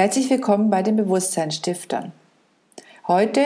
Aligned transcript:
Herzlich 0.00 0.30
willkommen 0.30 0.70
bei 0.70 0.82
den 0.82 0.96
Bewusstseinsstiftern. 0.96 2.12
Heute 3.06 3.42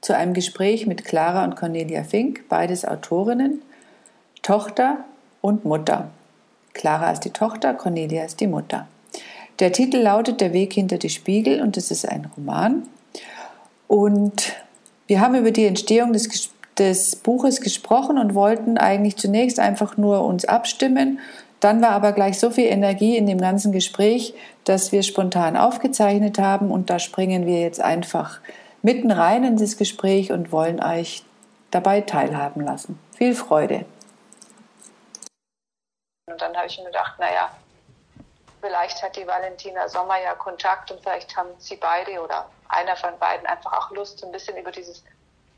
zu 0.00 0.14
einem 0.14 0.32
Gespräch 0.32 0.86
mit 0.86 1.04
Clara 1.04 1.42
und 1.42 1.56
Cornelia 1.56 2.04
Fink, 2.04 2.48
beides 2.48 2.84
Autorinnen, 2.84 3.60
Tochter 4.42 4.98
und 5.40 5.64
Mutter. 5.64 6.12
Clara 6.74 7.10
ist 7.10 7.24
die 7.24 7.30
Tochter, 7.30 7.74
Cornelia 7.74 8.24
ist 8.24 8.38
die 8.38 8.46
Mutter. 8.46 8.86
Der 9.58 9.72
Titel 9.72 9.96
lautet 9.96 10.40
Der 10.40 10.52
Weg 10.52 10.74
hinter 10.74 10.96
die 10.96 11.10
Spiegel 11.10 11.60
und 11.60 11.76
es 11.76 11.90
ist 11.90 12.08
ein 12.08 12.30
Roman. 12.36 12.84
Und 13.88 14.52
wir 15.08 15.20
haben 15.20 15.34
über 15.34 15.50
die 15.50 15.66
Entstehung 15.66 16.12
des, 16.12 16.50
des 16.78 17.16
Buches 17.16 17.60
gesprochen 17.60 18.16
und 18.16 18.36
wollten 18.36 18.78
eigentlich 18.78 19.16
zunächst 19.16 19.58
einfach 19.58 19.96
nur 19.96 20.24
uns 20.24 20.44
abstimmen 20.44 21.18
dann 21.60 21.82
war 21.82 21.90
aber 21.90 22.12
gleich 22.12 22.38
so 22.38 22.50
viel 22.50 22.66
Energie 22.66 23.16
in 23.16 23.26
dem 23.26 23.40
ganzen 23.40 23.72
Gespräch, 23.72 24.34
dass 24.64 24.92
wir 24.92 25.02
spontan 25.02 25.56
aufgezeichnet 25.56 26.38
haben 26.38 26.70
und 26.70 26.90
da 26.90 26.98
springen 26.98 27.46
wir 27.46 27.60
jetzt 27.60 27.80
einfach 27.80 28.40
mitten 28.82 29.10
rein 29.10 29.44
in 29.44 29.56
das 29.56 29.76
Gespräch 29.76 30.30
und 30.30 30.52
wollen 30.52 30.82
euch 30.82 31.24
dabei 31.70 32.00
teilhaben 32.00 32.64
lassen. 32.64 32.98
Viel 33.16 33.34
Freude. 33.34 33.84
Und 36.26 36.40
dann 36.40 36.56
habe 36.56 36.66
ich 36.66 36.78
mir 36.78 36.84
gedacht, 36.84 37.18
naja, 37.18 37.50
vielleicht 38.60 39.02
hat 39.02 39.16
die 39.16 39.26
Valentina 39.26 39.88
Sommer 39.88 40.20
ja 40.22 40.34
Kontakt 40.34 40.90
und 40.90 41.00
vielleicht 41.00 41.36
haben 41.36 41.50
sie 41.58 41.76
beide 41.76 42.20
oder 42.22 42.48
einer 42.68 42.96
von 42.96 43.18
beiden 43.18 43.46
einfach 43.46 43.72
auch 43.72 43.90
Lust, 43.90 44.22
ein 44.24 44.30
bisschen 44.30 44.56
über 44.56 44.70
dieses 44.70 45.02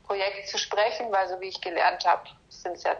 Projekt 0.05 0.49
zu 0.49 0.57
sprechen, 0.57 1.11
weil 1.11 1.27
so 1.29 1.39
wie 1.39 1.47
ich 1.47 1.61
gelernt 1.61 2.05
habe, 2.05 2.23
sind 2.49 2.75
es 2.75 2.83
ja 2.83 2.95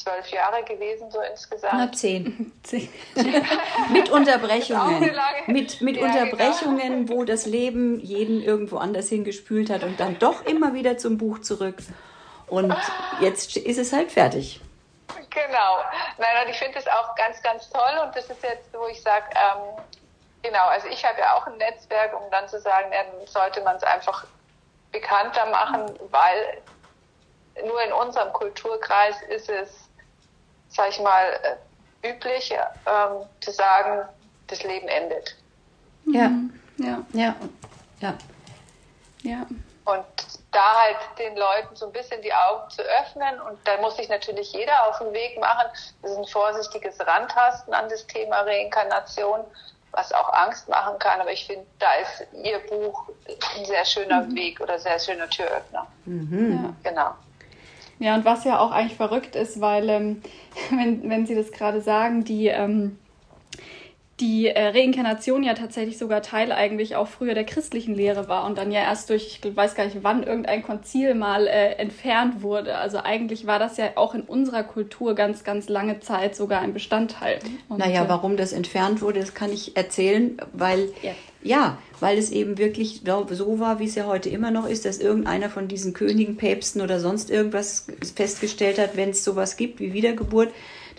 zwölf 0.00 0.28
Jahre 0.28 0.62
gewesen, 0.64 1.10
so 1.10 1.20
insgesamt. 1.20 1.74
Na, 1.74 1.92
zehn. 1.92 2.52
zehn. 2.62 2.88
mit 3.92 4.10
Unterbrechungen. 4.10 5.14
Mit, 5.46 5.80
mit 5.80 5.96
ja, 5.96 6.06
Unterbrechungen, 6.06 7.06
genau. 7.06 7.12
wo 7.12 7.24
das 7.24 7.46
Leben 7.46 8.00
jeden 8.00 8.42
irgendwo 8.42 8.78
anders 8.78 9.08
hingespült 9.08 9.70
hat 9.70 9.82
und 9.82 10.00
dann 10.00 10.18
doch 10.18 10.44
immer 10.46 10.74
wieder 10.74 10.98
zum 10.98 11.18
Buch 11.18 11.40
zurück. 11.40 11.76
Und 12.46 12.74
jetzt 13.20 13.56
ist 13.56 13.78
es 13.78 13.92
halt 13.92 14.10
fertig. 14.10 14.60
Genau. 15.30 15.78
Nein, 16.18 16.44
und 16.44 16.50
ich 16.50 16.58
finde 16.58 16.78
es 16.78 16.86
auch 16.88 17.14
ganz, 17.14 17.42
ganz 17.42 17.68
toll. 17.70 18.00
Und 18.04 18.16
das 18.16 18.28
ist 18.28 18.42
jetzt, 18.42 18.72
wo 18.72 18.86
ich 18.88 19.00
sage, 19.00 19.26
ähm, 19.34 19.82
genau, 20.42 20.66
also 20.66 20.88
ich 20.88 21.04
habe 21.04 21.20
ja 21.20 21.34
auch 21.34 21.46
ein 21.46 21.56
Netzwerk, 21.58 22.14
um 22.14 22.28
dann 22.30 22.48
zu 22.48 22.60
sagen, 22.60 22.90
dann 22.90 23.26
sollte 23.26 23.60
man 23.62 23.76
es 23.76 23.82
einfach 23.84 24.24
bekannter 24.90 25.46
machen, 25.46 25.98
weil 26.10 26.62
nur 27.64 27.82
in 27.82 27.92
unserem 27.92 28.32
Kulturkreis 28.32 29.20
ist 29.28 29.48
es 29.48 29.89
sag 30.70 30.88
ich 30.90 31.00
mal, 31.00 31.24
äh, 32.02 32.10
üblich, 32.10 32.52
ähm, 32.52 33.26
zu 33.40 33.50
sagen, 33.52 34.08
das 34.46 34.62
Leben 34.62 34.88
endet. 34.88 35.36
Ja, 36.06 36.30
ja, 36.78 37.04
ja, 37.12 37.36
ja. 38.00 38.14
ja. 39.22 39.46
Und 39.84 40.04
da 40.52 40.82
halt 40.82 40.96
den 41.18 41.36
Leuten 41.36 41.74
so 41.74 41.86
ein 41.86 41.92
bisschen 41.92 42.20
die 42.22 42.32
Augen 42.32 42.68
zu 42.70 42.82
öffnen 42.82 43.40
und 43.40 43.58
da 43.64 43.76
muss 43.80 43.96
sich 43.96 44.08
natürlich 44.08 44.52
jeder 44.52 44.88
auf 44.88 44.98
den 44.98 45.12
Weg 45.12 45.38
machen. 45.38 45.68
Das 46.02 46.10
ist 46.10 46.18
ein 46.18 46.26
vorsichtiges 46.26 46.98
Rantasten 47.00 47.72
an 47.74 47.88
das 47.88 48.06
Thema 48.06 48.40
Reinkarnation, 48.40 49.40
was 49.92 50.12
auch 50.12 50.32
Angst 50.32 50.68
machen 50.68 50.98
kann. 50.98 51.20
Aber 51.20 51.32
ich 51.32 51.46
finde, 51.46 51.66
da 51.78 51.92
ist 51.94 52.26
Ihr 52.32 52.58
Buch 52.68 53.08
ein 53.56 53.64
sehr 53.64 53.84
schöner 53.84 54.22
mhm. 54.22 54.34
Weg 54.34 54.60
oder 54.60 54.78
sehr 54.78 54.98
schöner 54.98 55.28
Türöffner. 55.28 55.86
Mhm. 56.04 56.74
Ja. 56.84 56.90
Genau. 56.90 57.10
Ja, 58.00 58.14
und 58.16 58.24
was 58.24 58.44
ja 58.44 58.58
auch 58.58 58.70
eigentlich 58.72 58.96
verrückt 58.96 59.36
ist, 59.36 59.60
weil, 59.60 59.88
ähm, 59.90 60.22
wenn, 60.70 61.08
wenn 61.08 61.26
Sie 61.26 61.34
das 61.34 61.52
gerade 61.52 61.80
sagen, 61.82 62.24
die, 62.24 62.46
ähm, 62.48 62.98
die 64.20 64.48
äh, 64.48 64.68
Reinkarnation 64.68 65.42
ja 65.42 65.54
tatsächlich 65.54 65.98
sogar 65.98 66.22
Teil 66.22 66.52
eigentlich 66.52 66.96
auch 66.96 67.08
früher 67.08 67.34
der 67.34 67.44
christlichen 67.44 67.94
Lehre 67.94 68.28
war 68.28 68.44
und 68.44 68.58
dann 68.58 68.70
ja 68.70 68.80
erst 68.80 69.10
durch, 69.10 69.40
ich 69.42 69.56
weiß 69.56 69.74
gar 69.74 69.84
nicht 69.84 69.98
wann, 70.02 70.22
irgendein 70.22 70.62
Konzil 70.62 71.14
mal 71.14 71.46
äh, 71.46 71.72
entfernt 71.74 72.42
wurde. 72.42 72.76
Also 72.76 72.98
eigentlich 72.98 73.46
war 73.46 73.58
das 73.58 73.76
ja 73.76 73.92
auch 73.96 74.14
in 74.14 74.22
unserer 74.22 74.62
Kultur 74.62 75.14
ganz, 75.14 75.44
ganz 75.44 75.68
lange 75.68 76.00
Zeit 76.00 76.36
sogar 76.36 76.60
ein 76.60 76.74
Bestandteil. 76.74 77.38
Und, 77.68 77.78
naja, 77.78 78.04
äh, 78.04 78.08
warum 78.08 78.36
das 78.36 78.52
entfernt 78.52 79.02
wurde, 79.02 79.20
das 79.20 79.34
kann 79.34 79.52
ich 79.52 79.76
erzählen, 79.76 80.36
weil 80.52 80.90
ja. 81.02 81.12
Ja, 81.42 81.78
weil 82.00 82.18
es 82.18 82.30
eben 82.30 82.58
wirklich 82.58 83.00
so 83.30 83.60
war, 83.60 83.78
wie 83.78 83.86
es 83.86 83.94
ja 83.94 84.06
heute 84.06 84.28
immer 84.28 84.50
noch 84.50 84.68
ist, 84.68 84.84
dass 84.84 84.98
irgendeiner 84.98 85.48
von 85.48 85.68
diesen 85.68 85.94
Königen, 85.94 86.36
Päpsten 86.36 86.82
oder 86.82 87.00
sonst 87.00 87.30
irgendwas 87.30 87.86
festgestellt 88.14 88.78
hat, 88.78 88.96
wenn 88.96 89.10
es 89.10 89.24
sowas 89.24 89.56
gibt 89.56 89.80
wie 89.80 89.94
Wiedergeburt, 89.94 90.50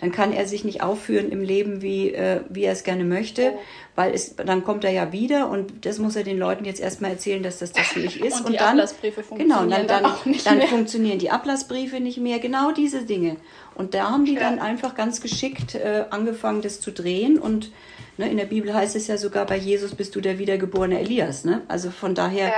dann 0.02 0.10
kann 0.10 0.32
er 0.32 0.48
sich 0.48 0.64
nicht 0.64 0.82
aufführen 0.82 1.30
im 1.30 1.42
Leben, 1.42 1.80
wie, 1.80 2.12
äh, 2.12 2.40
wie 2.48 2.64
er 2.64 2.72
es 2.72 2.82
gerne 2.82 3.04
möchte, 3.04 3.52
weil 3.94 4.12
es, 4.12 4.34
dann 4.34 4.64
kommt 4.64 4.82
er 4.82 4.90
ja 4.90 5.12
wieder 5.12 5.48
und 5.48 5.86
das 5.86 6.00
muss 6.00 6.16
er 6.16 6.24
den 6.24 6.38
Leuten 6.38 6.64
jetzt 6.64 6.80
erstmal 6.80 7.12
erzählen, 7.12 7.40
dass 7.40 7.60
das 7.60 7.70
das 7.70 7.94
nicht 7.94 8.16
ist. 8.20 8.40
Und, 8.40 8.46
und 8.46 8.52
die 8.54 8.58
dann, 8.58 8.70
Ablassbriefe 8.70 9.22
funktionieren 9.22 9.68
genau, 9.68 9.76
dann, 9.76 9.86
dann, 9.86 10.12
dann, 10.44 10.58
dann 10.58 10.68
funktionieren 10.68 11.20
die 11.20 11.30
Ablassbriefe 11.30 12.00
nicht 12.00 12.18
mehr, 12.18 12.40
genau 12.40 12.72
diese 12.72 13.02
Dinge. 13.02 13.36
Und 13.76 13.94
da 13.94 14.10
haben 14.10 14.24
die 14.24 14.34
dann 14.34 14.58
einfach 14.58 14.96
ganz 14.96 15.20
geschickt 15.20 15.76
äh, 15.76 16.06
angefangen, 16.10 16.62
das 16.62 16.80
zu 16.80 16.90
drehen 16.90 17.38
und 17.38 17.70
Ne, 18.18 18.30
in 18.30 18.36
der 18.36 18.44
Bibel 18.44 18.74
heißt 18.74 18.94
es 18.94 19.06
ja 19.06 19.16
sogar, 19.16 19.46
bei 19.46 19.56
Jesus 19.56 19.94
bist 19.94 20.14
du 20.14 20.20
der 20.20 20.38
wiedergeborene 20.38 21.00
Elias. 21.00 21.46
Ne? 21.46 21.62
Also 21.66 21.90
von 21.90 22.14
daher 22.14 22.52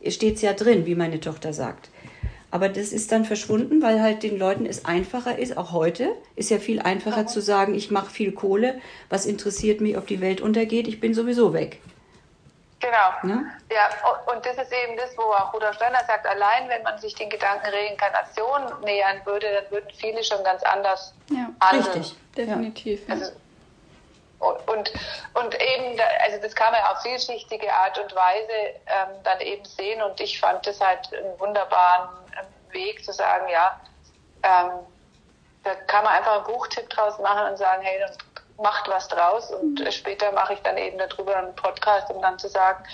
ja. 0.00 0.10
steht 0.12 0.36
es 0.36 0.42
ja 0.42 0.52
drin, 0.52 0.86
wie 0.86 0.94
meine 0.94 1.18
Tochter 1.18 1.52
sagt. 1.52 1.90
Aber 2.52 2.68
das 2.68 2.92
ist 2.92 3.10
dann 3.12 3.24
verschwunden, 3.24 3.80
weil 3.82 4.02
halt 4.02 4.22
den 4.22 4.38
Leuten 4.38 4.66
es 4.66 4.84
einfacher 4.84 5.38
ist, 5.38 5.56
auch 5.56 5.72
heute 5.72 6.14
ist 6.36 6.50
ja 6.50 6.58
viel 6.58 6.82
einfacher 6.82 7.26
zu 7.26 7.40
sagen, 7.40 7.74
ich 7.74 7.90
mache 7.90 8.10
viel 8.10 8.32
Kohle, 8.32 8.78
was 9.08 9.24
interessiert 9.24 9.80
mich, 9.80 9.96
ob 9.96 10.06
die 10.06 10.20
Welt 10.20 10.42
untergeht, 10.42 10.86
ich 10.86 11.00
bin 11.00 11.14
sowieso 11.14 11.54
weg. 11.54 11.80
Genau. 12.78 13.34
Ne? 13.34 13.46
Ja, 13.72 13.88
und 14.30 14.44
das 14.44 14.58
ist 14.58 14.70
eben 14.70 14.98
das, 14.98 15.16
wo 15.16 15.22
auch 15.22 15.54
Rudolf 15.54 15.76
Steiner 15.76 16.04
sagt, 16.06 16.26
allein 16.26 16.68
wenn 16.68 16.82
man 16.82 16.98
sich 16.98 17.14
den 17.14 17.30
Gedanken 17.30 17.70
Reinkarnation 17.70 18.84
nähern 18.84 19.24
würde, 19.24 19.46
dann 19.50 19.70
würden 19.70 19.88
viele 19.96 20.22
schon 20.22 20.44
ganz 20.44 20.62
anders 20.62 21.14
ja, 21.30 21.48
handeln. 21.58 21.90
Richtig, 21.94 22.16
definitiv. 22.36 23.08
Ja. 23.08 23.14
Also, 23.14 23.32
und, 24.40 24.92
und 25.34 25.54
eben, 25.54 25.98
also 26.22 26.38
das 26.42 26.54
kann 26.54 26.72
man 26.72 26.82
auf 26.82 27.00
vielschichtige 27.00 27.72
Art 27.72 27.98
und 27.98 28.14
Weise 28.14 28.52
ähm, 28.86 29.16
dann 29.24 29.40
eben 29.40 29.64
sehen 29.64 30.02
und 30.02 30.20
ich 30.20 30.38
fand 30.38 30.66
das 30.66 30.80
halt 30.80 31.08
einen 31.14 31.38
wunderbaren 31.38 32.21
Weg 32.72 33.04
zu 33.04 33.12
sagen, 33.12 33.48
ja, 33.48 33.80
ähm, 34.42 34.70
da 35.64 35.74
kann 35.86 36.04
man 36.04 36.14
einfach 36.14 36.36
einen 36.36 36.44
Buchtipp 36.44 36.88
draus 36.90 37.18
machen 37.18 37.50
und 37.50 37.56
sagen, 37.56 37.82
hey, 37.82 37.98
dann 38.00 38.16
macht 38.62 38.88
was 38.88 39.08
draus 39.08 39.50
und 39.50 39.80
mhm. 39.80 39.90
später 39.90 40.30
mache 40.32 40.54
ich 40.54 40.60
dann 40.60 40.76
eben 40.76 40.98
darüber 40.98 41.36
einen 41.36 41.54
Podcast, 41.54 42.10
um 42.10 42.20
dann 42.22 42.38
zu 42.38 42.48
sagen, 42.48 42.84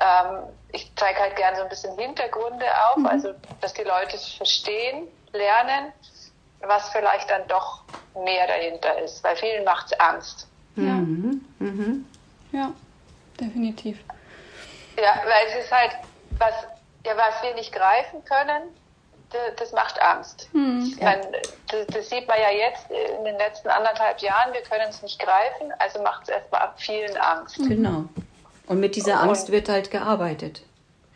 ähm, 0.00 0.44
ich 0.72 0.90
zeige 0.96 1.20
halt 1.20 1.36
gerne 1.36 1.56
so 1.56 1.62
ein 1.62 1.68
bisschen 1.68 1.96
Hintergründe 1.98 2.66
auf, 2.88 2.96
mhm. 2.96 3.06
also 3.06 3.34
dass 3.60 3.72
die 3.74 3.84
Leute 3.84 4.16
es 4.16 4.34
verstehen, 4.34 5.08
lernen, 5.32 5.92
was 6.60 6.88
vielleicht 6.90 7.30
dann 7.30 7.46
doch 7.48 7.82
mehr 8.14 8.46
dahinter 8.46 8.98
ist, 9.00 9.22
weil 9.24 9.36
vielen 9.36 9.64
macht 9.64 9.86
es 9.86 10.00
Angst. 10.00 10.48
Ja. 10.76 10.82
Mhm. 10.82 11.44
Mhm. 11.58 12.06
ja, 12.52 12.72
definitiv. 13.40 13.98
Ja, 14.96 15.22
weil 15.24 15.46
es 15.48 15.64
ist 15.64 15.72
halt, 15.72 15.92
was, 16.38 16.54
ja, 17.04 17.16
was 17.16 17.42
wir 17.42 17.54
nicht 17.54 17.72
greifen 17.72 18.24
können, 18.24 18.62
das 19.56 19.72
macht 19.72 20.00
Angst. 20.00 20.48
Mhm. 20.52 20.96
Meine, 21.00 21.42
das, 21.68 21.86
das, 21.88 22.10
sieht 22.10 22.26
man 22.28 22.38
ja 22.40 22.50
jetzt 22.50 22.90
in 22.90 23.24
den 23.24 23.36
letzten 23.36 23.68
anderthalb 23.68 24.20
Jahren, 24.20 24.52
wir 24.52 24.62
können 24.62 24.88
es 24.88 25.02
nicht 25.02 25.18
greifen, 25.18 25.72
also 25.78 26.02
macht 26.02 26.24
es 26.24 26.28
erstmal 26.30 26.62
ab 26.62 26.74
vielen 26.78 27.16
Angst. 27.16 27.58
Mhm. 27.58 27.68
Genau. 27.68 28.04
Und 28.66 28.80
mit 28.80 28.96
dieser 28.96 29.20
Angst 29.20 29.48
und, 29.48 29.54
wird 29.54 29.68
halt 29.68 29.90
gearbeitet. 29.90 30.62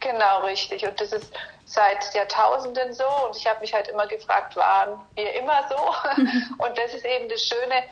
Genau, 0.00 0.40
richtig. 0.44 0.86
Und 0.86 1.00
das 1.00 1.12
ist 1.12 1.32
seit 1.64 2.14
Jahrtausenden 2.14 2.92
so. 2.92 3.04
Und 3.26 3.36
ich 3.36 3.46
habe 3.46 3.60
mich 3.60 3.74
halt 3.74 3.88
immer 3.88 4.06
gefragt, 4.06 4.56
waren 4.56 5.00
wir 5.14 5.32
immer 5.34 5.68
so? 5.68 5.76
und 6.58 6.78
das 6.78 6.94
ist 6.94 7.04
eben 7.04 7.28
das 7.28 7.42
Schöne, 7.42 7.84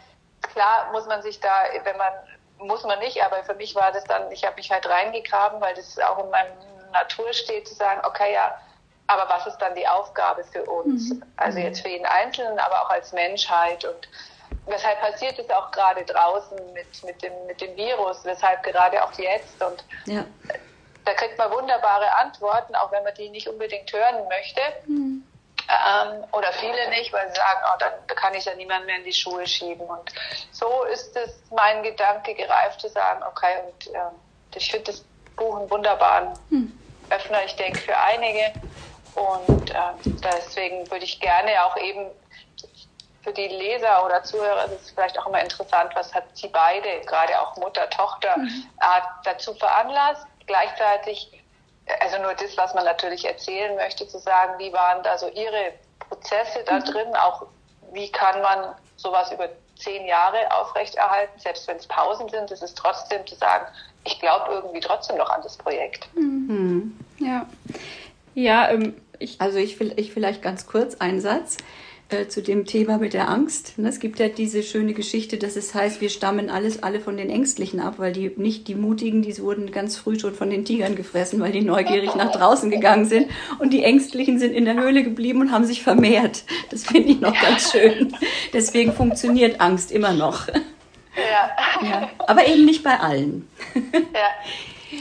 klar 0.53 0.91
muss 0.93 1.07
man 1.07 1.23
sich 1.23 1.41
da, 1.41 1.65
wenn 1.85 1.97
man, 1.97 2.13
muss 2.59 2.85
man 2.85 2.99
nicht, 2.99 3.23
aber 3.23 3.45
für 3.45 3.55
mich 3.55 3.75
war 3.75 3.93
das 3.93 4.05
dann, 4.05 4.31
ich 4.31 4.45
habe 4.45 4.57
mich 4.57 4.71
halt 4.71 4.89
reingegraben, 4.89 5.61
weil 5.61 5.75
das 5.75 5.99
auch 5.99 6.23
in 6.23 6.31
meinem 6.31 6.53
Natur 6.93 7.33
steht, 7.33 7.69
zu 7.69 7.75
sagen, 7.75 8.01
okay, 8.05 8.33
ja, 8.33 8.59
aber 9.07 9.29
was 9.29 9.47
ist 9.47 9.59
dann 9.59 9.75
die 9.75 9.87
Aufgabe 9.87 10.45
für 10.45 10.65
uns? 10.65 11.11
Mhm. 11.11 11.23
Also 11.37 11.59
jetzt 11.59 11.83
für 11.83 11.89
jeden 11.89 12.07
Einzelnen, 12.07 12.59
aber 12.59 12.83
auch 12.83 12.91
als 12.91 13.13
Menschheit 13.13 13.85
und 13.85 14.09
weshalb 14.67 15.01
passiert 15.01 15.39
es 15.39 15.49
auch 15.51 15.71
gerade 15.71 16.05
draußen 16.05 16.59
mit, 16.73 17.05
mit, 17.05 17.23
dem, 17.23 17.33
mit 17.47 17.61
dem 17.61 17.77
Virus, 17.77 18.25
weshalb 18.25 18.63
gerade 18.63 19.03
auch 19.03 19.13
jetzt 19.13 19.63
und 19.63 19.85
ja. 20.07 20.25
da 21.05 21.15
kriegt 21.15 21.39
man 21.39 21.51
wunderbare 21.53 22.13
Antworten, 22.17 22.75
auch 22.75 22.91
wenn 22.93 23.05
man 23.05 23.15
die 23.15 23.29
nicht 23.29 23.49
unbedingt 23.49 23.93
hören 23.93 24.27
möchte. 24.29 24.61
Mhm. 24.87 25.23
Ähm, 25.69 26.25
oder 26.31 26.53
viele 26.53 26.91
nicht, 26.91 27.13
weil 27.13 27.29
sie 27.29 27.35
sagen, 27.35 27.61
oh, 27.65 27.79
dann 27.81 28.17
kann 28.17 28.35
ich 28.35 28.45
ja 28.45 28.55
niemand 28.55 28.87
mehr 28.87 28.99
in 28.99 29.05
die 29.05 29.13
Schuhe 29.13 29.47
schieben. 29.47 29.85
Und 29.85 30.13
so 30.53 30.85
ist 30.85 31.17
es 31.17 31.41
mein 31.51 31.83
Gedanke 31.83 32.35
gereift 32.35 32.81
zu 32.81 32.89
sagen, 32.89 33.25
okay, 33.29 33.63
und 33.65 33.87
äh, 33.93 33.99
ich 34.55 34.71
finde 34.71 34.93
das 34.93 35.05
Buch 35.35 35.59
einen 35.59 35.71
wunderbaren 35.71 36.39
hm. 36.51 36.79
Öffner, 37.11 37.45
ich 37.45 37.57
denke, 37.57 37.79
für 37.81 37.97
einige. 37.99 38.53
Und 39.17 39.71
äh, 39.71 39.75
deswegen 40.05 40.91
würde 40.91 41.05
ich 41.05 41.19
gerne 41.21 41.65
auch 41.65 41.77
eben 41.79 42.11
für 43.27 43.33
die 43.33 43.49
Leser 43.49 44.05
oder 44.05 44.23
Zuhörer 44.23 44.67
ist 44.67 44.83
es 44.83 44.91
vielleicht 44.91 45.19
auch 45.19 45.27
immer 45.27 45.41
interessant, 45.41 45.91
was 45.95 46.15
hat 46.15 46.25
sie 46.35 46.47
beide, 46.47 47.01
gerade 47.07 47.41
auch 47.41 47.57
Mutter, 47.57 47.91
Tochter, 47.91 48.39
mhm. 48.39 48.65
dazu 49.25 49.53
veranlasst. 49.55 50.25
Gleichzeitig, 50.47 51.43
also 52.01 52.23
nur 52.23 52.35
das, 52.35 52.57
was 52.57 52.73
man 52.75 52.85
natürlich 52.85 53.25
erzählen 53.25 53.75
möchte, 53.75 54.07
zu 54.07 54.19
sagen, 54.19 54.59
wie 54.59 54.73
waren 54.73 55.03
da 55.03 55.19
so 55.19 55.29
ihre 55.31 55.73
Prozesse 55.99 56.63
da 56.67 56.75
mhm. 56.75 56.85
drin, 56.85 57.17
auch 57.17 57.47
wie 57.93 58.13
kann 58.13 58.41
man 58.43 58.75
sowas 58.97 59.33
über 59.33 59.49
zehn 59.77 60.07
Jahre 60.07 60.39
aufrechterhalten, 60.53 61.39
selbst 61.41 61.67
wenn 61.67 61.79
es 61.79 61.87
Pausen 61.87 62.29
sind, 62.29 62.51
ist 62.51 62.63
es 62.63 62.75
trotzdem 62.75 63.27
zu 63.27 63.35
sagen, 63.35 63.67
ich 64.05 64.21
glaube 64.21 64.53
irgendwie 64.53 64.81
trotzdem 64.81 65.17
noch 65.17 65.31
an 65.31 65.43
das 65.43 65.57
Projekt. 65.57 66.09
Mhm. 66.15 66.97
Ja. 67.19 67.45
Ja, 68.35 68.69
ähm, 68.69 68.95
ich, 69.19 69.41
also 69.41 69.59
ich 69.59 69.79
will 69.81 69.93
ich 69.97 70.13
vielleicht 70.13 70.43
ganz 70.43 70.67
kurz 70.67 70.97
einen 70.97 71.21
Satz 71.21 71.57
äh, 72.09 72.29
zu 72.29 72.41
dem 72.41 72.67
Thema 72.67 72.99
mit 72.99 73.15
der 73.15 73.29
Angst. 73.29 73.79
Ne, 73.79 73.89
es 73.89 73.99
gibt 73.99 74.21
ja 74.21 74.29
diese 74.29 74.63
schöne 74.63 74.95
Geschichte, 74.95 75.39
dass 75.39 75.57
es 75.57 75.75
heißt, 75.75 76.01
wir 76.01 76.09
stammen 76.09 76.51
alles 76.51 76.83
alle 76.83 77.01
von 77.01 77.17
den 77.17 77.31
Ängstlichen 77.31 77.81
ab, 77.81 77.95
weil 77.99 78.13
die 78.13 78.31
nicht 78.37 78.69
die 78.69 78.77
Mutigen, 78.77 79.23
die 79.23 79.37
wurden 79.41 79.73
ganz 79.73 79.97
früh 79.97 80.19
schon 80.19 80.35
von 80.35 80.49
den 80.49 80.65
Tigern 80.65 80.95
gefressen, 80.95 81.41
weil 81.41 81.51
die 81.51 81.63
neugierig 81.63 82.15
nach 82.15 82.31
draußen 82.31 82.71
gegangen 82.71 83.07
sind 83.07 83.29
und 83.59 83.73
die 83.73 83.83
Ängstlichen 83.83 84.39
sind 84.39 84.55
in 84.55 84.65
der 84.65 84.75
Höhle 84.75 85.03
geblieben 85.03 85.41
und 85.41 85.51
haben 85.51 85.65
sich 85.65 85.83
vermehrt. 85.83 86.45
Das 86.71 86.85
finde 86.85 87.09
ich 87.09 87.21
noch 87.21 87.35
ganz 87.41 87.73
schön. 87.73 88.15
Deswegen 88.53 88.93
funktioniert 88.93 89.61
Angst 89.61 89.91
immer 89.91 90.13
noch. 90.13 90.49
Ja. 90.49 91.87
ja. 91.89 92.11
Aber 92.19 92.47
eben 92.47 92.65
nicht 92.65 92.85
bei 92.85 93.01
allen. 93.01 93.49
Ja. 93.75 94.31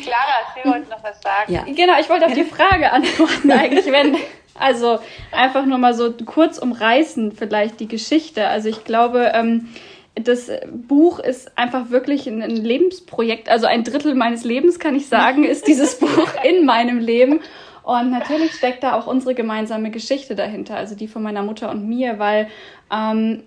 Clara, 0.01 0.53
Sie 0.56 0.69
wollten 0.69 0.89
noch 0.89 1.03
was 1.03 1.21
sagen. 1.21 1.53
Ja. 1.53 1.63
Genau, 1.63 2.00
ich 2.00 2.09
wollte 2.09 2.25
auf 2.25 2.33
die 2.33 2.44
Frage 2.44 2.92
antworten 2.92 3.51
eigentlich, 3.51 3.86
wenn, 3.88 4.18
also 4.57 5.00
einfach 5.31 5.65
nur 5.65 5.77
mal 5.77 5.94
so 5.94 6.13
kurz 6.25 6.57
umreißen 6.57 7.31
vielleicht 7.33 7.80
die 7.80 7.88
Geschichte. 7.88 8.47
Also 8.47 8.69
ich 8.69 8.83
glaube, 8.83 9.31
ähm, 9.33 9.69
das 10.15 10.50
Buch 10.71 11.19
ist 11.19 11.57
einfach 11.57 11.89
wirklich 11.89 12.27
ein, 12.27 12.42
ein 12.42 12.56
Lebensprojekt. 12.56 13.50
Also 13.50 13.68
ein 13.68 13.83
Drittel 13.83 14.15
meines 14.15 14.44
Lebens, 14.44 14.80
kann 14.80 14.95
ich 14.95 15.07
sagen, 15.07 15.44
ist 15.45 15.68
dieses 15.68 16.00
Buch 16.00 16.30
in 16.44 16.65
meinem 16.65 17.00
Leben. 17.00 17.42
Und 17.83 18.09
natürlich 18.09 18.53
steckt 18.53 18.83
da 18.83 18.94
auch 18.97 19.06
unsere 19.06 19.36
gemeinsame 19.36 19.92
Geschichte 19.92 20.33
dahinter, 20.33 20.75
also 20.75 20.95
die 20.95 21.07
von 21.07 21.21
meiner 21.21 21.44
Mutter 21.44 21.69
und 21.69 21.88
mir, 21.88 22.18
weil 22.18 22.47
ähm, 22.92 23.44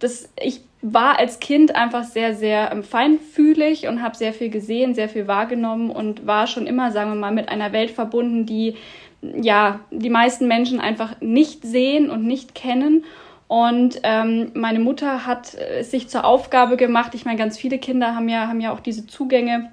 das, 0.00 0.28
ich 0.38 0.60
war 0.82 1.18
als 1.18 1.40
Kind 1.40 1.76
einfach 1.76 2.04
sehr, 2.04 2.34
sehr 2.34 2.72
ähm, 2.72 2.82
feinfühlig 2.82 3.86
und 3.86 4.02
habe 4.02 4.16
sehr 4.16 4.32
viel 4.32 4.48
gesehen, 4.48 4.94
sehr 4.94 5.08
viel 5.08 5.26
wahrgenommen 5.26 5.90
und 5.90 6.26
war 6.26 6.46
schon 6.46 6.66
immer, 6.66 6.90
sagen 6.90 7.10
wir 7.10 7.16
mal, 7.16 7.32
mit 7.32 7.48
einer 7.48 7.72
Welt 7.72 7.90
verbunden, 7.90 8.46
die 8.46 8.76
ja 9.22 9.80
die 9.90 10.08
meisten 10.08 10.48
Menschen 10.48 10.80
einfach 10.80 11.20
nicht 11.20 11.64
sehen 11.64 12.08
und 12.08 12.24
nicht 12.24 12.54
kennen. 12.54 13.04
Und 13.46 14.00
ähm, 14.04 14.52
meine 14.54 14.78
Mutter 14.78 15.26
hat 15.26 15.54
es 15.54 15.54
äh, 15.54 15.82
sich 15.82 16.08
zur 16.08 16.24
Aufgabe 16.24 16.76
gemacht, 16.76 17.14
ich 17.14 17.24
meine, 17.24 17.38
ganz 17.38 17.58
viele 17.58 17.78
Kinder 17.78 18.14
haben 18.14 18.28
ja, 18.28 18.46
haben 18.46 18.60
ja 18.60 18.72
auch 18.72 18.80
diese 18.80 19.06
Zugänge, 19.06 19.70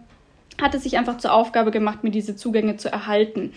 hat 0.61 0.73
es 0.73 0.83
sich 0.83 0.97
einfach 0.97 1.17
zur 1.19 1.31
Aufgabe 1.31 1.71
gemacht, 1.71 2.03
mir 2.03 2.09
diese 2.09 2.35
Zugänge 2.35 2.77
zu 2.77 2.91
erhalten. 2.91 3.53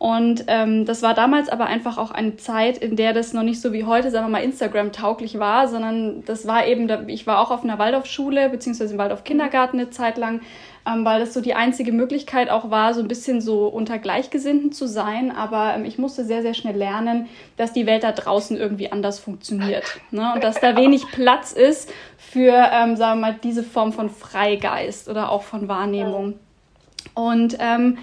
Und 0.00 0.44
ähm, 0.46 0.86
das 0.86 1.02
war 1.02 1.12
damals 1.12 1.50
aber 1.50 1.66
einfach 1.66 1.98
auch 1.98 2.10
eine 2.10 2.38
Zeit, 2.38 2.78
in 2.78 2.96
der 2.96 3.12
das 3.12 3.34
noch 3.34 3.42
nicht 3.42 3.60
so 3.60 3.74
wie 3.74 3.84
heute, 3.84 4.10
sagen 4.10 4.24
wir 4.24 4.30
mal, 4.30 4.42
Instagram-tauglich 4.42 5.38
war, 5.38 5.68
sondern 5.68 6.24
das 6.24 6.46
war 6.46 6.66
eben, 6.66 6.88
ich 7.10 7.26
war 7.26 7.38
auch 7.38 7.50
auf 7.50 7.64
einer 7.64 7.78
Waldorfschule, 7.78 8.48
beziehungsweise 8.48 8.94
im 8.94 8.98
Waldorf-Kindergarten 8.98 9.78
eine 9.78 9.90
Zeit 9.90 10.16
lang, 10.16 10.40
ähm, 10.88 11.04
weil 11.04 11.20
das 11.20 11.34
so 11.34 11.42
die 11.42 11.52
einzige 11.52 11.92
Möglichkeit 11.92 12.48
auch 12.48 12.70
war, 12.70 12.94
so 12.94 13.02
ein 13.02 13.08
bisschen 13.08 13.42
so 13.42 13.66
unter 13.66 13.98
Gleichgesinnten 13.98 14.72
zu 14.72 14.86
sein. 14.86 15.36
Aber 15.36 15.74
ähm, 15.74 15.84
ich 15.84 15.98
musste 15.98 16.24
sehr, 16.24 16.40
sehr 16.40 16.54
schnell 16.54 16.76
lernen, 16.76 17.28
dass 17.58 17.74
die 17.74 17.84
Welt 17.84 18.02
da 18.02 18.12
draußen 18.12 18.56
irgendwie 18.56 18.90
anders 18.90 19.18
funktioniert. 19.18 19.84
Ne? 20.12 20.32
Und 20.34 20.42
dass 20.42 20.58
da 20.60 20.78
wenig 20.78 21.08
Platz 21.12 21.52
ist 21.52 21.92
für, 22.16 22.54
ähm, 22.72 22.96
sagen 22.96 23.20
wir 23.20 23.32
mal, 23.32 23.38
diese 23.42 23.62
Form 23.62 23.92
von 23.92 24.08
Freigeist 24.08 25.10
oder 25.10 25.30
auch 25.30 25.42
von 25.42 25.68
Wahrnehmung. 25.68 26.38
Und 27.14 27.58
ähm, 27.60 27.98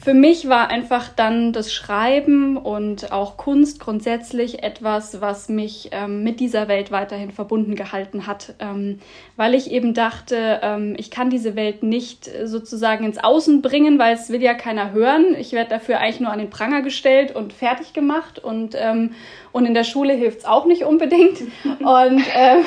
für 0.00 0.14
mich 0.14 0.48
war 0.48 0.68
einfach 0.68 1.08
dann 1.08 1.52
das 1.52 1.72
Schreiben 1.72 2.56
und 2.56 3.10
auch 3.10 3.36
Kunst 3.36 3.80
grundsätzlich 3.80 4.62
etwas, 4.62 5.20
was 5.20 5.48
mich 5.48 5.88
ähm, 5.90 6.22
mit 6.22 6.38
dieser 6.38 6.68
Welt 6.68 6.92
weiterhin 6.92 7.32
verbunden 7.32 7.74
gehalten 7.74 8.28
hat, 8.28 8.54
ähm, 8.60 9.00
weil 9.36 9.54
ich 9.54 9.72
eben 9.72 9.94
dachte, 9.94 10.60
ähm, 10.62 10.94
ich 10.96 11.10
kann 11.10 11.30
diese 11.30 11.56
Welt 11.56 11.82
nicht 11.82 12.30
sozusagen 12.44 13.04
ins 13.04 13.18
Außen 13.18 13.60
bringen, 13.60 13.98
weil 13.98 14.14
es 14.14 14.30
will 14.30 14.40
ja 14.40 14.54
keiner 14.54 14.92
hören. 14.92 15.34
Ich 15.36 15.52
werde 15.52 15.70
dafür 15.70 15.98
eigentlich 15.98 16.20
nur 16.20 16.30
an 16.30 16.38
den 16.38 16.50
Pranger 16.50 16.82
gestellt 16.82 17.34
und 17.34 17.52
fertig 17.52 17.92
gemacht 17.92 18.38
und, 18.38 18.76
ähm, 18.78 19.14
und 19.50 19.66
in 19.66 19.74
der 19.74 19.84
Schule 19.84 20.14
hilft 20.14 20.38
es 20.38 20.44
auch 20.44 20.66
nicht 20.66 20.84
unbedingt. 20.84 21.40
und 21.64 22.20
äh, 22.20 22.62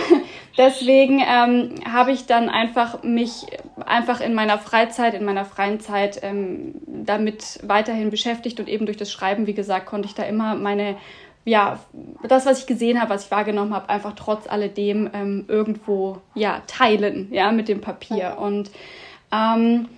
deswegen 0.57 1.19
ähm, 1.19 1.75
habe 1.91 2.11
ich 2.11 2.25
dann 2.25 2.49
einfach 2.49 3.03
mich 3.03 3.45
einfach 3.85 4.21
in 4.21 4.33
meiner 4.33 4.57
Freizeit, 4.57 5.13
in 5.13 5.25
meiner 5.25 5.45
freien 5.45 5.79
Zeit 5.79 6.19
ähm, 6.23 6.75
damit 6.85 7.59
weiterhin 7.63 8.09
beschäftigt 8.09 8.59
und 8.59 8.69
eben 8.69 8.85
durch 8.85 8.97
das 8.97 9.11
Schreiben, 9.11 9.47
wie 9.47 9.53
gesagt, 9.53 9.85
konnte 9.85 10.07
ich 10.07 10.15
da 10.15 10.23
immer 10.23 10.55
meine 10.55 10.97
ja, 11.43 11.79
das, 12.27 12.45
was 12.45 12.59
ich 12.59 12.67
gesehen 12.67 13.01
habe, 13.01 13.09
was 13.09 13.25
ich 13.25 13.31
wahrgenommen 13.31 13.73
habe, 13.73 13.89
einfach 13.89 14.13
trotz 14.15 14.47
alledem 14.47 15.09
ähm, 15.13 15.45
irgendwo 15.47 16.21
ja 16.35 16.61
teilen, 16.67 17.29
ja, 17.31 17.51
mit 17.51 17.67
dem 17.67 17.81
Papier. 17.81 18.37
Und 18.39 18.69
ähm, 19.31 19.89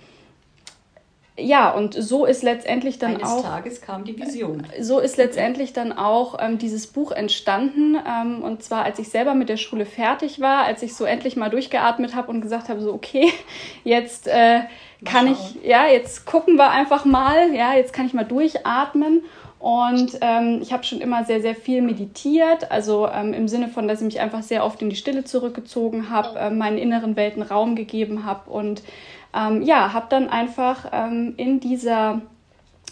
ja, 1.36 1.70
und 1.70 1.94
so 1.94 2.26
ist 2.26 2.44
letztendlich 2.44 3.00
dann 3.00 3.16
Eines 3.16 3.28
auch. 3.28 3.42
Tages 3.42 3.80
kam 3.80 4.04
die 4.04 4.16
Vision. 4.16 4.64
So 4.80 5.00
ist 5.00 5.16
letztendlich 5.16 5.72
dann 5.72 5.92
auch 5.92 6.38
ähm, 6.40 6.58
dieses 6.58 6.86
Buch 6.86 7.10
entstanden. 7.10 7.96
Ähm, 7.96 8.42
und 8.42 8.62
zwar, 8.62 8.84
als 8.84 9.00
ich 9.00 9.08
selber 9.08 9.34
mit 9.34 9.48
der 9.48 9.56
Schule 9.56 9.84
fertig 9.84 10.40
war, 10.40 10.64
als 10.64 10.82
ich 10.82 10.94
so 10.94 11.04
endlich 11.04 11.34
mal 11.34 11.50
durchgeatmet 11.50 12.14
habe 12.14 12.30
und 12.30 12.40
gesagt 12.40 12.68
habe: 12.68 12.80
so, 12.80 12.92
okay, 12.92 13.32
jetzt 13.84 14.28
äh, 14.28 14.60
kann 15.04 15.26
ich, 15.26 15.64
ja, 15.64 15.86
jetzt 15.86 16.24
gucken 16.24 16.54
wir 16.54 16.70
einfach 16.70 17.04
mal, 17.04 17.52
ja, 17.52 17.74
jetzt 17.74 17.92
kann 17.92 18.06
ich 18.06 18.14
mal 18.14 18.24
durchatmen. 18.24 19.24
Und 19.64 20.18
ähm, 20.20 20.58
ich 20.60 20.74
habe 20.74 20.84
schon 20.84 21.00
immer 21.00 21.24
sehr, 21.24 21.40
sehr 21.40 21.54
viel 21.54 21.80
meditiert, 21.80 22.70
also 22.70 23.08
ähm, 23.08 23.32
im 23.32 23.48
Sinne 23.48 23.68
von, 23.68 23.88
dass 23.88 24.00
ich 24.00 24.04
mich 24.04 24.20
einfach 24.20 24.42
sehr 24.42 24.62
oft 24.62 24.82
in 24.82 24.90
die 24.90 24.94
Stille 24.94 25.24
zurückgezogen 25.24 26.10
habe, 26.10 26.38
äh, 26.38 26.50
meinen 26.50 26.76
inneren 26.76 27.16
Welten 27.16 27.40
Raum 27.40 27.74
gegeben 27.74 28.26
habe 28.26 28.50
und 28.50 28.82
ähm, 29.34 29.62
ja, 29.62 29.94
habe 29.94 30.04
dann 30.10 30.28
einfach 30.28 30.90
ähm, 30.92 31.32
in 31.38 31.60
dieser 31.60 32.20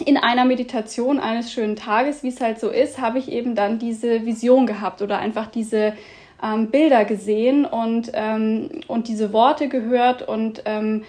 in 0.06 0.16
einer 0.16 0.46
Meditation 0.46 1.20
eines 1.20 1.52
schönen 1.52 1.76
Tages, 1.76 2.22
wie 2.22 2.28
es 2.28 2.40
halt 2.40 2.58
so 2.58 2.70
ist, 2.70 2.98
habe 2.98 3.18
ich 3.18 3.30
eben 3.30 3.54
dann 3.54 3.78
diese 3.78 4.24
Vision 4.24 4.64
gehabt 4.64 5.02
oder 5.02 5.18
einfach 5.18 5.48
diese 5.48 5.92
ähm, 6.42 6.68
Bilder 6.68 7.04
gesehen 7.04 7.66
und, 7.66 8.12
ähm, 8.14 8.70
und 8.88 9.08
diese 9.08 9.34
Worte 9.34 9.68
gehört 9.68 10.26
und 10.26 10.62
ähm, 10.64 11.04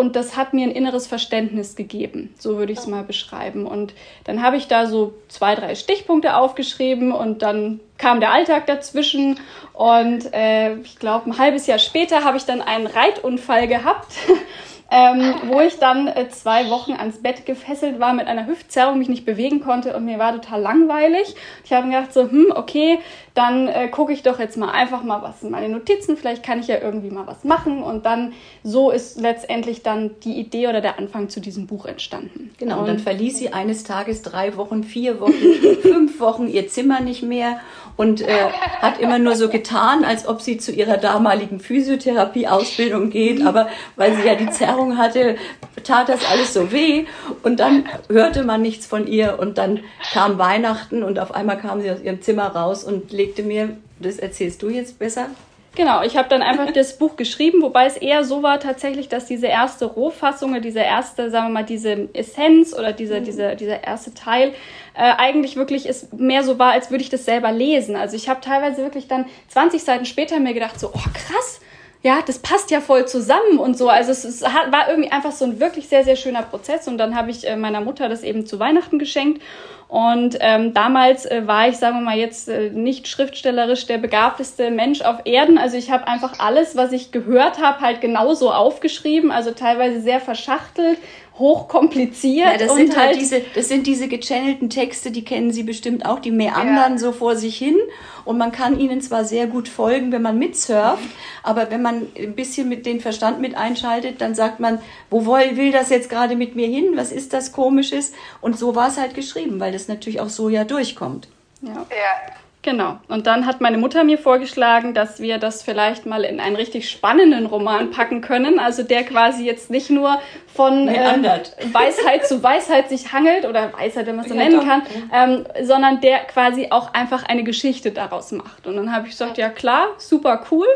und 0.00 0.16
das 0.16 0.34
hat 0.34 0.54
mir 0.54 0.66
ein 0.66 0.70
inneres 0.70 1.06
Verständnis 1.06 1.76
gegeben, 1.76 2.34
so 2.38 2.56
würde 2.56 2.72
ich 2.72 2.78
es 2.78 2.86
mal 2.86 3.04
beschreiben. 3.04 3.66
Und 3.66 3.92
dann 4.24 4.42
habe 4.42 4.56
ich 4.56 4.66
da 4.66 4.86
so 4.86 5.12
zwei, 5.28 5.54
drei 5.54 5.74
Stichpunkte 5.74 6.36
aufgeschrieben 6.36 7.12
und 7.12 7.42
dann 7.42 7.80
kam 7.98 8.18
der 8.18 8.32
Alltag 8.32 8.66
dazwischen. 8.66 9.38
Und 9.74 10.32
äh, 10.32 10.76
ich 10.76 10.98
glaube, 10.98 11.28
ein 11.28 11.36
halbes 11.36 11.66
Jahr 11.66 11.78
später 11.78 12.24
habe 12.24 12.38
ich 12.38 12.44
dann 12.44 12.62
einen 12.62 12.86
Reitunfall 12.86 13.68
gehabt. 13.68 14.14
ähm, 14.90 15.34
wo 15.44 15.60
ich 15.60 15.78
dann 15.78 16.08
äh, 16.08 16.28
zwei 16.30 16.68
Wochen 16.68 16.92
ans 16.92 17.22
Bett 17.22 17.46
gefesselt 17.46 18.00
war 18.00 18.12
mit 18.12 18.26
einer 18.26 18.46
Hüftzerrung, 18.46 18.98
mich 18.98 19.08
nicht 19.08 19.24
bewegen 19.24 19.60
konnte 19.60 19.94
und 19.94 20.04
mir 20.04 20.18
war 20.18 20.32
total 20.32 20.60
langweilig. 20.60 21.36
Ich 21.64 21.72
habe 21.72 21.86
gedacht 21.86 22.12
so, 22.12 22.22
hm, 22.22 22.52
okay, 22.54 22.98
dann 23.34 23.68
äh, 23.68 23.88
gucke 23.88 24.12
ich 24.12 24.22
doch 24.22 24.38
jetzt 24.38 24.56
mal 24.56 24.70
einfach 24.70 25.02
mal 25.02 25.22
was 25.22 25.42
in 25.42 25.50
meine 25.50 25.68
Notizen, 25.68 26.16
vielleicht 26.16 26.42
kann 26.42 26.60
ich 26.60 26.66
ja 26.66 26.78
irgendwie 26.80 27.10
mal 27.10 27.26
was 27.26 27.44
machen. 27.44 27.82
Und 27.82 28.06
dann 28.06 28.32
so 28.64 28.90
ist 28.90 29.20
letztendlich 29.20 29.82
dann 29.82 30.10
die 30.24 30.38
Idee 30.38 30.68
oder 30.68 30.80
der 30.80 30.98
Anfang 30.98 31.28
zu 31.28 31.40
diesem 31.40 31.66
Buch 31.66 31.86
entstanden. 31.86 32.50
Genau, 32.58 32.74
und, 32.74 32.80
und 32.80 32.86
dann 32.88 32.98
verließ 32.98 33.38
sie 33.38 33.52
eines 33.52 33.84
Tages 33.84 34.22
drei 34.22 34.56
Wochen, 34.56 34.84
vier 34.84 35.20
Wochen, 35.20 35.32
fünf 35.82 36.20
Wochen 36.20 36.48
ihr 36.48 36.68
Zimmer 36.68 37.00
nicht 37.00 37.22
mehr 37.22 37.60
und 37.96 38.22
äh, 38.22 38.48
hat 38.80 38.98
immer 38.98 39.18
nur 39.18 39.36
so 39.36 39.48
getan, 39.48 40.04
als 40.04 40.26
ob 40.26 40.40
sie 40.40 40.56
zu 40.56 40.72
ihrer 40.72 40.96
damaligen 40.96 41.60
Physiotherapie-Ausbildung 41.60 43.10
geht, 43.10 43.44
aber 43.44 43.68
weil 43.96 44.16
sie 44.16 44.26
ja 44.26 44.34
die 44.34 44.48
Zerrung 44.50 44.96
hatte, 44.96 45.36
tat 45.84 46.08
das 46.08 46.20
alles 46.30 46.54
so 46.54 46.72
weh. 46.72 47.04
Und 47.42 47.60
dann 47.60 47.84
hörte 48.08 48.42
man 48.42 48.62
nichts 48.62 48.86
von 48.86 49.06
ihr. 49.06 49.38
Und 49.38 49.58
dann 49.58 49.80
kam 50.12 50.38
Weihnachten 50.38 51.02
und 51.02 51.18
auf 51.18 51.34
einmal 51.34 51.58
kam 51.58 51.80
sie 51.80 51.90
aus 51.90 52.00
ihrem 52.00 52.22
Zimmer 52.22 52.46
raus 52.48 52.84
und 52.84 53.12
legte 53.12 53.29
mir, 53.38 53.76
das 53.98 54.18
erzählst 54.18 54.62
du 54.62 54.68
jetzt 54.68 54.98
besser, 54.98 55.30
Genau, 55.76 56.02
ich 56.02 56.16
habe 56.16 56.28
dann 56.28 56.42
einfach 56.42 56.72
das 56.72 56.98
Buch 56.98 57.14
geschrieben, 57.14 57.62
wobei 57.62 57.86
es 57.86 57.96
eher 57.96 58.24
so 58.24 58.42
war 58.42 58.58
tatsächlich, 58.58 59.08
dass 59.08 59.26
diese 59.26 59.46
erste 59.46 59.84
Rohfassung 59.84 60.50
oder 60.50 60.60
diese 60.60 60.80
erste, 60.80 61.30
sagen 61.30 61.46
wir 61.46 61.52
mal, 61.52 61.64
diese 61.64 62.08
Essenz 62.12 62.74
oder 62.74 62.92
diese, 62.92 63.20
mhm. 63.20 63.24
diese, 63.24 63.54
dieser 63.54 63.84
erste 63.84 64.12
Teil 64.12 64.52
äh, 64.94 65.12
eigentlich 65.16 65.54
wirklich 65.54 65.86
ist 65.86 66.12
mehr 66.12 66.42
so 66.42 66.58
war, 66.58 66.72
als 66.72 66.90
würde 66.90 67.04
ich 67.04 67.10
das 67.10 67.24
selber 67.24 67.52
lesen. 67.52 67.94
Also 67.94 68.16
ich 68.16 68.28
habe 68.28 68.40
teilweise 68.40 68.82
wirklich 68.82 69.06
dann 69.06 69.26
20 69.48 69.84
Seiten 69.84 70.06
später 70.06 70.40
mir 70.40 70.54
gedacht, 70.54 70.80
so, 70.80 70.88
oh 70.88 71.08
krass, 71.14 71.60
ja, 72.02 72.20
das 72.26 72.38
passt 72.38 72.70
ja 72.70 72.80
voll 72.80 73.06
zusammen 73.06 73.58
und 73.58 73.76
so. 73.76 73.88
Also 73.88 74.10
es, 74.10 74.24
es 74.24 74.42
hat, 74.42 74.72
war 74.72 74.88
irgendwie 74.88 75.12
einfach 75.12 75.32
so 75.32 75.44
ein 75.44 75.60
wirklich 75.60 75.88
sehr, 75.88 76.02
sehr 76.02 76.16
schöner 76.16 76.42
Prozess. 76.42 76.88
Und 76.88 76.96
dann 76.96 77.14
habe 77.14 77.30
ich 77.30 77.46
äh, 77.46 77.56
meiner 77.56 77.82
Mutter 77.82 78.08
das 78.08 78.22
eben 78.22 78.46
zu 78.46 78.58
Weihnachten 78.58 78.98
geschenkt. 78.98 79.42
Und 79.88 80.38
ähm, 80.40 80.72
damals 80.72 81.26
äh, 81.26 81.46
war 81.46 81.68
ich, 81.68 81.76
sagen 81.76 81.96
wir 81.96 82.02
mal 82.02 82.16
jetzt, 82.16 82.48
äh, 82.48 82.70
nicht 82.70 83.06
schriftstellerisch 83.06 83.86
der 83.86 83.98
begabteste 83.98 84.70
Mensch 84.70 85.02
auf 85.02 85.16
Erden. 85.24 85.58
Also 85.58 85.76
ich 85.76 85.90
habe 85.90 86.06
einfach 86.06 86.38
alles, 86.38 86.74
was 86.76 86.92
ich 86.92 87.12
gehört 87.12 87.60
habe, 87.60 87.80
halt 87.80 88.00
genauso 88.00 88.50
aufgeschrieben. 88.50 89.30
Also 89.30 89.50
teilweise 89.50 90.00
sehr 90.00 90.20
verschachtelt, 90.20 90.96
hochkompliziert. 91.38 92.52
Ja, 92.52 92.58
das 92.58 92.74
sind 92.74 92.96
halt, 92.96 93.08
halt, 93.10 93.20
diese, 93.20 93.40
das 93.54 93.68
sind 93.68 93.86
diese 93.86 94.08
gechannelten 94.08 94.68
Texte, 94.68 95.10
die 95.10 95.24
kennen 95.24 95.52
Sie 95.52 95.62
bestimmt 95.62 96.04
auch, 96.04 96.18
die 96.18 96.30
meandern 96.30 96.92
ja. 96.92 96.98
so 96.98 97.12
vor 97.12 97.36
sich 97.36 97.56
hin 97.56 97.76
und 98.24 98.38
man 98.38 98.52
kann 98.52 98.78
ihnen 98.78 99.00
zwar 99.00 99.24
sehr 99.24 99.46
gut 99.46 99.68
folgen, 99.68 100.12
wenn 100.12 100.22
man 100.22 100.38
mitsurft, 100.38 101.02
aber 101.42 101.70
wenn 101.70 101.82
man 101.82 102.08
ein 102.18 102.34
bisschen 102.34 102.68
mit 102.68 102.86
den 102.86 103.00
Verstand 103.00 103.40
mit 103.40 103.56
einschaltet, 103.56 104.20
dann 104.20 104.34
sagt 104.34 104.60
man, 104.60 104.80
wo 105.08 105.26
will 105.26 105.72
das 105.72 105.90
jetzt 105.90 106.10
gerade 106.10 106.36
mit 106.36 106.56
mir 106.56 106.66
hin? 106.66 106.92
Was 106.94 107.12
ist 107.12 107.32
das 107.32 107.52
Komisches? 107.52 108.12
Und 108.40 108.58
so 108.58 108.74
war 108.74 108.88
es 108.88 108.98
halt 108.98 109.14
geschrieben, 109.14 109.60
weil 109.60 109.72
das 109.72 109.88
natürlich 109.88 110.20
auch 110.20 110.28
so 110.28 110.48
ja 110.48 110.64
durchkommt. 110.64 111.28
Ja. 111.62 111.72
ja. 111.72 112.32
Genau. 112.62 112.98
Und 113.08 113.26
dann 113.26 113.46
hat 113.46 113.62
meine 113.62 113.78
Mutter 113.78 114.04
mir 114.04 114.18
vorgeschlagen, 114.18 114.92
dass 114.92 115.20
wir 115.20 115.38
das 115.38 115.62
vielleicht 115.62 116.04
mal 116.04 116.24
in 116.24 116.40
einen 116.40 116.56
richtig 116.56 116.90
spannenden 116.90 117.46
Roman 117.46 117.90
packen 117.90 118.20
können. 118.20 118.58
Also 118.58 118.82
der 118.82 119.04
quasi 119.04 119.46
jetzt 119.46 119.70
nicht 119.70 119.88
nur 119.88 120.18
von 120.46 120.86
äh, 120.86 120.94
Weisheit 121.72 122.26
zu 122.26 122.42
Weisheit 122.42 122.90
sich 122.90 123.14
hangelt 123.14 123.46
oder 123.46 123.72
Weisheit, 123.72 124.06
wenn 124.06 124.16
man 124.16 124.26
es 124.26 124.30
so 124.30 124.36
ja, 124.36 124.44
nennen 124.44 124.60
kann, 124.60 124.82
ähm, 125.10 125.46
sondern 125.62 126.02
der 126.02 126.18
quasi 126.24 126.66
auch 126.68 126.92
einfach 126.92 127.22
eine 127.22 127.44
Geschichte 127.44 127.92
daraus 127.92 128.30
macht. 128.32 128.66
Und 128.66 128.76
dann 128.76 128.94
habe 128.94 129.06
ich 129.06 129.12
gesagt, 129.12 129.38
ja 129.38 129.48
klar, 129.48 129.88
super 129.96 130.44
cool. 130.50 130.66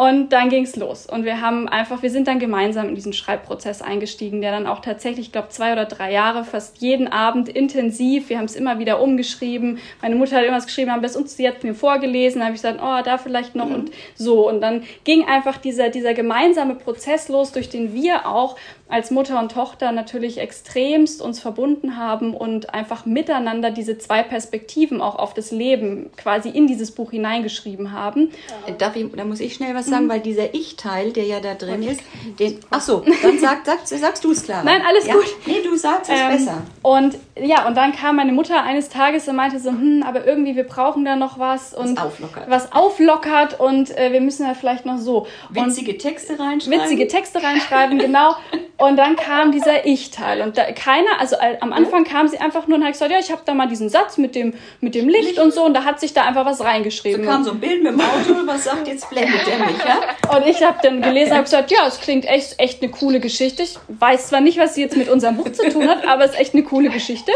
Und 0.00 0.32
dann 0.32 0.48
ging's 0.48 0.76
los. 0.76 1.04
Und 1.04 1.26
wir 1.26 1.42
haben 1.42 1.68
einfach, 1.68 2.00
wir 2.00 2.08
sind 2.08 2.26
dann 2.26 2.38
gemeinsam 2.38 2.88
in 2.88 2.94
diesen 2.94 3.12
Schreibprozess 3.12 3.82
eingestiegen, 3.82 4.40
der 4.40 4.50
dann 4.50 4.66
auch 4.66 4.80
tatsächlich, 4.80 5.26
ich 5.26 5.32
glaube, 5.32 5.50
zwei 5.50 5.74
oder 5.74 5.84
drei 5.84 6.10
Jahre, 6.10 6.42
fast 6.44 6.78
jeden 6.78 7.06
Abend 7.06 7.50
intensiv. 7.50 8.30
Wir 8.30 8.38
haben 8.38 8.46
es 8.46 8.56
immer 8.56 8.78
wieder 8.78 9.02
umgeschrieben. 9.02 9.78
Meine 10.00 10.14
Mutter 10.14 10.36
hat 10.36 10.44
irgendwas 10.44 10.64
geschrieben, 10.64 10.90
haben 10.90 11.02
das 11.02 11.16
uns 11.16 11.36
jetzt 11.36 11.64
mir 11.64 11.74
vorgelesen. 11.74 12.42
Habe 12.42 12.54
ich 12.54 12.62
gesagt, 12.62 12.80
oh, 12.82 13.02
da 13.04 13.18
vielleicht 13.18 13.54
noch 13.54 13.68
mhm. 13.68 13.74
und 13.74 13.90
so. 14.14 14.48
Und 14.48 14.62
dann 14.62 14.84
ging 15.04 15.26
einfach 15.26 15.58
dieser, 15.58 15.90
dieser 15.90 16.14
gemeinsame 16.14 16.76
Prozess 16.76 17.28
los, 17.28 17.52
durch 17.52 17.68
den 17.68 17.92
wir 17.92 18.26
auch 18.26 18.56
als 18.88 19.10
Mutter 19.10 19.38
und 19.38 19.52
Tochter 19.52 19.92
natürlich 19.92 20.38
extremst 20.38 21.22
uns 21.22 21.40
verbunden 21.40 21.96
haben 21.96 22.34
und 22.34 22.74
einfach 22.74 23.06
miteinander 23.06 23.70
diese 23.70 23.98
zwei 23.98 24.22
Perspektiven 24.22 25.00
auch 25.00 25.16
auf 25.16 25.34
das 25.34 25.52
Leben 25.52 26.10
quasi 26.16 26.48
in 26.48 26.66
dieses 26.66 26.90
Buch 26.90 27.10
hineingeschrieben 27.10 27.92
haben. 27.92 28.30
Darf 28.78 28.96
ich, 28.96 29.06
da 29.12 29.24
muss 29.24 29.40
ich 29.40 29.54
schnell 29.54 29.74
was 29.74 29.89
sagen, 29.90 30.04
mhm. 30.04 30.10
weil 30.10 30.20
dieser 30.20 30.54
Ich-Teil, 30.54 31.12
der 31.12 31.24
ja 31.24 31.40
da 31.40 31.54
drin 31.54 31.82
ist, 31.82 32.00
den, 32.38 32.58
ach 32.70 32.80
so, 32.80 33.04
dann 33.22 33.38
sag, 33.38 33.66
sag, 33.66 33.86
sagst 33.86 34.24
du 34.24 34.32
es 34.32 34.42
klar. 34.42 34.62
Nein, 34.64 34.82
alles 34.86 35.06
ja. 35.06 35.14
gut. 35.14 35.26
Nee, 35.46 35.62
du 35.62 35.76
sagst 35.76 36.10
es 36.10 36.18
ähm, 36.18 36.28
besser. 36.36 36.62
Und 36.82 37.18
ja, 37.42 37.66
und 37.66 37.76
dann 37.76 37.92
kam 37.92 38.16
meine 38.16 38.32
Mutter 38.32 38.62
eines 38.62 38.88
Tages 38.88 39.28
und 39.28 39.36
meinte 39.36 39.58
so, 39.58 39.70
hm, 39.70 40.04
aber 40.06 40.26
irgendwie 40.26 40.56
wir 40.56 40.64
brauchen 40.64 41.04
da 41.04 41.16
noch 41.16 41.38
was 41.38 41.74
und 41.74 41.96
was 41.96 42.04
auflockert, 42.04 42.50
was 42.50 42.72
auflockert 42.72 43.60
und 43.60 43.96
äh, 43.96 44.12
wir 44.12 44.20
müssen 44.20 44.46
da 44.46 44.54
vielleicht 44.54 44.86
noch 44.86 44.98
so. 44.98 45.26
Witzige 45.50 45.92
und 45.92 45.98
Texte 45.98 46.38
reinschreiben. 46.38 46.80
Witzige 46.80 47.08
Texte 47.08 47.42
reinschreiben, 47.42 47.98
genau. 47.98 48.34
Und 48.76 48.96
dann 48.96 49.16
kam 49.16 49.52
dieser 49.52 49.84
Ich-Teil 49.84 50.40
und 50.40 50.56
da, 50.56 50.72
keiner, 50.72 51.20
also 51.20 51.36
am 51.60 51.72
Anfang 51.72 52.04
kam 52.04 52.28
sie 52.28 52.38
einfach 52.38 52.66
nur 52.66 52.78
und 52.78 52.84
hat 52.84 52.92
gesagt, 52.92 53.10
ja, 53.10 53.18
ich 53.18 53.30
habe 53.30 53.42
da 53.44 53.52
mal 53.52 53.68
diesen 53.68 53.90
Satz 53.90 54.16
mit 54.16 54.34
dem, 54.34 54.54
mit 54.80 54.94
dem 54.94 55.06
Licht 55.08 55.38
und 55.38 55.52
so 55.52 55.64
und 55.64 55.74
da 55.74 55.84
hat 55.84 56.00
sich 56.00 56.14
da 56.14 56.24
einfach 56.24 56.46
was 56.46 56.62
reingeschrieben. 56.62 57.22
So 57.22 57.30
kam 57.30 57.44
so 57.44 57.50
ein 57.50 57.60
Bild 57.60 57.82
mit 57.82 57.92
dem 57.92 58.00
Auto, 58.00 58.46
was 58.46 58.64
sagt, 58.64 58.88
jetzt 58.88 59.10
blendet 59.10 59.46
der 59.46 59.58
mich, 59.58 59.76
ja? 59.84 60.34
Und 60.34 60.46
ich 60.46 60.62
habe 60.62 60.78
dann 60.82 61.02
gelesen 61.02 61.36
und 61.36 61.44
gesagt, 61.44 61.70
ja, 61.70 61.86
es 61.86 62.00
klingt 62.00 62.24
echt, 62.24 62.58
echt 62.58 62.82
eine 62.82 62.90
coole 62.90 63.20
Geschichte. 63.20 63.62
Ich 63.62 63.78
weiß 63.88 64.28
zwar 64.28 64.40
nicht, 64.40 64.58
was 64.58 64.74
sie 64.74 64.80
jetzt 64.80 64.96
mit 64.96 65.10
unserem 65.10 65.36
Buch 65.36 65.52
zu 65.52 65.68
tun 65.68 65.86
hat, 65.86 66.06
aber 66.06 66.24
es 66.24 66.30
ist 66.32 66.40
echt 66.40 66.54
eine 66.54 66.62
coole 66.62 66.88
Geschichte. 66.88 67.29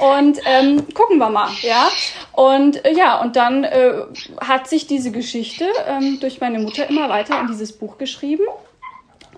Und 0.00 0.38
ähm, 0.44 0.86
gucken 0.94 1.18
wir 1.18 1.30
mal, 1.30 1.50
ja. 1.62 1.88
Und 2.32 2.84
äh, 2.84 2.92
ja, 2.92 3.20
und 3.20 3.36
dann 3.36 3.64
äh, 3.64 3.92
hat 4.40 4.68
sich 4.68 4.86
diese 4.86 5.10
Geschichte 5.10 5.66
ähm, 5.86 6.18
durch 6.20 6.40
meine 6.40 6.58
Mutter 6.58 6.88
immer 6.88 7.08
weiter 7.08 7.40
in 7.40 7.48
dieses 7.48 7.72
Buch 7.72 7.98
geschrieben. 7.98 8.44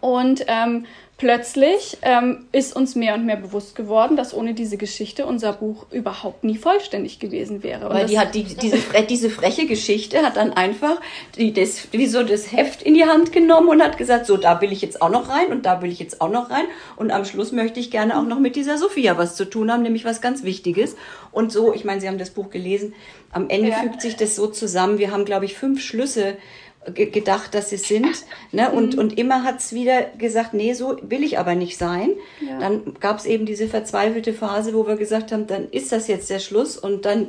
Und 0.00 0.44
ähm, 0.48 0.86
plötzlich 1.20 1.98
ähm, 2.00 2.46
ist 2.50 2.74
uns 2.74 2.94
mehr 2.94 3.14
und 3.14 3.26
mehr 3.26 3.36
bewusst 3.36 3.76
geworden, 3.76 4.16
dass 4.16 4.32
ohne 4.32 4.54
diese 4.54 4.78
Geschichte 4.78 5.26
unser 5.26 5.52
Buch 5.52 5.84
überhaupt 5.90 6.44
nie 6.44 6.56
vollständig 6.56 7.18
gewesen 7.18 7.62
wäre. 7.62 7.90
Und 7.90 7.94
Weil 7.94 8.06
die 8.06 8.18
hat 8.18 8.34
die, 8.34 8.44
diese, 8.62 8.78
diese 9.06 9.28
freche 9.28 9.66
Geschichte 9.66 10.22
hat 10.22 10.38
dann 10.38 10.54
einfach 10.54 10.98
die, 11.36 11.52
das, 11.52 11.88
wie 11.92 12.06
so 12.06 12.22
das 12.22 12.52
Heft 12.52 12.82
in 12.82 12.94
die 12.94 13.04
Hand 13.04 13.32
genommen 13.32 13.68
und 13.68 13.82
hat 13.82 13.98
gesagt, 13.98 14.24
so 14.24 14.38
da 14.38 14.62
will 14.62 14.72
ich 14.72 14.80
jetzt 14.80 15.02
auch 15.02 15.10
noch 15.10 15.28
rein 15.28 15.52
und 15.52 15.66
da 15.66 15.82
will 15.82 15.92
ich 15.92 15.98
jetzt 15.98 16.22
auch 16.22 16.30
noch 16.30 16.48
rein 16.48 16.64
und 16.96 17.10
am 17.10 17.26
Schluss 17.26 17.52
möchte 17.52 17.80
ich 17.80 17.90
gerne 17.90 18.18
auch 18.18 18.24
noch 18.24 18.38
mit 18.38 18.56
dieser 18.56 18.78
Sophia 18.78 19.18
was 19.18 19.36
zu 19.36 19.44
tun 19.44 19.70
haben, 19.70 19.82
nämlich 19.82 20.06
was 20.06 20.22
ganz 20.22 20.42
Wichtiges. 20.42 20.96
Und 21.32 21.52
so, 21.52 21.74
ich 21.74 21.84
meine, 21.84 22.00
Sie 22.00 22.08
haben 22.08 22.18
das 22.18 22.30
Buch 22.30 22.48
gelesen, 22.48 22.94
am 23.30 23.50
Ende 23.50 23.68
ja. 23.68 23.76
fügt 23.76 24.00
sich 24.00 24.16
das 24.16 24.36
so 24.36 24.46
zusammen. 24.46 24.96
Wir 24.96 25.10
haben, 25.10 25.26
glaube 25.26 25.44
ich, 25.44 25.54
fünf 25.54 25.82
Schlüsse 25.82 26.38
gedacht, 26.86 27.54
dass 27.54 27.70
sie 27.70 27.76
sind. 27.76 28.24
Ne? 28.52 28.70
Und, 28.70 28.94
mhm. 28.94 29.00
und 29.00 29.18
immer 29.18 29.44
hat's 29.44 29.72
wieder 29.72 30.02
gesagt, 30.18 30.54
nee, 30.54 30.72
so 30.72 30.96
will 31.02 31.22
ich 31.22 31.38
aber 31.38 31.54
nicht 31.54 31.76
sein. 31.76 32.10
Ja. 32.40 32.58
Dann 32.58 32.94
gab's 32.98 33.26
eben 33.26 33.46
diese 33.46 33.68
verzweifelte 33.68 34.32
Phase, 34.32 34.74
wo 34.74 34.86
wir 34.86 34.96
gesagt 34.96 35.30
haben, 35.30 35.46
dann 35.46 35.68
ist 35.70 35.92
das 35.92 36.08
jetzt 36.08 36.30
der 36.30 36.38
Schluss 36.38 36.76
und 36.76 37.04
dann 37.04 37.28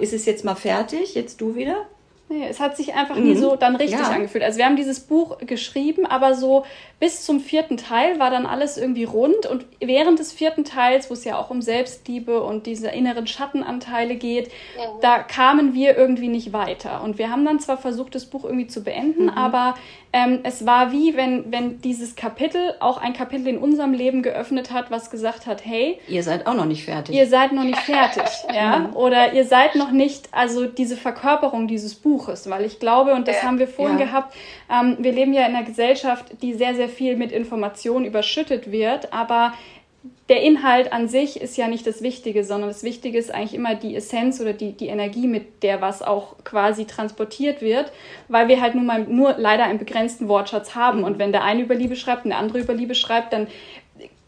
ist 0.00 0.12
es 0.12 0.26
jetzt 0.26 0.44
mal 0.44 0.54
fertig, 0.54 1.14
jetzt 1.14 1.40
du 1.40 1.56
wieder. 1.56 1.86
Nee, 2.34 2.48
es 2.48 2.58
hat 2.58 2.76
sich 2.76 2.94
einfach 2.94 3.16
mhm. 3.16 3.24
nie 3.24 3.36
so 3.36 3.54
dann 3.54 3.76
richtig 3.76 4.00
ja. 4.00 4.08
angefühlt. 4.08 4.42
Also 4.42 4.58
wir 4.58 4.64
haben 4.64 4.74
dieses 4.74 4.98
Buch 4.98 5.38
geschrieben, 5.38 6.04
aber 6.04 6.34
so 6.34 6.64
bis 6.98 7.24
zum 7.24 7.38
vierten 7.38 7.76
Teil 7.76 8.18
war 8.18 8.30
dann 8.30 8.44
alles 8.44 8.76
irgendwie 8.76 9.04
rund 9.04 9.46
und 9.46 9.64
während 9.78 10.18
des 10.18 10.32
vierten 10.32 10.64
Teils, 10.64 11.10
wo 11.10 11.14
es 11.14 11.24
ja 11.24 11.38
auch 11.38 11.50
um 11.50 11.62
Selbstliebe 11.62 12.42
und 12.42 12.66
diese 12.66 12.88
inneren 12.88 13.28
Schattenanteile 13.28 14.16
geht, 14.16 14.48
mhm. 14.48 15.00
da 15.00 15.20
kamen 15.22 15.74
wir 15.74 15.96
irgendwie 15.96 16.28
nicht 16.28 16.52
weiter. 16.52 17.04
Und 17.04 17.18
wir 17.18 17.30
haben 17.30 17.44
dann 17.44 17.60
zwar 17.60 17.76
versucht, 17.76 18.16
das 18.16 18.24
Buch 18.24 18.44
irgendwie 18.44 18.66
zu 18.66 18.82
beenden, 18.82 19.24
mhm. 19.24 19.30
aber 19.30 19.74
ähm, 20.14 20.38
es 20.44 20.64
war 20.64 20.92
wie, 20.92 21.16
wenn, 21.16 21.50
wenn 21.50 21.80
dieses 21.80 22.14
Kapitel 22.14 22.74
auch 22.78 22.98
ein 22.98 23.14
Kapitel 23.14 23.48
in 23.48 23.58
unserem 23.58 23.92
Leben 23.92 24.22
geöffnet 24.22 24.70
hat, 24.70 24.92
was 24.92 25.10
gesagt 25.10 25.48
hat, 25.48 25.66
hey, 25.66 25.98
ihr 26.06 26.22
seid 26.22 26.46
auch 26.46 26.54
noch 26.54 26.66
nicht 26.66 26.84
fertig. 26.84 27.16
Ihr 27.16 27.26
seid 27.26 27.52
noch 27.52 27.64
nicht 27.64 27.80
fertig, 27.80 28.22
ja, 28.54 28.78
mhm. 28.78 28.96
oder 28.96 29.32
ihr 29.32 29.44
seid 29.44 29.74
noch 29.74 29.90
nicht, 29.90 30.28
also 30.30 30.66
diese 30.66 30.96
Verkörperung 30.96 31.66
dieses 31.66 31.96
Buches, 31.96 32.48
weil 32.48 32.64
ich 32.64 32.78
glaube, 32.78 33.12
und 33.14 33.26
das 33.26 33.42
haben 33.42 33.58
wir 33.58 33.66
vorhin 33.66 33.98
ja. 33.98 34.06
gehabt, 34.06 34.36
ähm, 34.70 34.98
wir 35.00 35.10
leben 35.10 35.34
ja 35.34 35.46
in 35.46 35.56
einer 35.56 35.66
Gesellschaft, 35.66 36.26
die 36.42 36.54
sehr, 36.54 36.76
sehr 36.76 36.88
viel 36.88 37.16
mit 37.16 37.32
Informationen 37.32 38.04
überschüttet 38.04 38.70
wird, 38.70 39.12
aber 39.12 39.52
der 40.28 40.42
Inhalt 40.42 40.92
an 40.92 41.08
sich 41.08 41.40
ist 41.40 41.56
ja 41.56 41.68
nicht 41.68 41.86
das 41.86 42.02
Wichtige, 42.02 42.44
sondern 42.44 42.70
das 42.70 42.82
Wichtige 42.82 43.18
ist 43.18 43.32
eigentlich 43.32 43.54
immer 43.54 43.74
die 43.74 43.94
Essenz 43.94 44.40
oder 44.40 44.52
die, 44.52 44.72
die 44.72 44.88
Energie, 44.88 45.26
mit 45.26 45.62
der 45.62 45.80
was 45.80 46.02
auch 46.02 46.36
quasi 46.44 46.86
transportiert 46.86 47.60
wird, 47.60 47.92
weil 48.28 48.48
wir 48.48 48.60
halt 48.60 48.74
nun 48.74 48.86
mal 48.86 49.04
nur 49.04 49.34
leider 49.36 49.64
einen 49.64 49.78
begrenzten 49.78 50.28
Wortschatz 50.28 50.74
haben. 50.74 51.04
Und 51.04 51.18
wenn 51.18 51.32
der 51.32 51.44
eine 51.44 51.62
über 51.62 51.74
Liebe 51.74 51.96
schreibt 51.96 52.24
und 52.24 52.30
der 52.30 52.38
andere 52.38 52.60
über 52.60 52.74
Liebe 52.74 52.94
schreibt, 52.94 53.32
dann 53.32 53.48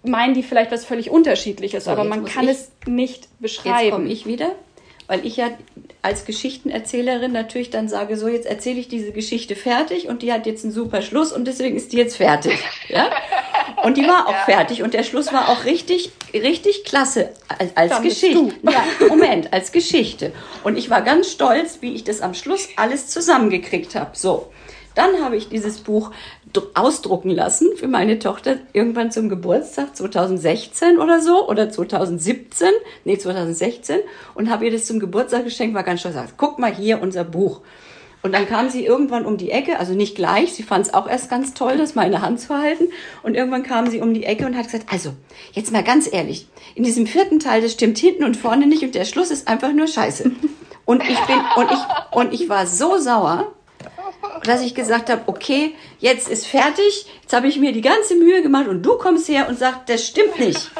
meinen 0.05 0.35
die 0.35 0.43
vielleicht 0.43 0.71
was 0.71 0.85
völlig 0.85 1.11
Unterschiedliches, 1.11 1.85
so, 1.85 1.91
aber 1.91 2.05
man 2.05 2.25
kann 2.25 2.45
ich, 2.45 2.51
es 2.51 2.73
nicht 2.87 3.29
beschreiben. 3.41 3.85
Jetzt 3.85 3.93
komme 3.93 4.09
ich 4.09 4.27
wieder 4.27 4.53
weil 5.07 5.25
ich 5.25 5.37
ja 5.37 5.51
als 6.07 6.25
Geschichtenerzählerin 6.25 7.33
natürlich 7.33 7.71
dann 7.71 7.89
sage, 7.89 8.17
so 8.17 8.29
jetzt 8.29 8.47
erzähle 8.47 8.79
ich 8.79 8.87
diese 8.87 9.11
Geschichte 9.11 9.57
fertig 9.57 10.07
und 10.07 10.23
die 10.23 10.33
hat 10.33 10.47
jetzt 10.47 10.63
einen 10.63 10.73
super 10.73 11.03
Schluss 11.03 11.33
und 11.33 11.49
deswegen 11.49 11.77
ist 11.77 11.93
die 11.93 11.97
jetzt 11.97 12.17
fertig. 12.17 12.61
Ja? 12.89 13.11
Und 13.83 13.97
die 13.97 14.07
war 14.07 14.29
auch 14.29 14.33
ja. 14.33 14.45
fertig 14.45 14.85
und 14.85 14.95
der 14.95 15.03
Schluss 15.03 15.33
war 15.33 15.49
auch 15.49 15.65
richtig, 15.65 16.13
richtig 16.33 16.85
klasse 16.85 17.31
als, 17.49 17.77
als 17.77 18.03
Geschichte. 18.03 18.55
Ja, 18.63 18.85
Moment, 19.09 19.53
als 19.53 19.73
Geschichte. 19.73 20.33
Und 20.63 20.79
ich 20.79 20.91
war 20.91 21.03
ganz 21.03 21.33
stolz, 21.33 21.79
wie 21.81 21.93
ich 21.93 22.05
das 22.05 22.21
am 22.21 22.35
Schluss 22.35 22.69
alles 22.77 23.09
zusammengekriegt 23.09 23.97
habe. 23.97 24.11
So. 24.13 24.53
Dann 24.95 25.23
habe 25.23 25.37
ich 25.37 25.49
dieses 25.49 25.79
Buch 25.79 26.13
ausdrucken 26.75 27.31
lassen 27.31 27.69
für 27.77 27.89
meine 27.89 28.19
Tochter 28.19 28.57
irgendwann 28.73 29.11
zum 29.11 29.29
Geburtstag 29.29 29.97
2016 29.97 30.99
oder 30.99 31.21
so 31.21 31.49
oder 31.49 31.71
2017, 31.71 32.69
nee 33.05 33.19
2016 33.19 33.99
und 34.35 34.51
habe 34.51 34.65
ihr 34.65 34.73
das 34.73 34.87
zum 34.87 34.99
Geburtstag 34.99 35.45
geschenkt, 35.45 35.75
war 35.75 35.83
ganz 35.83 36.01
stolz, 36.01 36.15
gesagt, 36.15 36.35
guck 36.37 36.59
mal 36.59 36.75
hier 36.75 37.03
unser 37.03 37.25
Buch. 37.25 37.61
Und 38.23 38.33
dann 38.33 38.49
kam 38.49 38.71
sie 38.71 38.85
irgendwann 38.85 39.25
um 39.25 39.37
die 39.37 39.53
Ecke, 39.53 39.79
also 39.79 39.93
nicht 39.93 40.17
gleich, 40.17 40.53
sie 40.53 40.65
fand 40.65 40.87
es 40.87 40.95
auch 40.95 41.09
erst 41.09 41.31
ganz 41.31 41.55
toll, 41.55 41.77
das 41.77 41.95
mal 41.95 42.07
in 42.07 42.11
der 42.11 42.23
Hand 42.23 42.41
zu 42.41 42.57
halten. 42.57 42.89
Und 43.23 43.37
irgendwann 43.37 43.63
kam 43.63 43.89
sie 43.89 44.01
um 44.01 44.15
die 44.15 44.25
Ecke 44.25 44.47
und 44.47 44.57
hat 44.57 44.65
gesagt, 44.65 44.87
also, 44.91 45.13
jetzt 45.53 45.71
mal 45.71 45.85
ganz 45.85 46.13
ehrlich, 46.13 46.49
in 46.75 46.83
diesem 46.83 47.07
vierten 47.07 47.39
Teil, 47.39 47.63
das 47.63 47.73
stimmt 47.73 47.99
hinten 47.99 48.25
und 48.25 48.37
vorne 48.37 48.67
nicht 48.67 48.83
und 48.83 48.97
der 48.97 49.05
Schluss 49.05 49.31
ist 49.31 49.47
einfach 49.47 49.73
nur 49.73 49.87
scheiße. 49.87 50.33
Und 50.85 51.03
ich 51.03 51.19
bin, 51.21 51.37
und 51.57 51.71
ich, 51.71 52.17
und 52.17 52.33
ich 52.33 52.49
war 52.49 52.67
so 52.67 52.99
sauer, 52.99 53.53
dass 54.45 54.63
ich 54.63 54.75
gesagt 54.75 55.11
habe, 55.11 55.23
okay, 55.27 55.75
jetzt 55.99 56.29
ist 56.29 56.47
fertig, 56.47 57.07
jetzt 57.23 57.33
habe 57.35 57.49
ich 57.49 57.59
mir 57.59 57.73
die 57.73 57.81
ganze 57.81 58.17
Mühe 58.17 58.43
gemacht 58.43 58.69
und 58.69 58.83
du 58.83 58.97
kommst 58.99 59.29
her 59.29 59.49
und 59.49 59.59
sagst, 59.59 59.83
das 59.87 60.07
stimmt 60.07 60.39
nicht. 60.39 60.71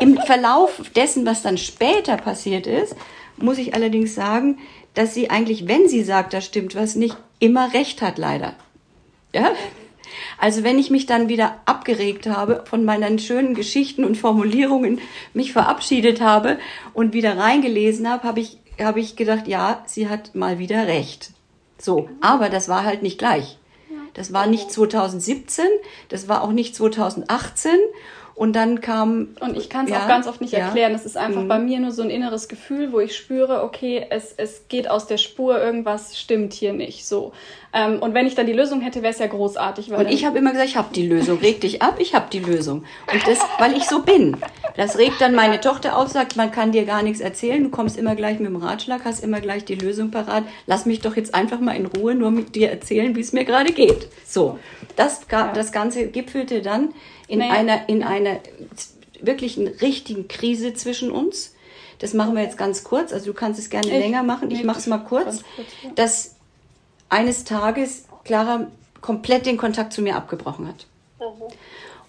Im 0.00 0.16
Verlauf 0.18 0.82
dessen, 0.96 1.26
was 1.26 1.42
dann 1.42 1.58
später 1.58 2.16
passiert 2.16 2.66
ist, 2.66 2.96
muss 3.36 3.58
ich 3.58 3.74
allerdings 3.74 4.14
sagen, 4.14 4.58
dass 4.94 5.14
sie 5.14 5.30
eigentlich, 5.30 5.68
wenn 5.68 5.88
sie 5.88 6.02
sagt, 6.02 6.34
da 6.34 6.40
stimmt 6.40 6.74
was, 6.74 6.96
nicht 6.96 7.16
immer 7.38 7.72
recht 7.72 8.02
hat, 8.02 8.18
leider. 8.18 8.54
Ja? 9.34 9.52
Also 10.38 10.62
wenn 10.62 10.78
ich 10.78 10.90
mich 10.90 11.06
dann 11.06 11.28
wieder 11.28 11.60
abgeregt 11.64 12.26
habe, 12.26 12.64
von 12.66 12.84
meinen 12.84 13.18
schönen 13.18 13.54
Geschichten 13.54 14.04
und 14.04 14.16
Formulierungen 14.16 15.00
mich 15.32 15.52
verabschiedet 15.52 16.20
habe 16.20 16.58
und 16.92 17.14
wieder 17.14 17.38
reingelesen 17.38 18.08
habe, 18.08 18.24
habe 18.24 18.40
ich, 18.40 18.58
habe 18.80 19.00
ich 19.00 19.16
gedacht, 19.16 19.48
ja, 19.48 19.82
sie 19.86 20.08
hat 20.08 20.34
mal 20.34 20.58
wieder 20.58 20.86
recht. 20.86 21.30
So, 21.82 22.08
aber 22.20 22.48
das 22.48 22.68
war 22.68 22.84
halt 22.84 23.02
nicht 23.02 23.18
gleich. 23.18 23.58
Das 24.14 24.32
war 24.32 24.46
nicht 24.46 24.70
2017, 24.70 25.64
das 26.10 26.28
war 26.28 26.42
auch 26.42 26.52
nicht 26.52 26.76
2018 26.76 27.72
und 28.34 28.54
dann 28.54 28.80
kam. 28.80 29.28
Und 29.40 29.56
ich 29.56 29.68
kann 29.68 29.84
es 29.84 29.90
ja, 29.90 30.02
auch 30.02 30.08
ganz 30.08 30.26
oft 30.26 30.40
nicht 30.40 30.52
ja. 30.52 30.60
erklären. 30.60 30.94
Es 30.94 31.04
ist 31.04 31.16
einfach 31.16 31.42
mhm. 31.42 31.48
bei 31.48 31.58
mir 31.58 31.80
nur 31.80 31.90
so 31.90 32.02
ein 32.02 32.10
inneres 32.10 32.48
Gefühl, 32.48 32.92
wo 32.92 33.00
ich 33.00 33.16
spüre, 33.16 33.62
okay, 33.62 34.06
es, 34.10 34.32
es 34.36 34.68
geht 34.68 34.88
aus 34.90 35.06
der 35.06 35.18
Spur, 35.18 35.60
irgendwas 35.60 36.18
stimmt 36.18 36.52
hier 36.52 36.72
nicht. 36.72 37.06
So. 37.06 37.32
Ähm, 37.74 38.00
und 38.00 38.14
wenn 38.14 38.26
ich 38.26 38.34
dann 38.34 38.46
die 38.46 38.52
Lösung 38.52 38.80
hätte, 38.80 39.02
wäre 39.02 39.12
es 39.12 39.18
ja 39.18 39.26
großartig. 39.26 39.92
und 39.92 40.08
ich 40.08 40.24
habe 40.24 40.38
immer 40.38 40.50
gesagt, 40.52 40.68
ich 40.68 40.76
habe 40.76 40.88
die 40.94 41.06
Lösung. 41.06 41.38
Reg 41.38 41.60
dich 41.60 41.82
ab, 41.82 41.96
ich 41.98 42.14
habe 42.14 42.26
die 42.30 42.40
Lösung. 42.40 42.84
Und 43.12 43.26
das, 43.26 43.38
weil 43.58 43.76
ich 43.76 43.84
so 43.84 44.02
bin. 44.02 44.36
Das 44.76 44.98
regt 44.98 45.20
dann 45.20 45.34
meine 45.34 45.60
Tochter 45.60 45.96
auf, 45.96 46.08
sagt, 46.08 46.36
man 46.36 46.50
kann 46.50 46.72
dir 46.72 46.84
gar 46.84 47.02
nichts 47.02 47.20
erzählen. 47.20 47.62
Du 47.62 47.70
kommst 47.70 47.96
immer 47.96 48.14
gleich 48.14 48.38
mit 48.38 48.48
dem 48.48 48.56
Ratschlag, 48.56 49.04
hast 49.04 49.22
immer 49.22 49.40
gleich 49.40 49.64
die 49.64 49.74
Lösung 49.74 50.10
parat. 50.10 50.44
Lass 50.66 50.86
mich 50.86 51.00
doch 51.00 51.16
jetzt 51.16 51.34
einfach 51.34 51.60
mal 51.60 51.76
in 51.76 51.86
Ruhe 51.86 52.14
nur 52.14 52.30
mit 52.30 52.54
dir 52.54 52.70
erzählen, 52.70 53.14
wie 53.16 53.20
es 53.20 53.32
mir 53.32 53.44
gerade 53.44 53.72
geht. 53.72 54.08
So. 54.26 54.58
Das, 54.96 55.22
das 55.28 55.72
Ganze 55.72 56.08
gipfelte 56.08 56.60
dann 56.60 56.90
in 57.32 57.38
naja. 57.38 57.52
einer, 57.52 57.88
in 57.88 58.02
einer 58.02 58.40
wirklich 59.22 59.58
richtigen 59.58 60.28
Krise 60.28 60.74
zwischen 60.74 61.10
uns. 61.10 61.54
Das 61.98 62.12
machen 62.12 62.34
wir 62.34 62.42
jetzt 62.42 62.58
ganz 62.58 62.84
kurz. 62.84 63.10
Also 63.10 63.26
du 63.26 63.32
kannst 63.32 63.58
es 63.58 63.70
gerne 63.70 63.86
ich, 63.86 63.92
länger 63.94 64.22
machen. 64.22 64.50
Ich 64.50 64.64
mache 64.64 64.78
es 64.78 64.86
mal 64.86 64.98
kurz. 64.98 65.42
kurz 65.56 65.68
ja. 65.82 65.90
Dass 65.94 66.34
eines 67.08 67.44
Tages 67.44 68.04
Clara 68.24 68.66
komplett 69.00 69.46
den 69.46 69.56
Kontakt 69.56 69.94
zu 69.94 70.02
mir 70.02 70.14
abgebrochen 70.16 70.68
hat. 70.68 70.86
Mhm. 71.20 71.44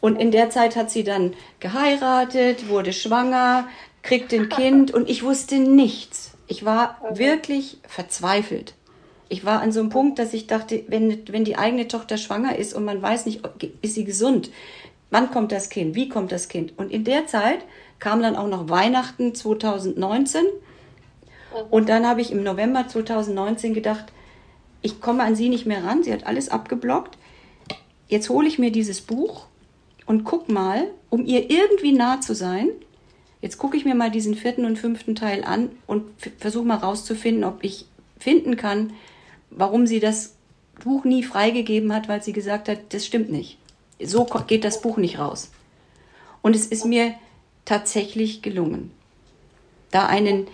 Und 0.02 0.18
in 0.18 0.32
der 0.32 0.50
Zeit 0.50 0.76
hat 0.76 0.92
sie 0.92 1.06
dann 1.06 1.36
geheiratet, 1.62 2.68
wurde 2.68 2.92
schwanger, 2.92 3.70
kriegte 4.02 4.36
ein 4.36 4.50
Kind 4.50 4.94
und 4.94 5.10
ich 5.10 5.24
wusste 5.24 5.58
nichts. 5.58 6.32
Ich 6.48 6.66
war 6.66 6.98
mhm. 7.02 7.18
wirklich 7.18 7.78
verzweifelt. 7.88 8.74
Ich 9.30 9.46
war 9.46 9.62
an 9.62 9.72
so 9.72 9.80
einem 9.80 9.90
Punkt, 9.90 10.20
dass 10.20 10.34
ich 10.34 10.48
dachte, 10.48 10.84
wenn, 10.90 11.24
wenn 11.30 11.46
die 11.46 11.56
eigene 11.56 11.88
Tochter 11.88 12.18
schwanger 12.18 12.58
ist 12.58 12.74
und 12.74 12.84
man 12.84 13.02
weiß 13.02 13.26
nicht, 13.26 13.42
ist 13.82 13.96
sie 13.96 14.04
gesund, 14.04 14.52
Wann 15.14 15.30
kommt 15.30 15.52
das 15.52 15.70
Kind? 15.70 15.94
Wie 15.94 16.10
kommt 16.10 16.32
das 16.32 16.48
Kind? 16.48 16.76
Und 16.76 16.92
in 16.92 17.04
der 17.04 17.28
Zeit 17.28 17.60
kam 18.00 18.24
dann 18.24 18.36
auch 18.36 18.48
noch 18.48 18.68
Weihnachten 18.68 19.36
2019. 19.36 20.42
Mhm. 20.42 20.50
Und 21.70 21.88
dann 21.88 22.08
habe 22.08 22.20
ich 22.20 22.32
im 22.32 22.42
November 22.42 22.88
2019 22.88 23.76
gedacht, 23.76 24.06
ich 24.82 25.02
komme 25.02 25.22
an 25.22 25.36
sie 25.36 25.50
nicht 25.50 25.68
mehr 25.68 25.84
ran. 25.84 26.02
Sie 26.02 26.12
hat 26.12 26.26
alles 26.26 26.50
abgeblockt. 26.50 27.20
Jetzt 28.08 28.30
hole 28.32 28.48
ich 28.48 28.58
mir 28.58 28.72
dieses 28.72 29.02
Buch 29.02 29.46
und 30.08 30.24
guck 30.24 30.50
mal, 30.50 30.88
um 31.12 31.28
ihr 31.28 31.48
irgendwie 31.52 31.92
nah 31.92 32.20
zu 32.20 32.34
sein. 32.34 32.70
Jetzt 33.40 33.60
gucke 33.60 33.78
ich 33.78 33.86
mir 33.86 33.94
mal 33.94 34.10
diesen 34.10 34.34
vierten 34.34 34.66
und 34.66 34.80
fünften 34.80 35.14
Teil 35.14 35.44
an 35.44 35.70
und 35.86 36.06
versuche 36.40 36.66
mal 36.66 36.78
rauszufinden, 36.78 37.44
ob 37.44 37.64
ich 37.64 37.86
finden 38.18 38.58
kann, 38.58 38.94
warum 39.52 39.86
sie 39.86 40.00
das 40.00 40.38
Buch 40.84 41.04
nie 41.04 41.22
freigegeben 41.22 41.94
hat, 41.94 42.08
weil 42.08 42.24
sie 42.24 42.34
gesagt 42.34 42.68
hat, 42.68 42.80
das 42.96 43.06
stimmt 43.06 43.30
nicht 43.30 43.60
so 44.06 44.26
geht 44.48 44.64
das 44.64 44.82
Buch 44.82 44.98
nicht 44.98 45.20
raus. 45.20 45.52
Und 46.42 46.56
es 46.56 46.66
ist 46.66 46.86
mir 46.86 47.14
tatsächlich 47.66 48.42
gelungen, 48.42 48.92
da 49.92 50.06
einen, 50.08 50.48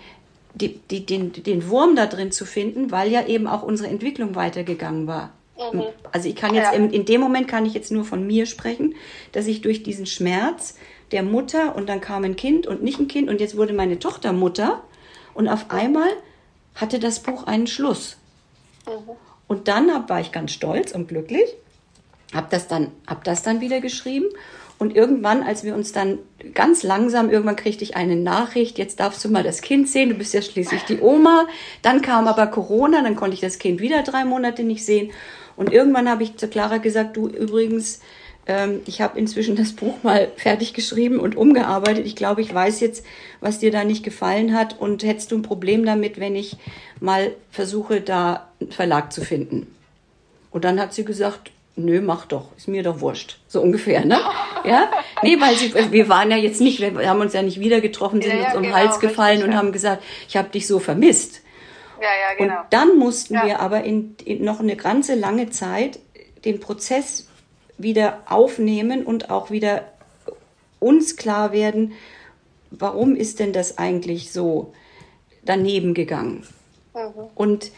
die, 0.54 0.78
die, 0.90 1.04
den, 1.04 1.32
den 1.32 1.68
Wurm 1.68 1.96
da 1.96 2.06
drin 2.06 2.32
zu 2.32 2.44
finden, 2.44 2.90
weil 2.90 3.10
ja 3.10 3.26
eben 3.26 3.46
auch 3.46 3.62
unsere 3.62 3.88
Entwicklung 3.88 4.34
weitergegangen 4.34 5.06
war. 5.06 5.32
Mhm. 5.72 5.84
Also 6.12 6.28
ich 6.28 6.36
kann 6.36 6.54
jetzt, 6.54 6.72
ja. 6.72 6.78
in, 6.78 6.90
in 6.90 7.04
dem 7.04 7.20
Moment 7.20 7.48
kann 7.48 7.66
ich 7.66 7.74
jetzt 7.74 7.90
nur 7.90 8.04
von 8.04 8.26
mir 8.26 8.46
sprechen, 8.46 8.94
dass 9.32 9.46
ich 9.46 9.60
durch 9.60 9.82
diesen 9.82 10.06
Schmerz 10.06 10.76
der 11.12 11.22
Mutter 11.22 11.74
und 11.74 11.88
dann 11.88 12.00
kam 12.00 12.24
ein 12.24 12.36
Kind 12.36 12.66
und 12.66 12.82
nicht 12.82 13.00
ein 13.00 13.08
Kind 13.08 13.28
und 13.28 13.40
jetzt 13.40 13.56
wurde 13.56 13.72
meine 13.72 13.98
Tochter 13.98 14.32
Mutter 14.32 14.82
und 15.34 15.48
auf 15.48 15.70
einmal 15.70 16.08
hatte 16.74 16.98
das 16.98 17.20
Buch 17.20 17.44
einen 17.44 17.66
Schluss. 17.66 18.16
Mhm. 18.86 19.10
Und 19.48 19.66
dann 19.66 19.88
war 20.08 20.20
ich 20.20 20.30
ganz 20.30 20.52
stolz 20.52 20.92
und 20.92 21.08
glücklich 21.08 21.48
hab 22.34 22.50
das 22.50 22.68
dann, 22.68 22.88
hab 23.06 23.24
das 23.24 23.42
dann 23.42 23.60
wieder 23.60 23.80
geschrieben. 23.80 24.26
Und 24.78 24.96
irgendwann, 24.96 25.42
als 25.42 25.62
wir 25.62 25.74
uns 25.74 25.92
dann 25.92 26.18
ganz 26.54 26.82
langsam, 26.82 27.28
irgendwann 27.28 27.56
kriegte 27.56 27.84
ich 27.84 27.96
eine 27.96 28.16
Nachricht, 28.16 28.78
jetzt 28.78 28.98
darfst 28.98 29.22
du 29.22 29.28
mal 29.28 29.42
das 29.42 29.60
Kind 29.60 29.88
sehen, 29.88 30.08
du 30.08 30.14
bist 30.14 30.32
ja 30.32 30.40
schließlich 30.40 30.84
die 30.84 31.00
Oma. 31.00 31.46
Dann 31.82 32.00
kam 32.00 32.26
aber 32.26 32.46
Corona, 32.46 33.02
dann 33.02 33.14
konnte 33.14 33.34
ich 33.34 33.40
das 33.40 33.58
Kind 33.58 33.80
wieder 33.80 34.02
drei 34.02 34.24
Monate 34.24 34.64
nicht 34.64 34.84
sehen. 34.84 35.10
Und 35.54 35.70
irgendwann 35.70 36.08
habe 36.08 36.22
ich 36.22 36.38
zu 36.38 36.48
Clara 36.48 36.78
gesagt, 36.78 37.18
du 37.18 37.28
übrigens, 37.28 38.00
ähm, 38.46 38.80
ich 38.86 39.02
habe 39.02 39.18
inzwischen 39.18 39.54
das 39.54 39.72
Buch 39.72 40.02
mal 40.02 40.32
fertig 40.36 40.72
geschrieben 40.72 41.20
und 41.20 41.36
umgearbeitet. 41.36 42.06
Ich 42.06 42.16
glaube, 42.16 42.40
ich 42.40 42.54
weiß 42.54 42.80
jetzt, 42.80 43.04
was 43.40 43.58
dir 43.58 43.70
da 43.70 43.84
nicht 43.84 44.02
gefallen 44.02 44.56
hat. 44.56 44.80
Und 44.80 45.04
hättest 45.04 45.30
du 45.30 45.36
ein 45.36 45.42
Problem 45.42 45.84
damit, 45.84 46.18
wenn 46.18 46.34
ich 46.34 46.56
mal 47.00 47.32
versuche, 47.50 48.00
da 48.00 48.48
einen 48.60 48.72
Verlag 48.72 49.12
zu 49.12 49.20
finden? 49.20 49.66
Und 50.50 50.64
dann 50.64 50.80
hat 50.80 50.94
sie 50.94 51.04
gesagt, 51.04 51.50
nö, 51.84 52.00
mach 52.00 52.26
doch, 52.26 52.56
ist 52.56 52.68
mir 52.68 52.82
doch 52.82 53.00
wurscht. 53.00 53.38
So 53.48 53.60
ungefähr, 53.60 54.04
ne? 54.04 54.18
Ja? 54.64 54.90
Nee, 55.22 55.40
weil 55.40 55.56
sie, 55.56 55.74
wir 55.92 56.08
waren 56.08 56.30
ja 56.30 56.36
jetzt 56.36 56.60
nicht, 56.60 56.80
wir 56.80 57.08
haben 57.08 57.20
uns 57.20 57.32
ja 57.32 57.42
nicht 57.42 57.60
wieder 57.60 57.80
getroffen, 57.80 58.20
sind 58.20 58.32
ja, 58.32 58.38
ja, 58.38 58.46
uns 58.46 58.56
um 58.56 58.62
den 58.62 58.72
genau, 58.72 58.84
Hals 58.84 59.00
gefallen 59.00 59.38
richtig, 59.38 59.46
und 59.46 59.52
ja. 59.52 59.58
haben 59.58 59.72
gesagt, 59.72 60.02
ich 60.28 60.36
habe 60.36 60.48
dich 60.50 60.66
so 60.66 60.78
vermisst. 60.78 61.42
Ja, 62.00 62.06
ja, 62.06 62.36
genau. 62.36 62.60
Und 62.60 62.66
dann 62.70 62.98
mussten 62.98 63.34
wir 63.34 63.60
aber 63.60 63.84
in, 63.84 64.16
in 64.24 64.44
noch 64.44 64.60
eine 64.60 64.76
ganze 64.76 65.14
lange 65.14 65.50
Zeit 65.50 65.98
den 66.44 66.60
Prozess 66.60 67.28
wieder 67.78 68.22
aufnehmen 68.26 69.04
und 69.04 69.30
auch 69.30 69.50
wieder 69.50 69.84
uns 70.78 71.16
klar 71.16 71.52
werden, 71.52 71.92
warum 72.70 73.16
ist 73.16 73.40
denn 73.40 73.52
das 73.52 73.78
eigentlich 73.78 74.32
so 74.32 74.72
daneben 75.44 75.94
gegangen? 75.94 76.46
Mhm. 76.94 77.28
Und 77.34 77.70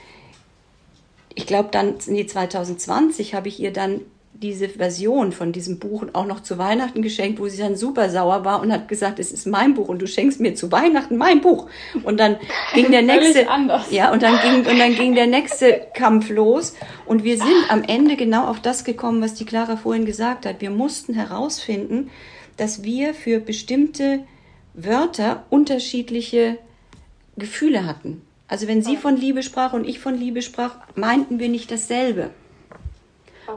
ich 1.34 1.46
glaube 1.46 1.68
dann, 1.72 1.94
nee, 2.06 2.26
2020 2.26 3.34
habe 3.34 3.48
ich 3.48 3.60
ihr 3.60 3.72
dann 3.72 4.00
diese 4.42 4.68
Version 4.68 5.30
von 5.30 5.52
diesem 5.52 5.78
Buch 5.78 6.04
auch 6.14 6.26
noch 6.26 6.40
zu 6.40 6.58
Weihnachten 6.58 7.00
geschenkt, 7.00 7.38
wo 7.38 7.46
sie 7.48 7.58
dann 7.58 7.76
super 7.76 8.10
sauer 8.10 8.44
war 8.44 8.60
und 8.60 8.72
hat 8.72 8.88
gesagt, 8.88 9.18
es 9.18 9.30
ist 9.30 9.46
mein 9.46 9.74
Buch 9.74 9.88
und 9.88 10.02
du 10.02 10.06
schenkst 10.06 10.40
mir 10.40 10.54
zu 10.54 10.72
Weihnachten 10.72 11.16
mein 11.16 11.40
Buch. 11.40 11.68
Und 12.02 12.18
dann 12.18 12.36
ging 12.74 12.90
der 12.90 13.02
nächste, 13.02 13.46
ja, 13.90 14.12
und 14.12 14.22
dann 14.22 14.40
ging, 14.40 14.70
und 14.70 14.78
dann 14.78 14.94
ging 14.94 15.14
der 15.14 15.28
nächste 15.28 15.86
Kampf 15.94 16.28
los. 16.28 16.74
Und 17.06 17.22
wir 17.24 17.36
sind 17.36 17.66
am 17.68 17.84
Ende 17.84 18.16
genau 18.16 18.46
auf 18.46 18.60
das 18.60 18.84
gekommen, 18.84 19.22
was 19.22 19.34
die 19.34 19.44
Clara 19.44 19.76
vorhin 19.76 20.06
gesagt 20.06 20.44
hat. 20.44 20.60
Wir 20.60 20.70
mussten 20.70 21.14
herausfinden, 21.14 22.10
dass 22.56 22.82
wir 22.82 23.14
für 23.14 23.38
bestimmte 23.38 24.20
Wörter 24.74 25.44
unterschiedliche 25.50 26.58
Gefühle 27.36 27.86
hatten. 27.86 28.22
Also 28.52 28.68
wenn 28.68 28.82
sie 28.82 28.98
von 28.98 29.16
Liebe 29.16 29.42
sprach 29.42 29.72
und 29.72 29.88
ich 29.88 29.98
von 29.98 30.14
Liebe 30.14 30.42
sprach, 30.42 30.76
meinten 30.94 31.38
wir 31.38 31.48
nicht 31.48 31.70
dasselbe. 31.70 32.28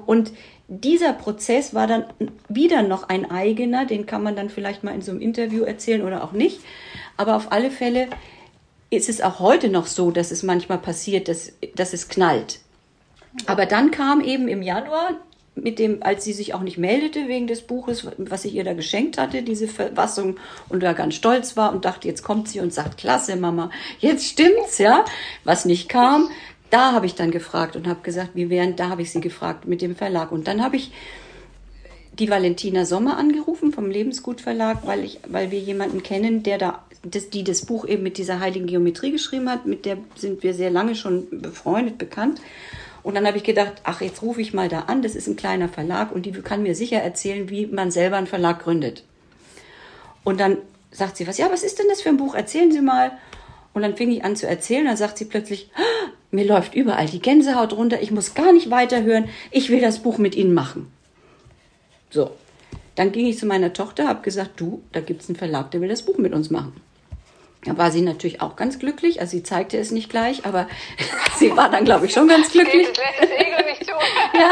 Und 0.05 0.31
dieser 0.69 1.12
Prozess 1.12 1.73
war 1.73 1.86
dann 1.86 2.05
wieder 2.47 2.81
noch 2.81 3.10
ein 3.10 3.29
eigener, 3.29 3.86
den 3.86 4.05
kann 4.05 4.23
man 4.23 4.38
dann 4.38 4.49
vielleicht 4.49 4.86
mal 4.86 4.95
in 4.95 5.01
so 5.01 5.12
einem 5.12 5.19
Interview 5.19 5.63
erzählen 5.63 6.01
oder 6.01 6.23
auch 6.23 6.31
nicht. 6.31 6.62
Aber 7.17 7.36
auf 7.36 7.51
alle 7.51 7.71
Fälle 7.71 8.08
ist 8.89 9.10
es 9.10 9.19
auch 9.19 9.41
heute 9.41 9.67
noch 9.67 9.88
so, 9.88 10.12
dass 10.12 10.31
es 10.31 10.43
manchmal 10.43 10.77
passiert, 10.77 11.27
dass, 11.27 11.51
dass 11.75 11.91
es 11.91 12.08
knallt. 12.08 12.62
Aber 13.47 13.65
dann 13.65 13.91
kam 13.91 14.21
eben 14.21 14.47
im 14.47 14.62
Januar 14.62 15.10
mit 15.55 15.79
dem, 15.79 16.03
als 16.03 16.23
sie 16.25 16.33
sich 16.33 16.53
auch 16.53 16.61
nicht 16.61 16.77
meldete 16.77 17.27
wegen 17.27 17.47
des 17.47 17.61
Buches, 17.61 18.07
was 18.17 18.45
ich 18.45 18.53
ihr 18.53 18.63
da 18.63 18.73
geschenkt 18.73 19.17
hatte, 19.17 19.41
diese 19.41 19.67
Verfassung, 19.67 20.37
und 20.69 20.83
da 20.83 20.93
ganz 20.93 21.15
stolz 21.15 21.55
war 21.55 21.73
und 21.73 21.85
dachte, 21.85 22.07
jetzt 22.07 22.23
kommt 22.23 22.49
sie 22.49 22.59
und 22.59 22.73
sagt, 22.73 22.97
klasse, 22.97 23.35
Mama, 23.35 23.71
jetzt 23.99 24.25
stimmt's, 24.25 24.77
ja, 24.77 25.05
was 25.43 25.65
nicht 25.65 25.89
kam. 25.89 26.29
Da 26.69 26.91
habe 26.91 27.05
ich 27.05 27.15
dann 27.15 27.31
gefragt 27.31 27.75
und 27.75 27.87
habe 27.87 28.01
gesagt, 28.01 28.31
wie 28.33 28.49
wären, 28.49 28.75
da 28.75 28.89
habe 28.89 29.01
ich 29.01 29.11
sie 29.11 29.21
gefragt 29.21 29.65
mit 29.65 29.81
dem 29.81 29.95
Verlag. 29.95 30.31
Und 30.31 30.47
dann 30.47 30.61
habe 30.63 30.75
ich 30.75 30.91
die 32.19 32.29
Valentina 32.29 32.85
Sommer 32.85 33.17
angerufen 33.17 33.71
vom 33.71 33.89
Lebensgut 33.89 34.41
Verlag, 34.41 34.85
weil 34.85 35.03
ich, 35.03 35.19
weil 35.27 35.51
wir 35.51 35.59
jemanden 35.59 36.03
kennen, 36.03 36.43
der 36.43 36.57
da, 36.57 36.85
das, 37.03 37.29
die 37.29 37.43
das 37.43 37.65
Buch 37.65 37.87
eben 37.87 38.03
mit 38.03 38.17
dieser 38.17 38.39
heiligen 38.39 38.67
Geometrie 38.67 39.11
geschrieben 39.11 39.49
hat, 39.49 39.65
mit 39.65 39.85
der 39.85 39.97
sind 40.15 40.43
wir 40.43 40.53
sehr 40.53 40.69
lange 40.69 40.95
schon 40.95 41.27
befreundet, 41.41 41.97
bekannt. 41.97 42.41
Und 43.05 43.13
dann 43.13 43.27
habe 43.27 43.37
ich 43.37 43.43
gedacht, 43.43 43.73
ach, 43.83 44.01
jetzt 44.01 44.23
rufe 44.23 44.41
ich 44.41 44.51
mal 44.51 44.67
da 44.67 44.85
an, 44.87 45.03
das 45.03 45.13
ist 45.13 45.27
ein 45.27 45.35
kleiner 45.35 45.69
Verlag 45.69 46.11
und 46.11 46.25
die 46.25 46.31
kann 46.31 46.63
mir 46.63 46.73
sicher 46.73 46.97
erzählen, 46.97 47.51
wie 47.51 47.67
man 47.67 47.91
selber 47.91 48.17
einen 48.17 48.25
Verlag 48.25 48.63
gründet. 48.63 49.03
Und 50.23 50.39
dann 50.39 50.57
sagt 50.89 51.15
sie 51.15 51.27
was, 51.27 51.37
ja, 51.37 51.51
was 51.51 51.61
ist 51.61 51.77
denn 51.77 51.85
das 51.87 52.01
für 52.01 52.09
ein 52.09 52.17
Buch? 52.17 52.33
Erzählen 52.33 52.71
Sie 52.71 52.81
mal. 52.81 53.11
Und 53.75 53.83
dann 53.83 53.95
fing 53.95 54.09
ich 54.09 54.25
an 54.25 54.35
zu 54.35 54.47
erzählen, 54.47 54.85
dann 54.85 54.97
sagt 54.97 55.19
sie 55.19 55.25
plötzlich, 55.25 55.69
ah, 55.75 56.09
mir 56.31 56.45
läuft 56.45 56.73
überall 56.73 57.05
die 57.05 57.21
Gänsehaut 57.21 57.73
runter, 57.73 58.01
ich 58.01 58.09
muss 58.09 58.33
gar 58.33 58.51
nicht 58.51 58.71
weiterhören, 58.71 59.29
ich 59.51 59.69
will 59.69 59.81
das 59.81 59.99
Buch 59.99 60.17
mit 60.17 60.33
Ihnen 60.33 60.55
machen. 60.55 60.91
So, 62.09 62.31
dann 62.95 63.11
ging 63.11 63.27
ich 63.27 63.37
zu 63.37 63.45
meiner 63.45 63.71
Tochter, 63.71 64.07
habe 64.07 64.23
gesagt, 64.23 64.59
du, 64.59 64.81
da 64.93 64.99
gibt 65.01 65.21
es 65.21 65.29
einen 65.29 65.35
Verlag, 65.35 65.69
der 65.69 65.81
will 65.81 65.89
das 65.89 66.01
Buch 66.01 66.17
mit 66.17 66.33
uns 66.33 66.49
machen. 66.49 66.73
Da 67.65 67.78
war 67.78 67.91
sie 67.91 68.01
natürlich 68.01 68.41
auch 68.41 68.56
ganz 68.56 68.78
glücklich. 68.80 69.19
Also 69.19 69.32
sie 69.32 69.43
zeigte 69.43 69.78
es 69.78 69.91
nicht 69.91 70.10
gleich, 70.10 70.45
aber 70.45 70.67
sie 71.38 71.56
war 71.58 71.69
dann, 71.69 71.84
glaube 71.84 72.06
ich, 72.06 72.13
schon 72.13 72.28
ganz 72.28 72.51
glücklich. 72.51 72.88
ja, 74.34 74.51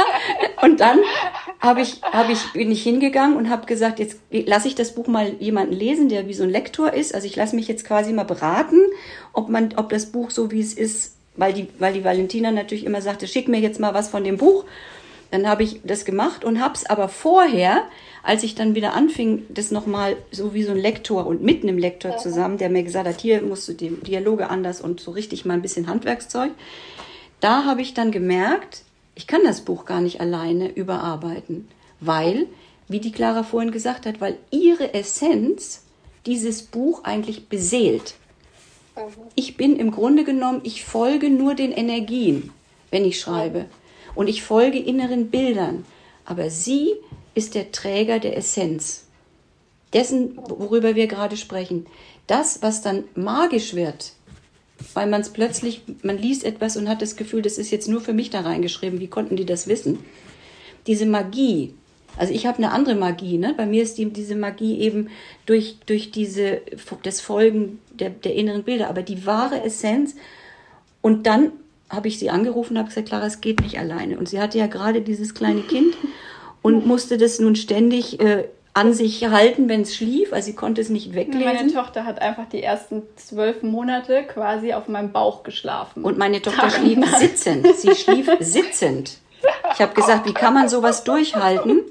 und 0.61 0.79
dann 0.79 0.99
habe 1.59 1.81
ich, 1.81 2.01
hab 2.01 2.29
ich, 2.29 2.51
bin 2.53 2.71
ich 2.71 2.83
hingegangen 2.83 3.37
und 3.37 3.49
habe 3.49 3.65
gesagt, 3.67 3.99
jetzt 3.99 4.17
lasse 4.31 4.67
ich 4.67 4.75
das 4.75 4.95
Buch 4.95 5.07
mal 5.07 5.35
jemanden 5.39 5.73
lesen, 5.73 6.09
der 6.09 6.27
wie 6.27 6.33
so 6.33 6.43
ein 6.43 6.49
Lektor 6.49 6.93
ist. 6.93 7.13
Also 7.13 7.27
ich 7.27 7.35
lasse 7.35 7.55
mich 7.55 7.67
jetzt 7.67 7.85
quasi 7.85 8.11
mal 8.13 8.23
beraten, 8.23 8.79
ob 9.31 9.47
man, 9.47 9.73
ob 9.77 9.89
das 9.89 10.07
Buch 10.07 10.31
so 10.31 10.51
wie 10.51 10.61
es 10.61 10.73
ist, 10.73 11.15
weil 11.35 11.53
die, 11.53 11.67
weil 11.79 11.93
die 11.93 12.03
Valentina 12.03 12.51
natürlich 12.51 12.85
immer 12.85 13.01
sagte, 13.01 13.27
schick 13.27 13.47
mir 13.47 13.59
jetzt 13.59 13.79
mal 13.79 13.93
was 13.93 14.09
von 14.09 14.23
dem 14.23 14.37
Buch. 14.37 14.65
Dann 15.31 15.47
habe 15.47 15.63
ich 15.63 15.81
das 15.83 16.05
gemacht 16.05 16.43
und 16.43 16.61
habe 16.61 16.75
es 16.75 16.85
aber 16.85 17.09
vorher 17.09 17.83
als 18.23 18.43
ich 18.43 18.55
dann 18.55 18.73
wieder 18.73 18.93
anfing, 18.93 19.45
das 19.49 19.69
nochmal 19.69 20.15
so 20.31 20.53
wie 20.53 20.63
so 20.63 20.71
ein 20.71 20.77
Lektor 20.77 21.27
und 21.27 21.43
mit 21.43 21.61
einem 21.61 21.77
Lektor 21.77 22.17
zusammen, 22.17 22.57
der 22.57 22.69
mir 22.69 22.83
gesagt 22.83 23.07
hat, 23.07 23.19
hier 23.19 23.41
musst 23.41 23.67
du 23.67 23.73
die 23.73 23.89
Dialoge 23.89 24.49
anders 24.49 24.79
und 24.79 25.01
so 25.01 25.11
richtig 25.11 25.43
mal 25.43 25.55
ein 25.55 25.61
bisschen 25.61 25.87
Handwerkszeug, 25.87 26.51
da 27.41 27.65
habe 27.65 27.81
ich 27.81 27.93
dann 27.93 28.11
gemerkt, 28.11 28.83
ich 29.15 29.27
kann 29.27 29.41
das 29.43 29.61
Buch 29.61 29.83
gar 29.83 29.99
nicht 29.99 30.21
alleine 30.21 30.71
überarbeiten, 30.71 31.67
weil, 31.99 32.47
wie 32.87 33.01
die 33.01 33.11
Clara 33.11 33.43
vorhin 33.43 33.71
gesagt 33.71 34.05
hat, 34.05 34.21
weil 34.21 34.37
ihre 34.49 34.93
Essenz 34.93 35.83
dieses 36.25 36.63
Buch 36.63 37.03
eigentlich 37.03 37.49
beseelt. 37.49 38.15
Mhm. 38.95 39.01
Ich 39.35 39.57
bin 39.57 39.75
im 39.75 39.91
Grunde 39.91 40.23
genommen, 40.23 40.61
ich 40.63 40.85
folge 40.85 41.29
nur 41.29 41.55
den 41.55 41.73
Energien, 41.73 42.51
wenn 42.89 43.03
ich 43.03 43.19
schreibe. 43.19 43.65
Und 44.15 44.27
ich 44.27 44.43
folge 44.43 44.79
inneren 44.79 45.29
Bildern. 45.29 45.85
Aber 46.25 46.49
sie 46.49 46.93
ist 47.35 47.55
der 47.55 47.71
Träger 47.71 48.19
der 48.19 48.37
Essenz. 48.37 49.05
Dessen, 49.93 50.37
worüber 50.37 50.95
wir 50.95 51.07
gerade 51.07 51.37
sprechen. 51.37 51.85
Das, 52.27 52.61
was 52.61 52.81
dann 52.81 53.03
magisch 53.15 53.75
wird, 53.75 54.13
weil 54.93 55.07
man 55.07 55.21
es 55.21 55.29
plötzlich, 55.29 55.81
man 56.01 56.17
liest 56.17 56.43
etwas 56.43 56.77
und 56.77 56.89
hat 56.89 57.01
das 57.01 57.15
Gefühl, 57.15 57.41
das 57.41 57.57
ist 57.57 57.71
jetzt 57.71 57.87
nur 57.87 58.01
für 58.01 58.13
mich 58.13 58.29
da 58.29 58.41
reingeschrieben. 58.41 58.99
Wie 58.99 59.07
konnten 59.07 59.35
die 59.35 59.45
das 59.45 59.67
wissen? 59.67 59.99
Diese 60.87 61.05
Magie. 61.05 61.73
Also 62.17 62.33
ich 62.33 62.45
habe 62.45 62.57
eine 62.57 62.71
andere 62.71 62.95
Magie. 62.95 63.37
Ne? 63.37 63.53
Bei 63.55 63.65
mir 63.65 63.83
ist 63.83 63.97
die, 63.97 64.05
diese 64.11 64.35
Magie 64.35 64.79
eben 64.79 65.09
durch, 65.45 65.77
durch 65.85 66.11
diese, 66.11 66.61
das 67.03 67.21
Folgen 67.21 67.79
der, 67.91 68.09
der 68.09 68.35
inneren 68.35 68.63
Bilder. 68.63 68.89
Aber 68.89 69.01
die 69.01 69.25
wahre 69.25 69.63
Essenz. 69.63 70.15
Und 71.01 71.25
dann 71.25 71.51
habe 71.89 72.07
ich 72.07 72.19
sie 72.19 72.29
angerufen 72.29 72.73
und 72.73 72.79
habe 72.79 72.89
gesagt, 72.89 73.07
Clara, 73.07 73.25
es 73.25 73.41
geht 73.41 73.61
nicht 73.61 73.79
alleine. 73.79 74.17
Und 74.17 74.29
sie 74.29 74.39
hatte 74.39 74.57
ja 74.57 74.67
gerade 74.67 75.01
dieses 75.01 75.33
kleine 75.33 75.61
Kind 75.61 75.95
und 76.63 76.87
musste 76.87 77.19
das 77.19 77.37
nun 77.37 77.55
ständig 77.55 78.19
äh, 78.19 78.45
an 78.73 78.93
sich 78.93 79.23
halten, 79.29 79.69
wenn 79.69 79.81
es 79.81 79.95
schlief. 79.95 80.33
Also 80.33 80.47
sie 80.47 80.55
konnte 80.55 80.81
es 80.81 80.89
nicht 80.89 81.13
weglesen. 81.13 81.43
Meine 81.43 81.71
Tochter 81.71 82.05
hat 82.05 82.19
einfach 82.19 82.49
die 82.49 82.63
ersten 82.63 83.03
zwölf 83.15 83.61
Monate 83.61 84.23
quasi 84.23 84.73
auf 84.73 84.87
meinem 84.87 85.11
Bauch 85.11 85.43
geschlafen. 85.43 86.03
Und 86.03 86.17
meine 86.17 86.41
Tochter 86.41 86.61
Tag 86.61 86.71
schlief 86.71 87.05
sitzend. 87.17 87.67
Sie 87.75 87.93
schlief 87.93 88.27
sitzend. 88.39 89.19
Ich 89.73 89.81
habe 89.81 89.93
gesagt, 89.93 90.25
wie 90.27 90.33
kann 90.33 90.53
man 90.53 90.69
sowas 90.69 91.03
durchhalten? 91.03 91.81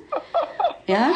Ja, 0.87 1.13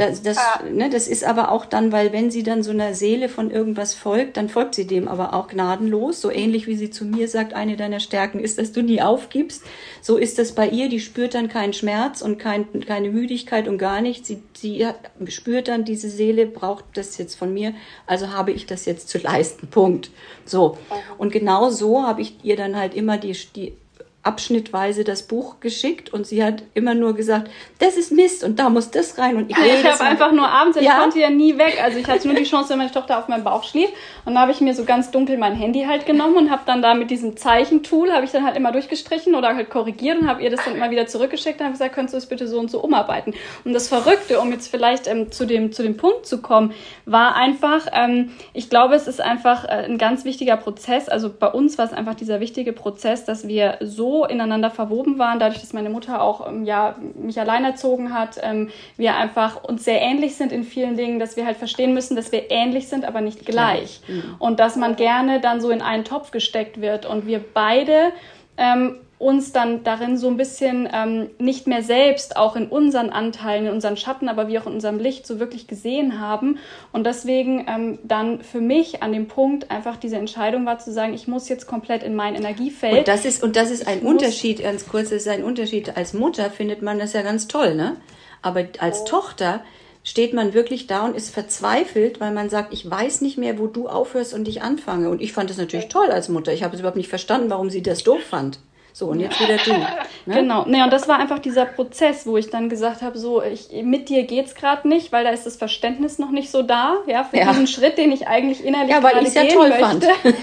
das, 0.00 0.22
das, 0.22 0.36
ja. 0.36 0.70
ne, 0.70 0.88
das 0.88 1.08
ist 1.08 1.24
aber 1.24 1.52
auch 1.52 1.66
dann, 1.66 1.92
weil 1.92 2.10
wenn 2.14 2.30
sie 2.30 2.42
dann 2.42 2.62
so 2.62 2.70
einer 2.70 2.94
Seele 2.94 3.28
von 3.28 3.50
irgendwas 3.50 3.94
folgt, 3.94 4.38
dann 4.38 4.48
folgt 4.48 4.74
sie 4.74 4.86
dem 4.86 5.08
aber 5.08 5.34
auch 5.34 5.48
gnadenlos. 5.48 6.22
So 6.22 6.30
ähnlich 6.30 6.66
wie 6.66 6.76
sie 6.76 6.88
zu 6.88 7.04
mir 7.04 7.28
sagt, 7.28 7.52
eine 7.52 7.76
deiner 7.76 8.00
Stärken 8.00 8.40
ist, 8.40 8.58
dass 8.58 8.72
du 8.72 8.82
nie 8.82 9.02
aufgibst. 9.02 9.62
So 10.00 10.16
ist 10.16 10.38
das 10.38 10.52
bei 10.52 10.68
ihr. 10.68 10.88
Die 10.88 11.00
spürt 11.00 11.34
dann 11.34 11.48
keinen 11.48 11.74
Schmerz 11.74 12.22
und 12.22 12.38
kein, 12.38 12.66
keine 12.86 13.10
Müdigkeit 13.10 13.68
und 13.68 13.76
gar 13.76 14.00
nichts. 14.00 14.28
Sie, 14.28 14.42
sie 14.56 14.86
spürt 15.26 15.68
dann, 15.68 15.84
diese 15.84 16.08
Seele 16.08 16.46
braucht 16.46 16.84
das 16.94 17.18
jetzt 17.18 17.34
von 17.34 17.52
mir, 17.52 17.74
also 18.06 18.30
habe 18.30 18.52
ich 18.52 18.64
das 18.64 18.86
jetzt 18.86 19.10
zu 19.10 19.18
leisten. 19.18 19.66
Punkt. 19.66 20.10
So. 20.46 20.78
Und 21.18 21.30
genau 21.30 21.68
so 21.68 22.04
habe 22.04 22.22
ich 22.22 22.42
ihr 22.42 22.56
dann 22.56 22.74
halt 22.74 22.94
immer 22.94 23.18
die, 23.18 23.36
die 23.54 23.74
abschnittweise 24.22 25.02
das 25.02 25.22
Buch 25.22 25.60
geschickt 25.60 26.12
und 26.12 26.26
sie 26.26 26.44
hat 26.44 26.62
immer 26.74 26.94
nur 26.94 27.14
gesagt, 27.14 27.50
das 27.78 27.96
ist 27.96 28.12
Mist 28.12 28.44
und 28.44 28.58
da 28.58 28.68
muss 28.68 28.90
das 28.90 29.16
rein 29.16 29.36
und 29.36 29.50
ich 29.50 29.56
Ich 29.80 29.84
habe 29.84 30.04
einfach 30.04 30.32
nur 30.32 30.46
abends, 30.46 30.76
ich 30.76 30.84
ja? 30.84 30.98
konnte 30.98 31.18
ja 31.18 31.30
nie 31.30 31.56
weg, 31.56 31.78
also 31.82 31.98
ich 31.98 32.06
hatte 32.06 32.28
nur 32.28 32.36
die 32.36 32.44
Chance, 32.44 32.70
wenn 32.70 32.78
meine 32.78 32.90
Tochter 32.90 33.18
auf 33.18 33.28
meinem 33.28 33.44
Bauch 33.44 33.64
schlief 33.64 33.88
und 34.26 34.34
da 34.34 34.40
habe 34.40 34.52
ich 34.52 34.60
mir 34.60 34.74
so 34.74 34.84
ganz 34.84 35.10
dunkel 35.10 35.38
mein 35.38 35.54
Handy 35.54 35.84
halt 35.84 36.04
genommen 36.04 36.36
und 36.36 36.50
habe 36.50 36.62
dann 36.66 36.82
da 36.82 36.92
mit 36.92 37.10
diesem 37.10 37.36
Zeichentool 37.36 38.12
habe 38.12 38.26
ich 38.26 38.30
dann 38.30 38.44
halt 38.44 38.56
immer 38.56 38.72
durchgestrichen 38.72 39.34
oder 39.34 39.54
halt 39.54 39.70
korrigiert 39.70 40.20
und 40.20 40.28
habe 40.28 40.42
ihr 40.42 40.50
das 40.50 40.64
dann 40.64 40.76
immer 40.76 40.90
wieder 40.90 41.06
zurückgeschickt 41.06 41.58
und 41.60 41.66
habe 41.66 41.72
gesagt, 41.72 41.94
könntest 41.94 42.12
du 42.12 42.18
es 42.18 42.26
bitte 42.26 42.46
so 42.46 42.58
und 42.58 42.70
so 42.70 42.80
umarbeiten. 42.82 43.34
Und 43.64 43.72
das 43.72 43.88
Verrückte, 43.88 44.38
um 44.40 44.52
jetzt 44.52 44.68
vielleicht 44.68 45.06
ähm, 45.06 45.32
zu 45.32 45.46
dem 45.46 45.72
zu 45.72 45.82
dem 45.82 45.96
Punkt 45.96 46.26
zu 46.26 46.42
kommen, 46.42 46.74
war 47.06 47.36
einfach, 47.36 47.86
ähm, 47.92 48.32
ich 48.52 48.68
glaube, 48.68 48.94
es 48.94 49.06
ist 49.06 49.20
einfach 49.20 49.64
äh, 49.64 49.86
ein 49.86 49.96
ganz 49.96 50.24
wichtiger 50.24 50.56
Prozess. 50.56 51.08
Also 51.08 51.30
bei 51.32 51.48
uns 51.48 51.78
war 51.78 51.86
es 51.86 51.92
einfach 51.92 52.14
dieser 52.14 52.40
wichtige 52.40 52.72
Prozess, 52.72 53.24
dass 53.24 53.48
wir 53.48 53.78
so 53.80 54.09
ineinander 54.24 54.70
verwoben 54.70 55.18
waren, 55.18 55.38
dadurch, 55.38 55.60
dass 55.60 55.72
meine 55.72 55.90
Mutter 55.90 56.22
auch 56.22 56.48
ähm, 56.48 56.64
ja, 56.64 56.96
mich 57.14 57.38
allein 57.40 57.64
erzogen 57.64 58.12
hat, 58.12 58.38
ähm, 58.42 58.70
wir 58.96 59.16
einfach 59.16 59.62
uns 59.64 59.84
sehr 59.84 60.00
ähnlich 60.00 60.36
sind 60.36 60.52
in 60.52 60.64
vielen 60.64 60.96
Dingen, 60.96 61.18
dass 61.18 61.36
wir 61.36 61.46
halt 61.46 61.56
verstehen 61.56 61.94
müssen, 61.94 62.16
dass 62.16 62.32
wir 62.32 62.50
ähnlich 62.50 62.88
sind, 62.88 63.04
aber 63.04 63.20
nicht 63.20 63.46
gleich. 63.46 64.00
Mhm. 64.08 64.36
Und 64.38 64.60
dass 64.60 64.76
man 64.76 64.96
gerne 64.96 65.40
dann 65.40 65.60
so 65.60 65.70
in 65.70 65.82
einen 65.82 66.04
Topf 66.04 66.30
gesteckt 66.30 66.80
wird 66.80 67.06
und 67.06 67.26
wir 67.26 67.42
beide 67.54 68.12
ähm, 68.56 68.96
uns 69.20 69.52
dann 69.52 69.84
darin 69.84 70.16
so 70.16 70.28
ein 70.28 70.38
bisschen 70.38 70.88
ähm, 70.90 71.28
nicht 71.38 71.66
mehr 71.66 71.82
selbst 71.82 72.36
auch 72.38 72.56
in 72.56 72.68
unseren 72.68 73.10
Anteilen, 73.10 73.66
in 73.66 73.72
unseren 73.72 73.98
Schatten, 73.98 74.30
aber 74.30 74.48
wie 74.48 74.58
auch 74.58 74.66
in 74.66 74.72
unserem 74.72 74.98
Licht 74.98 75.26
so 75.26 75.38
wirklich 75.38 75.66
gesehen 75.66 76.18
haben. 76.18 76.56
Und 76.90 77.04
deswegen 77.04 77.66
ähm, 77.68 77.98
dann 78.02 78.40
für 78.40 78.62
mich 78.62 79.02
an 79.02 79.12
dem 79.12 79.28
Punkt 79.28 79.70
einfach 79.70 79.98
diese 79.98 80.16
Entscheidung 80.16 80.64
war 80.64 80.78
zu 80.78 80.90
sagen, 80.90 81.12
ich 81.12 81.28
muss 81.28 81.50
jetzt 81.50 81.66
komplett 81.66 82.02
in 82.02 82.14
mein 82.14 82.34
Energiefeld. 82.34 82.96
Und 82.96 83.08
das 83.08 83.26
ist, 83.26 83.42
und 83.42 83.56
das 83.56 83.70
ist 83.70 83.86
ein 83.86 84.00
Unterschied, 84.00 84.62
ganz 84.62 84.88
kurz, 84.88 85.10
das 85.10 85.18
ist 85.20 85.28
ein 85.28 85.44
Unterschied. 85.44 85.98
Als 85.98 86.14
Mutter 86.14 86.50
findet 86.50 86.80
man 86.80 86.98
das 86.98 87.12
ja 87.12 87.20
ganz 87.20 87.46
toll, 87.46 87.74
ne? 87.74 87.96
Aber 88.40 88.64
als 88.78 89.02
oh. 89.02 89.04
Tochter 89.04 89.60
steht 90.02 90.32
man 90.32 90.54
wirklich 90.54 90.86
da 90.86 91.04
und 91.04 91.14
ist 91.14 91.28
verzweifelt, 91.28 92.20
weil 92.20 92.32
man 92.32 92.48
sagt, 92.48 92.72
ich 92.72 92.90
weiß 92.90 93.20
nicht 93.20 93.36
mehr, 93.36 93.58
wo 93.58 93.66
du 93.66 93.86
aufhörst 93.86 94.32
und 94.32 94.48
ich 94.48 94.62
anfange. 94.62 95.10
Und 95.10 95.20
ich 95.20 95.34
fand 95.34 95.50
das 95.50 95.58
natürlich 95.58 95.88
toll 95.88 96.10
als 96.10 96.30
Mutter. 96.30 96.54
Ich 96.54 96.62
habe 96.62 96.72
es 96.74 96.80
überhaupt 96.80 96.96
nicht 96.96 97.10
verstanden, 97.10 97.50
warum 97.50 97.68
sie 97.68 97.82
das 97.82 98.02
doof 98.02 98.22
fand. 98.22 98.60
So, 98.92 99.06
und 99.06 99.20
jetzt 99.20 99.40
wieder 99.40 99.56
du. 99.56 99.70
Ne? 100.26 100.34
Genau. 100.34 100.64
Naja, 100.66 100.84
und 100.84 100.92
das 100.92 101.08
war 101.08 101.18
einfach 101.18 101.38
dieser 101.38 101.64
Prozess, 101.64 102.26
wo 102.26 102.36
ich 102.36 102.50
dann 102.50 102.68
gesagt 102.68 103.00
habe, 103.00 103.16
so, 103.16 103.42
ich, 103.42 103.70
mit 103.82 104.10
dir 104.10 104.24
geht's 104.24 104.54
gerade 104.54 104.86
nicht, 104.86 105.12
weil 105.12 105.24
da 105.24 105.30
ist 105.30 105.46
das 105.46 105.56
Verständnis 105.56 106.18
noch 106.18 106.30
nicht 106.30 106.50
so 106.50 106.62
da, 106.62 106.98
ja, 107.06 107.24
für 107.24 107.38
ja. 107.38 107.48
diesen 107.48 107.66
Schritt, 107.66 107.96
den 107.96 108.12
ich 108.12 108.28
eigentlich 108.28 108.62
innerlich 108.62 108.90
ja, 108.90 109.02
weil 109.02 109.26
ich 109.26 109.32
ja 109.32 109.44
toll 109.44 109.70
möchte. 109.70 109.82
fand. 109.82 110.04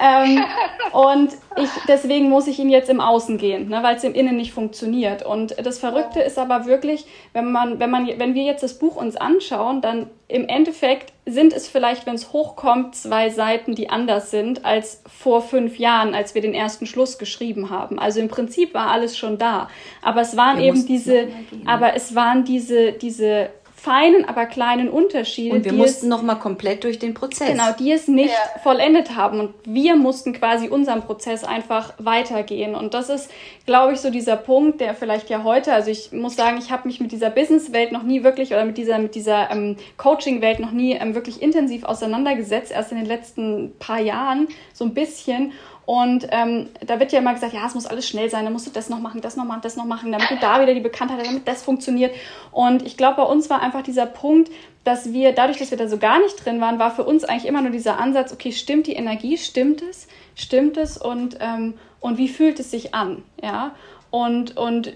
ähm, 0.00 0.44
und 0.92 1.32
ich, 1.56 1.68
deswegen 1.88 2.28
muss 2.28 2.46
ich 2.46 2.60
ihn 2.60 2.70
jetzt 2.70 2.88
im 2.88 3.00
Außen 3.00 3.36
gehen, 3.36 3.68
ne, 3.68 3.82
weil 3.82 3.96
es 3.96 4.04
im 4.04 4.14
Innen 4.14 4.36
nicht 4.36 4.52
funktioniert. 4.52 5.26
Und 5.26 5.56
das 5.64 5.78
Verrückte 5.78 6.20
ist 6.20 6.38
aber 6.38 6.66
wirklich, 6.66 7.04
wenn 7.32 7.50
man, 7.50 7.80
wenn 7.80 7.90
man, 7.90 8.06
wenn 8.06 8.34
wir 8.34 8.44
jetzt 8.44 8.62
das 8.62 8.78
Buch 8.78 8.94
uns 8.94 9.16
anschauen, 9.16 9.80
dann 9.80 10.08
im 10.28 10.48
Endeffekt 10.48 11.12
sind 11.28 11.52
es 11.52 11.66
vielleicht, 11.66 12.06
wenn 12.06 12.14
es 12.14 12.32
hochkommt, 12.32 12.94
zwei 12.94 13.30
Seiten, 13.30 13.74
die 13.74 13.90
anders 13.90 14.30
sind 14.30 14.64
als 14.64 15.02
vor 15.06 15.42
fünf 15.42 15.76
Jahren, 15.76 16.14
als 16.14 16.36
wir 16.36 16.40
den 16.40 16.54
ersten 16.54 16.86
Schluss 16.86 17.18
geschrieben 17.18 17.68
haben. 17.68 17.98
Also 17.98 18.20
im 18.20 18.28
Prinzip 18.28 18.74
war 18.74 18.90
alles 18.90 19.18
schon 19.18 19.36
da. 19.36 19.68
Aber 20.02 20.20
es 20.20 20.36
waren 20.36 20.58
wir 20.58 20.66
eben 20.66 20.86
diese, 20.86 21.26
aber 21.66 21.94
es 21.96 22.14
waren 22.14 22.44
diese, 22.44 22.92
diese 22.92 23.50
feinen, 23.76 24.24
aber 24.24 24.46
kleinen 24.46 24.88
Unterschiede. 24.88 25.54
Und 25.54 25.64
wir 25.64 25.74
mussten 25.74 26.08
nochmal 26.08 26.38
komplett 26.38 26.82
durch 26.82 26.98
den 26.98 27.12
Prozess. 27.12 27.50
Genau, 27.50 27.72
die 27.78 27.92
es 27.92 28.08
nicht 28.08 28.30
ja. 28.30 28.60
vollendet 28.60 29.14
haben. 29.14 29.38
Und 29.38 29.54
wir 29.64 29.96
mussten 29.96 30.32
quasi 30.32 30.68
unseren 30.68 31.02
Prozess 31.02 31.44
einfach 31.44 31.92
weitergehen. 31.98 32.74
Und 32.74 32.94
das 32.94 33.10
ist, 33.10 33.30
glaube 33.66 33.92
ich, 33.92 34.00
so 34.00 34.10
dieser 34.10 34.36
Punkt, 34.36 34.80
der 34.80 34.94
vielleicht 34.94 35.28
ja 35.28 35.44
heute, 35.44 35.74
also 35.74 35.90
ich 35.90 36.10
muss 36.10 36.34
sagen, 36.36 36.56
ich 36.58 36.72
habe 36.72 36.88
mich 36.88 37.00
mit 37.00 37.12
dieser 37.12 37.30
Business-Welt 37.30 37.92
noch 37.92 38.02
nie 38.02 38.24
wirklich 38.24 38.52
oder 38.52 38.64
mit 38.64 38.78
dieser, 38.78 38.98
mit 38.98 39.14
dieser 39.14 39.50
ähm, 39.50 39.76
Coaching-Welt 39.98 40.58
noch 40.58 40.72
nie 40.72 40.94
ähm, 40.94 41.14
wirklich 41.14 41.42
intensiv 41.42 41.84
auseinandergesetzt, 41.84 42.72
erst 42.72 42.92
in 42.92 42.98
den 42.98 43.06
letzten 43.06 43.72
paar 43.78 44.00
Jahren 44.00 44.48
so 44.72 44.84
ein 44.84 44.94
bisschen. 44.94 45.52
Und 45.86 46.26
ähm, 46.32 46.68
da 46.84 46.98
wird 46.98 47.12
ja 47.12 47.20
immer 47.20 47.32
gesagt, 47.32 47.52
ja, 47.52 47.64
es 47.64 47.74
muss 47.74 47.86
alles 47.86 48.08
schnell 48.08 48.28
sein, 48.28 48.42
dann 48.42 48.52
musst 48.52 48.66
du 48.66 48.72
das 48.72 48.88
noch 48.88 48.98
machen, 48.98 49.20
das 49.20 49.36
noch 49.36 49.44
machen, 49.44 49.60
das 49.62 49.76
noch 49.76 49.84
machen, 49.84 50.10
damit 50.10 50.28
du 50.28 50.36
da 50.36 50.60
wieder 50.60 50.74
die 50.74 50.80
Bekanntheit, 50.80 51.24
damit 51.24 51.46
das 51.46 51.62
funktioniert. 51.62 52.12
Und 52.50 52.84
ich 52.84 52.96
glaube, 52.96 53.18
bei 53.18 53.22
uns 53.22 53.48
war 53.50 53.62
einfach 53.62 53.82
dieser 53.82 54.06
Punkt, 54.06 54.50
dass 54.82 55.12
wir, 55.12 55.32
dadurch, 55.32 55.58
dass 55.58 55.70
wir 55.70 55.78
da 55.78 55.86
so 55.86 55.98
gar 55.98 56.18
nicht 56.18 56.44
drin 56.44 56.60
waren, 56.60 56.80
war 56.80 56.90
für 56.90 57.04
uns 57.04 57.22
eigentlich 57.22 57.46
immer 57.46 57.62
nur 57.62 57.70
dieser 57.70 58.00
Ansatz, 58.00 58.32
okay, 58.32 58.50
stimmt 58.50 58.88
die 58.88 58.94
Energie, 58.94 59.38
stimmt 59.38 59.80
es, 59.80 60.08
stimmt 60.34 60.76
es 60.76 60.98
und, 60.98 61.38
ähm, 61.40 61.74
und 62.00 62.18
wie 62.18 62.28
fühlt 62.28 62.58
es 62.58 62.72
sich 62.72 62.92
an, 62.92 63.22
ja? 63.40 63.72
Und, 64.10 64.56
und, 64.56 64.92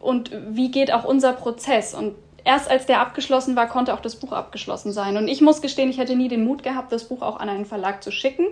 und 0.00 0.32
wie 0.48 0.72
geht 0.72 0.92
auch 0.92 1.04
unser 1.04 1.34
Prozess? 1.34 1.94
Und 1.94 2.16
erst 2.44 2.70
als 2.70 2.86
der 2.86 3.00
abgeschlossen 3.00 3.56
war, 3.56 3.68
konnte 3.68 3.94
auch 3.94 4.00
das 4.00 4.16
Buch 4.16 4.32
abgeschlossen 4.32 4.92
sein. 4.92 5.16
Und 5.16 5.28
ich 5.28 5.40
muss 5.40 5.62
gestehen, 5.62 5.90
ich 5.90 5.98
hätte 5.98 6.16
nie 6.16 6.28
den 6.28 6.44
Mut 6.44 6.62
gehabt, 6.62 6.92
das 6.92 7.04
Buch 7.04 7.22
auch 7.22 7.38
an 7.38 7.48
einen 7.48 7.66
Verlag 7.66 8.02
zu 8.02 8.10
schicken. 8.10 8.46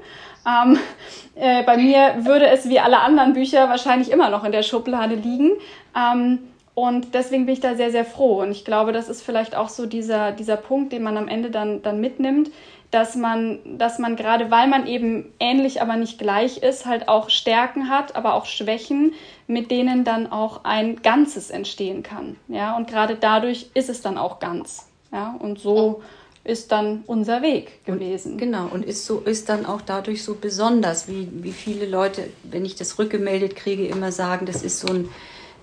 Ähm, 0.46 0.78
äh, 1.34 1.62
bei 1.64 1.76
mir 1.76 2.24
würde 2.24 2.46
es 2.46 2.68
wie 2.68 2.80
alle 2.80 3.00
anderen 3.00 3.32
Bücher 3.32 3.68
wahrscheinlich 3.68 4.10
immer 4.10 4.30
noch 4.30 4.44
in 4.44 4.52
der 4.52 4.62
Schublade 4.62 5.14
liegen. 5.14 5.52
Ähm, 5.96 6.38
und 6.74 7.14
deswegen 7.14 7.46
bin 7.46 7.52
ich 7.54 7.60
da 7.60 7.74
sehr, 7.74 7.90
sehr 7.90 8.04
froh. 8.04 8.40
Und 8.40 8.52
ich 8.52 8.64
glaube, 8.64 8.92
das 8.92 9.08
ist 9.08 9.22
vielleicht 9.22 9.54
auch 9.54 9.68
so 9.68 9.86
dieser, 9.86 10.32
dieser 10.32 10.56
Punkt, 10.56 10.92
den 10.92 11.02
man 11.02 11.16
am 11.16 11.28
Ende 11.28 11.50
dann, 11.50 11.82
dann 11.82 12.00
mitnimmt, 12.00 12.50
dass 12.90 13.14
man, 13.14 13.58
dass 13.78 13.98
man 13.98 14.16
gerade, 14.16 14.50
weil 14.50 14.68
man 14.68 14.86
eben 14.86 15.32
ähnlich, 15.38 15.80
aber 15.80 15.96
nicht 15.96 16.18
gleich 16.18 16.58
ist, 16.58 16.86
halt 16.86 17.08
auch 17.08 17.30
Stärken 17.30 17.88
hat, 17.88 18.16
aber 18.16 18.34
auch 18.34 18.46
Schwächen, 18.46 19.12
mit 19.46 19.70
denen 19.70 20.04
dann 20.04 20.30
auch 20.30 20.64
ein 20.64 21.00
Ganzes 21.02 21.50
entstehen 21.50 22.02
kann. 22.02 22.36
Ja, 22.48 22.76
und 22.76 22.88
gerade 22.88 23.16
dadurch 23.16 23.70
ist 23.74 23.88
es 23.88 24.00
dann 24.02 24.18
auch 24.18 24.40
ganz. 24.40 24.88
Ja, 25.12 25.36
und 25.38 25.58
so 25.58 26.02
ist 26.42 26.72
dann 26.72 27.04
unser 27.06 27.42
Weg 27.42 27.84
gewesen. 27.84 28.32
Und, 28.32 28.38
genau, 28.38 28.68
und 28.72 28.84
ist 28.84 29.04
so, 29.04 29.20
ist 29.20 29.48
dann 29.48 29.66
auch 29.66 29.82
dadurch 29.82 30.24
so 30.24 30.34
besonders, 30.34 31.06
wie, 31.06 31.28
wie 31.32 31.52
viele 31.52 31.86
Leute, 31.86 32.28
wenn 32.44 32.64
ich 32.64 32.76
das 32.76 32.98
rückgemeldet 32.98 33.56
kriege, 33.56 33.86
immer 33.86 34.10
sagen, 34.10 34.46
das 34.46 34.62
ist 34.62 34.80
so 34.80 34.92
ein, 34.92 35.08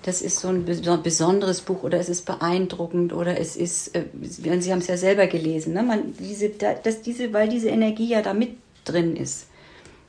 das 0.03 0.21
ist 0.21 0.39
so 0.39 0.47
ein 0.47 0.65
besonderes 0.65 1.61
Buch 1.61 1.83
oder 1.83 1.99
es 1.99 2.09
ist 2.09 2.25
beeindruckend 2.25 3.13
oder 3.13 3.39
es 3.39 3.55
ist, 3.55 3.95
äh, 3.95 4.05
Sie 4.21 4.71
haben 4.71 4.79
es 4.79 4.87
ja 4.87 4.97
selber 4.97 5.27
gelesen, 5.27 5.73
ne? 5.73 5.83
Man, 5.83 6.13
diese, 6.17 6.49
das, 6.49 7.01
diese, 7.01 7.33
weil 7.33 7.49
diese 7.49 7.69
Energie 7.69 8.09
ja 8.09 8.21
da 8.21 8.33
mit 8.33 8.57
drin 8.85 9.15
ist. 9.15 9.47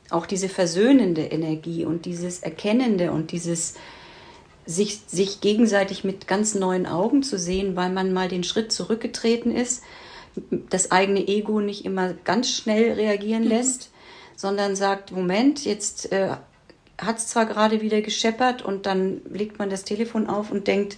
Auch 0.09 0.25
diese 0.25 0.49
versöhnende 0.49 1.23
Energie 1.23 1.85
und 1.85 2.05
dieses 2.05 2.39
Erkennende 2.39 3.11
und 3.11 3.31
dieses 3.31 3.75
sich, 4.65 5.01
sich 5.07 5.41
gegenseitig 5.41 6.03
mit 6.03 6.27
ganz 6.27 6.55
neuen 6.55 6.85
Augen 6.85 7.23
zu 7.23 7.37
sehen, 7.37 7.75
weil 7.75 7.91
man 7.91 8.13
mal 8.13 8.27
den 8.27 8.43
Schritt 8.43 8.71
zurückgetreten 8.71 9.55
ist, 9.55 9.83
das 10.69 10.91
eigene 10.91 11.27
Ego 11.27 11.59
nicht 11.59 11.85
immer 11.85 12.13
ganz 12.13 12.49
schnell 12.49 12.93
reagieren 12.93 13.43
mhm. 13.43 13.49
lässt, 13.49 13.81
mhm. 13.81 14.37
sondern 14.37 14.75
sagt, 14.75 15.11
Moment, 15.11 15.65
jetzt 15.65 16.11
äh, 16.11 16.37
hat 16.99 17.17
es 17.17 17.27
zwar 17.27 17.45
gerade 17.45 17.81
wieder 17.81 18.01
gescheppert 18.01 18.61
und 18.61 18.85
dann 18.85 19.21
legt 19.31 19.59
man 19.59 19.69
das 19.69 19.83
Telefon 19.83 20.27
auf 20.27 20.51
und 20.51 20.67
denkt, 20.67 20.97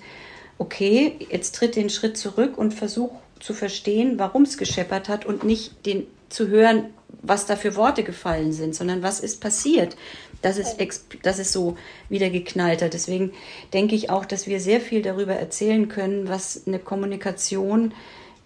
okay, 0.57 1.15
jetzt 1.29 1.55
tritt 1.55 1.75
den 1.75 1.89
Schritt 1.89 2.17
zurück 2.17 2.57
und 2.57 2.73
versucht 2.73 3.15
zu 3.39 3.53
verstehen, 3.53 4.19
warum 4.19 4.43
es 4.43 4.57
gescheppert 4.57 5.09
hat 5.09 5.25
und 5.25 5.43
nicht 5.43 5.85
den 5.85 6.07
zu 6.29 6.47
hören, 6.47 6.93
was 7.21 7.45
da 7.45 7.55
für 7.55 7.75
Worte 7.75 8.03
gefallen 8.03 8.53
sind, 8.53 8.73
sondern 8.73 9.03
was 9.03 9.19
ist 9.19 9.41
passiert, 9.41 9.97
dass 10.41 10.57
es, 10.57 10.75
dass 11.21 11.39
es 11.39 11.51
so 11.51 11.77
wieder 12.09 12.29
geknallt 12.29 12.81
hat. 12.81 12.93
Deswegen 12.93 13.31
denke 13.73 13.95
ich 13.95 14.09
auch, 14.09 14.25
dass 14.25 14.47
wir 14.47 14.59
sehr 14.59 14.81
viel 14.81 15.01
darüber 15.01 15.35
erzählen 15.35 15.87
können, 15.87 16.29
was 16.29 16.63
eine 16.65 16.79
Kommunikation 16.79 17.93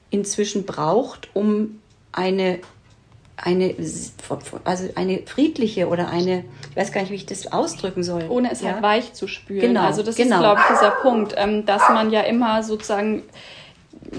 inzwischen 0.09 0.65
braucht, 0.65 1.29
um 1.33 1.79
eine 2.11 2.59
eine, 3.37 3.75
also 4.63 4.89
eine 4.95 5.19
friedliche 5.25 5.87
oder 5.87 6.09
eine, 6.09 6.45
ich 6.71 6.77
weiß 6.77 6.91
gar 6.91 7.01
nicht, 7.01 7.11
wie 7.11 7.15
ich 7.15 7.25
das 7.25 7.51
ausdrücken 7.51 8.03
soll. 8.03 8.25
Ohne 8.29 8.51
es 8.51 8.61
ja? 8.61 8.73
halt 8.73 8.81
weich 8.81 9.13
zu 9.13 9.27
spüren. 9.27 9.61
Genau, 9.61 9.81
also 9.81 10.03
das 10.03 10.15
genau. 10.15 10.35
ist, 10.35 10.41
glaube 10.41 10.61
ich, 10.61 10.75
dieser 10.77 10.91
Punkt, 10.91 11.33
ähm, 11.37 11.65
dass 11.65 11.87
man 11.89 12.11
ja 12.11 12.21
immer 12.21 12.63
sozusagen 12.63 13.23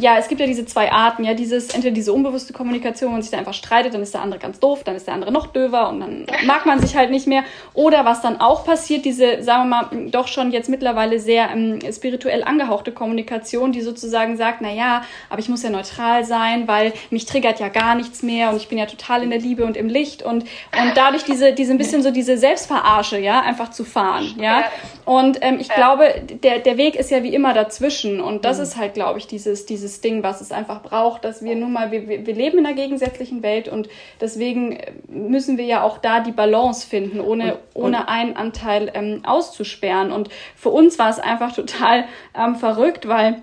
ja, 0.00 0.18
es 0.18 0.28
gibt 0.28 0.40
ja 0.40 0.46
diese 0.46 0.66
zwei 0.66 0.92
Arten, 0.92 1.24
ja, 1.24 1.34
dieses, 1.34 1.74
entweder 1.74 1.94
diese 1.94 2.12
unbewusste 2.12 2.52
Kommunikation, 2.52 3.10
wo 3.10 3.12
man 3.12 3.22
sich 3.22 3.30
da 3.30 3.38
einfach 3.38 3.54
streitet, 3.54 3.94
dann 3.94 4.02
ist 4.02 4.14
der 4.14 4.22
andere 4.22 4.40
ganz 4.40 4.58
doof, 4.58 4.84
dann 4.84 4.96
ist 4.96 5.06
der 5.06 5.14
andere 5.14 5.32
noch 5.32 5.46
döver 5.46 5.88
und 5.88 6.00
dann 6.00 6.26
mag 6.46 6.66
man 6.66 6.80
sich 6.80 6.96
halt 6.96 7.10
nicht 7.10 7.26
mehr. 7.26 7.44
Oder 7.74 8.04
was 8.04 8.20
dann 8.20 8.40
auch 8.40 8.64
passiert, 8.64 9.04
diese, 9.04 9.42
sagen 9.42 9.68
wir 9.68 9.82
mal, 9.82 10.10
doch 10.10 10.28
schon 10.28 10.50
jetzt 10.50 10.68
mittlerweile 10.68 11.18
sehr 11.20 11.50
ähm, 11.50 11.78
spirituell 11.92 12.42
angehauchte 12.42 12.92
Kommunikation, 12.92 13.72
die 13.72 13.80
sozusagen 13.80 14.36
sagt, 14.36 14.60
na 14.60 14.72
ja, 14.72 15.02
aber 15.30 15.40
ich 15.40 15.48
muss 15.48 15.62
ja 15.62 15.70
neutral 15.70 16.24
sein, 16.24 16.68
weil 16.68 16.92
mich 17.10 17.26
triggert 17.26 17.60
ja 17.60 17.68
gar 17.68 17.94
nichts 17.94 18.22
mehr 18.22 18.50
und 18.50 18.56
ich 18.56 18.68
bin 18.68 18.78
ja 18.78 18.86
total 18.86 19.22
in 19.22 19.30
der 19.30 19.38
Liebe 19.38 19.64
und 19.64 19.76
im 19.76 19.88
Licht 19.88 20.22
und, 20.22 20.42
und 20.42 20.48
dadurch 20.94 21.24
diese, 21.24 21.52
diese 21.52 21.72
ein 21.72 21.78
bisschen 21.78 22.02
so 22.02 22.10
diese 22.10 22.36
Selbstverarsche, 22.36 23.18
ja, 23.18 23.40
einfach 23.40 23.70
zu 23.70 23.84
fahren, 23.84 24.34
ja. 24.40 24.64
Und 25.04 25.38
ähm, 25.42 25.58
ich 25.60 25.68
glaube, 25.68 26.14
der, 26.42 26.58
der 26.58 26.76
Weg 26.76 26.96
ist 26.96 27.10
ja 27.10 27.22
wie 27.22 27.32
immer 27.32 27.54
dazwischen 27.54 28.20
und 28.20 28.44
das 28.44 28.56
mhm. 28.56 28.62
ist 28.64 28.76
halt, 28.76 28.94
glaube 28.94 29.18
ich, 29.18 29.26
dieses, 29.26 29.66
dieses 29.66 29.85
dieses 29.86 30.00
Ding, 30.00 30.22
was 30.22 30.40
es 30.40 30.50
einfach 30.52 30.82
braucht, 30.82 31.24
dass 31.24 31.42
wir 31.42 31.54
nun 31.54 31.72
mal, 31.72 31.92
wir, 31.92 32.08
wir 32.08 32.34
leben 32.34 32.58
in 32.58 32.66
einer 32.66 32.74
gegensätzlichen 32.74 33.42
Welt 33.42 33.68
und 33.68 33.88
deswegen 34.20 34.78
müssen 35.08 35.58
wir 35.58 35.64
ja 35.64 35.82
auch 35.82 35.98
da 35.98 36.20
die 36.20 36.32
Balance 36.32 36.86
finden, 36.86 37.20
ohne, 37.20 37.54
und, 37.54 37.84
ohne 37.84 37.98
und 37.98 38.08
einen 38.08 38.36
Anteil 38.36 38.90
ähm, 38.94 39.22
auszusperren. 39.24 40.10
Und 40.10 40.28
für 40.56 40.70
uns 40.70 40.98
war 40.98 41.08
es 41.08 41.18
einfach 41.18 41.54
total 41.54 42.04
ähm, 42.36 42.56
verrückt, 42.56 43.06
weil 43.06 43.42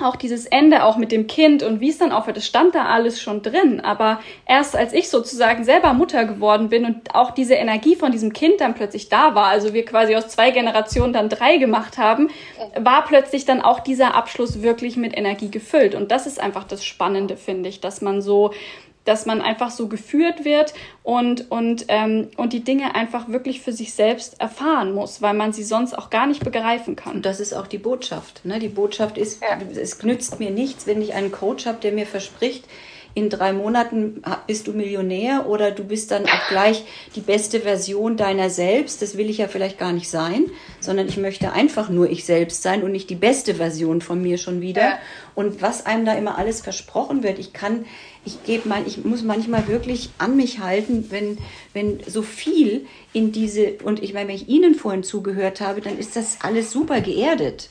auch 0.00 0.16
dieses 0.16 0.46
Ende 0.46 0.84
auch 0.84 0.96
mit 0.96 1.12
dem 1.12 1.26
Kind 1.26 1.62
und 1.62 1.80
wie 1.80 1.88
es 1.88 1.98
dann 1.98 2.12
aufhört, 2.12 2.36
das 2.36 2.46
stand 2.46 2.74
da 2.74 2.86
alles 2.86 3.20
schon 3.20 3.42
drin. 3.42 3.80
Aber 3.80 4.20
erst 4.46 4.76
als 4.76 4.92
ich 4.92 5.08
sozusagen 5.08 5.64
selber 5.64 5.92
Mutter 5.92 6.24
geworden 6.24 6.68
bin 6.68 6.84
und 6.84 7.14
auch 7.14 7.30
diese 7.30 7.54
Energie 7.54 7.94
von 7.94 8.10
diesem 8.10 8.32
Kind 8.32 8.60
dann 8.60 8.74
plötzlich 8.74 9.08
da 9.08 9.34
war, 9.34 9.46
also 9.46 9.72
wir 9.72 9.84
quasi 9.84 10.16
aus 10.16 10.28
zwei 10.28 10.50
Generationen 10.50 11.12
dann 11.12 11.28
drei 11.28 11.58
gemacht 11.58 11.98
haben, 11.98 12.30
war 12.76 13.04
plötzlich 13.04 13.44
dann 13.44 13.60
auch 13.60 13.80
dieser 13.80 14.14
Abschluss 14.14 14.62
wirklich 14.62 14.96
mit 14.96 15.16
Energie 15.16 15.50
gefüllt. 15.50 15.94
Und 15.94 16.10
das 16.10 16.26
ist 16.26 16.40
einfach 16.40 16.64
das 16.64 16.84
Spannende, 16.84 17.36
finde 17.36 17.68
ich, 17.68 17.80
dass 17.80 18.00
man 18.00 18.20
so 18.20 18.52
dass 19.04 19.26
man 19.26 19.40
einfach 19.40 19.70
so 19.70 19.88
geführt 19.88 20.44
wird 20.44 20.74
und, 21.02 21.50
und, 21.50 21.86
ähm, 21.88 22.28
und 22.36 22.52
die 22.52 22.64
Dinge 22.64 22.94
einfach 22.94 23.28
wirklich 23.28 23.60
für 23.60 23.72
sich 23.72 23.92
selbst 23.92 24.40
erfahren 24.40 24.94
muss, 24.94 25.20
weil 25.20 25.34
man 25.34 25.52
sie 25.52 25.64
sonst 25.64 25.96
auch 25.96 26.10
gar 26.10 26.26
nicht 26.26 26.44
begreifen 26.44 26.96
kann. 26.96 27.16
Und 27.16 27.26
das 27.26 27.40
ist 27.40 27.52
auch 27.52 27.66
die 27.66 27.78
Botschaft. 27.78 28.44
Ne? 28.44 28.58
Die 28.58 28.68
Botschaft 28.68 29.18
ist, 29.18 29.42
ja. 29.42 29.58
es 29.78 30.02
nützt 30.02 30.40
mir 30.40 30.50
nichts, 30.50 30.86
wenn 30.86 31.02
ich 31.02 31.14
einen 31.14 31.32
Coach 31.32 31.66
habe, 31.66 31.78
der 31.80 31.92
mir 31.92 32.06
verspricht, 32.06 32.64
in 33.14 33.30
drei 33.30 33.52
Monaten 33.52 34.22
bist 34.48 34.66
du 34.66 34.72
Millionär 34.72 35.46
oder 35.48 35.70
du 35.70 35.84
bist 35.84 36.10
dann 36.10 36.24
auch 36.24 36.48
gleich 36.48 36.84
die 37.14 37.20
beste 37.20 37.60
Version 37.60 38.16
deiner 38.16 38.50
selbst. 38.50 39.02
Das 39.02 39.16
will 39.16 39.30
ich 39.30 39.38
ja 39.38 39.46
vielleicht 39.46 39.78
gar 39.78 39.92
nicht 39.92 40.10
sein, 40.10 40.46
sondern 40.80 41.06
ich 41.06 41.16
möchte 41.16 41.52
einfach 41.52 41.88
nur 41.88 42.10
ich 42.10 42.24
selbst 42.24 42.62
sein 42.62 42.82
und 42.82 42.90
nicht 42.90 43.08
die 43.10 43.14
beste 43.14 43.54
Version 43.54 44.00
von 44.00 44.20
mir 44.20 44.36
schon 44.36 44.60
wieder. 44.60 44.82
Ja. 44.82 44.98
Und 45.36 45.62
was 45.62 45.86
einem 45.86 46.04
da 46.04 46.14
immer 46.14 46.38
alles 46.38 46.60
versprochen 46.60 47.22
wird, 47.22 47.38
ich 47.38 47.52
kann, 47.52 47.86
ich 48.24 48.42
gebe 48.44 48.68
mein, 48.68 48.86
ich 48.86 49.04
muss 49.04 49.22
manchmal 49.22 49.68
wirklich 49.68 50.10
an 50.18 50.36
mich 50.36 50.60
halten, 50.60 51.06
wenn, 51.10 51.38
wenn 51.72 52.00
so 52.06 52.22
viel 52.22 52.86
in 53.12 53.32
diese, 53.32 53.74
und 53.84 54.02
ich 54.02 54.14
meine, 54.14 54.28
wenn 54.28 54.36
ich 54.36 54.48
Ihnen 54.48 54.74
vorhin 54.74 55.02
zugehört 55.02 55.60
habe, 55.60 55.80
dann 55.80 55.98
ist 55.98 56.16
das 56.16 56.38
alles 56.40 56.70
super 56.70 57.00
geerdet. 57.00 57.68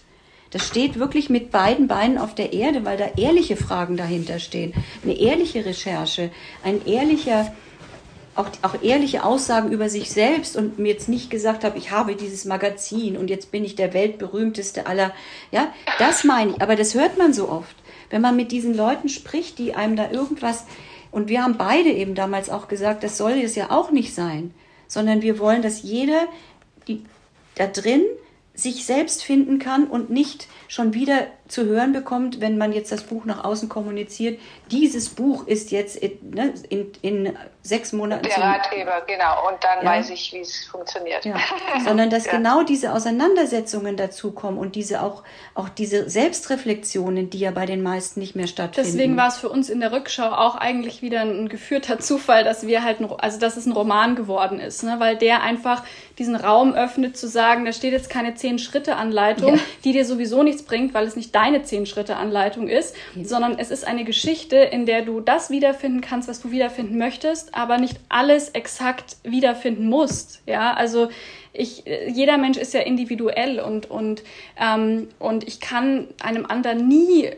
Das 0.52 0.68
steht 0.68 1.00
wirklich 1.00 1.32
mit 1.32 1.50
beiden 1.50 1.88
Beinen 1.88 2.20
auf 2.20 2.36
der 2.36 2.54
Erde, 2.54 2.86
weil 2.86 2.98
da 2.98 3.08
ehrliche 3.18 3.56
Fragen 3.56 3.98
dahinter 3.98 4.38
stehen. 4.38 4.74
Eine 5.04 5.18
ehrliche 5.18 5.66
Recherche, 5.66 6.30
ein 6.64 6.86
ehrlicher, 6.86 7.52
auch, 8.36 8.46
auch 8.62 8.84
ehrliche 8.84 9.24
Aussagen 9.24 9.72
über 9.72 9.90
sich 9.90 10.12
selbst 10.12 10.56
und 10.56 10.78
mir 10.78 10.92
jetzt 10.94 11.10
nicht 11.10 11.32
gesagt 11.32 11.64
habe, 11.64 11.80
ich 11.80 11.90
habe 11.90 12.16
dieses 12.16 12.46
Magazin 12.46 13.18
und 13.18 13.32
jetzt 13.32 13.52
bin 13.52 13.66
ich 13.66 13.74
der 13.74 13.96
weltberühmteste 13.96 14.86
aller. 14.86 15.12
Ja, 15.52 15.74
das 15.98 16.24
meine 16.24 16.52
ich. 16.52 16.62
Aber 16.62 16.76
das 16.76 16.94
hört 16.94 17.18
man 17.18 17.34
so 17.34 17.50
oft. 17.50 17.76
Wenn 18.14 18.22
man 18.22 18.36
mit 18.36 18.52
diesen 18.52 18.76
Leuten 18.76 19.10
spricht, 19.10 19.58
die 19.58 19.74
einem 19.74 19.96
da 19.96 20.12
irgendwas, 20.12 20.66
und 21.10 21.30
wir 21.30 21.42
haben 21.42 21.58
beide 21.58 21.90
eben 21.90 22.14
damals 22.14 22.52
auch 22.52 22.68
gesagt, 22.68 23.04
das 23.04 23.18
soll 23.18 23.32
es 23.32 23.56
ja 23.56 23.72
auch 23.72 23.90
nicht 23.90 24.14
sein, 24.14 24.54
sondern 24.88 25.24
wir 25.24 25.40
wollen, 25.40 25.64
dass 25.64 25.82
jeder 25.82 26.28
die, 26.88 27.04
da 27.56 27.66
drin 27.66 28.04
sich 28.54 28.86
selbst 28.86 29.24
finden 29.24 29.58
kann 29.58 29.88
und 29.88 30.12
nicht 30.12 30.48
schon 30.74 30.96
wieder 30.96 31.28
zu 31.48 31.66
hören 31.66 31.94
bekommt, 31.94 32.42
wenn 32.42 32.58
man 32.58 32.72
jetzt 32.72 32.92
das 32.92 33.04
Buch 33.04 33.26
nach 33.26 33.44
außen 33.44 33.70
kommuniziert, 33.70 34.40
dieses 34.72 35.10
Buch 35.10 35.46
ist 35.46 35.70
jetzt 35.70 35.98
in, 35.98 36.32
ne, 36.32 36.54
in, 36.70 36.92
in 37.04 37.38
sechs 37.62 37.94
Monaten. 37.94 38.24
Der 38.24 38.38
Ratgeber, 38.38 39.04
genau. 39.06 39.48
Und 39.48 39.64
dann 39.64 39.84
ja. 39.84 39.92
weiß 39.92 40.10
ich, 40.10 40.34
wie 40.34 40.40
es 40.40 40.66
funktioniert. 40.66 41.24
Ja. 41.26 41.36
Sondern 41.86 42.10
dass 42.10 42.26
ja. 42.26 42.32
genau 42.32 42.64
diese 42.64 42.92
Auseinandersetzungen 42.92 43.98
dazukommen 43.98 44.58
und 44.58 44.76
diese 44.76 45.04
auch, 45.04 45.22
auch 45.54 45.70
diese 45.70 46.10
Selbstreflexionen, 46.10 47.30
die 47.30 47.40
ja 47.40 47.52
bei 47.52 47.68
den 47.68 47.84
meisten 47.84 48.20
nicht 48.20 48.36
mehr 48.36 48.48
stattfinden. 48.48 48.90
Deswegen 48.90 49.16
war 49.16 49.28
es 49.28 49.38
für 49.38 49.50
uns 49.50 49.70
in 49.70 49.80
der 49.80 49.92
Rückschau 49.92 50.32
auch 50.32 50.56
eigentlich 50.56 51.04
wieder 51.04 51.22
ein 51.22 51.50
geführter 51.50 52.00
Zufall, 52.00 52.44
dass 52.44 52.66
wir 52.66 52.84
halt, 52.84 53.00
ein, 53.00 53.12
also 53.20 53.40
dass 53.40 53.58
es 53.58 53.68
ein 53.68 53.74
Roman 53.74 54.16
geworden 54.16 54.60
ist, 54.60 54.82
ne? 54.82 54.96
weil 54.98 55.18
der 55.18 55.44
einfach 55.44 55.84
diesen 56.18 56.36
Raum 56.36 56.74
öffnet 56.74 57.16
zu 57.16 57.28
sagen, 57.28 57.64
da 57.66 57.74
steht 57.74 57.94
jetzt 57.94 58.10
keine 58.10 58.34
zehn 58.34 58.58
Schritte 58.58 58.96
Anleitung, 58.96 59.60
die 59.84 59.92
dir 59.92 60.06
sowieso 60.06 60.42
nichts 60.42 60.63
bringt, 60.66 60.94
weil 60.94 61.08
es 61.08 61.16
nicht 61.16 61.34
deine 61.34 61.64
zehn 61.64 61.86
Schritte 61.86 62.18
Anleitung 62.18 62.68
ist, 62.68 62.96
sondern 63.22 63.58
es 63.58 63.72
ist 63.72 63.86
eine 63.88 64.04
Geschichte, 64.04 64.58
in 64.58 64.86
der 64.86 65.04
du 65.04 65.20
das 65.22 65.50
wiederfinden 65.50 66.02
kannst, 66.02 66.28
was 66.28 66.42
du 66.42 66.52
wiederfinden 66.52 66.98
möchtest 66.98 67.54
aber 67.54 67.78
nicht 67.78 68.00
alles 68.10 68.50
exakt 68.50 69.18
wiederfinden 69.24 69.88
musst. 69.88 70.42
Ja, 70.46 70.74
also 70.74 71.10
ich, 71.54 71.84
jeder 72.08 72.38
Mensch 72.38 72.58
ist 72.58 72.74
ja 72.74 72.82
individuell 72.82 73.60
und, 73.60 73.90
und, 73.90 74.24
ähm, 74.60 75.10
und 75.20 75.48
ich 75.48 75.60
kann 75.60 76.08
einem 76.22 76.46
anderen 76.46 76.88
nie 76.88 77.30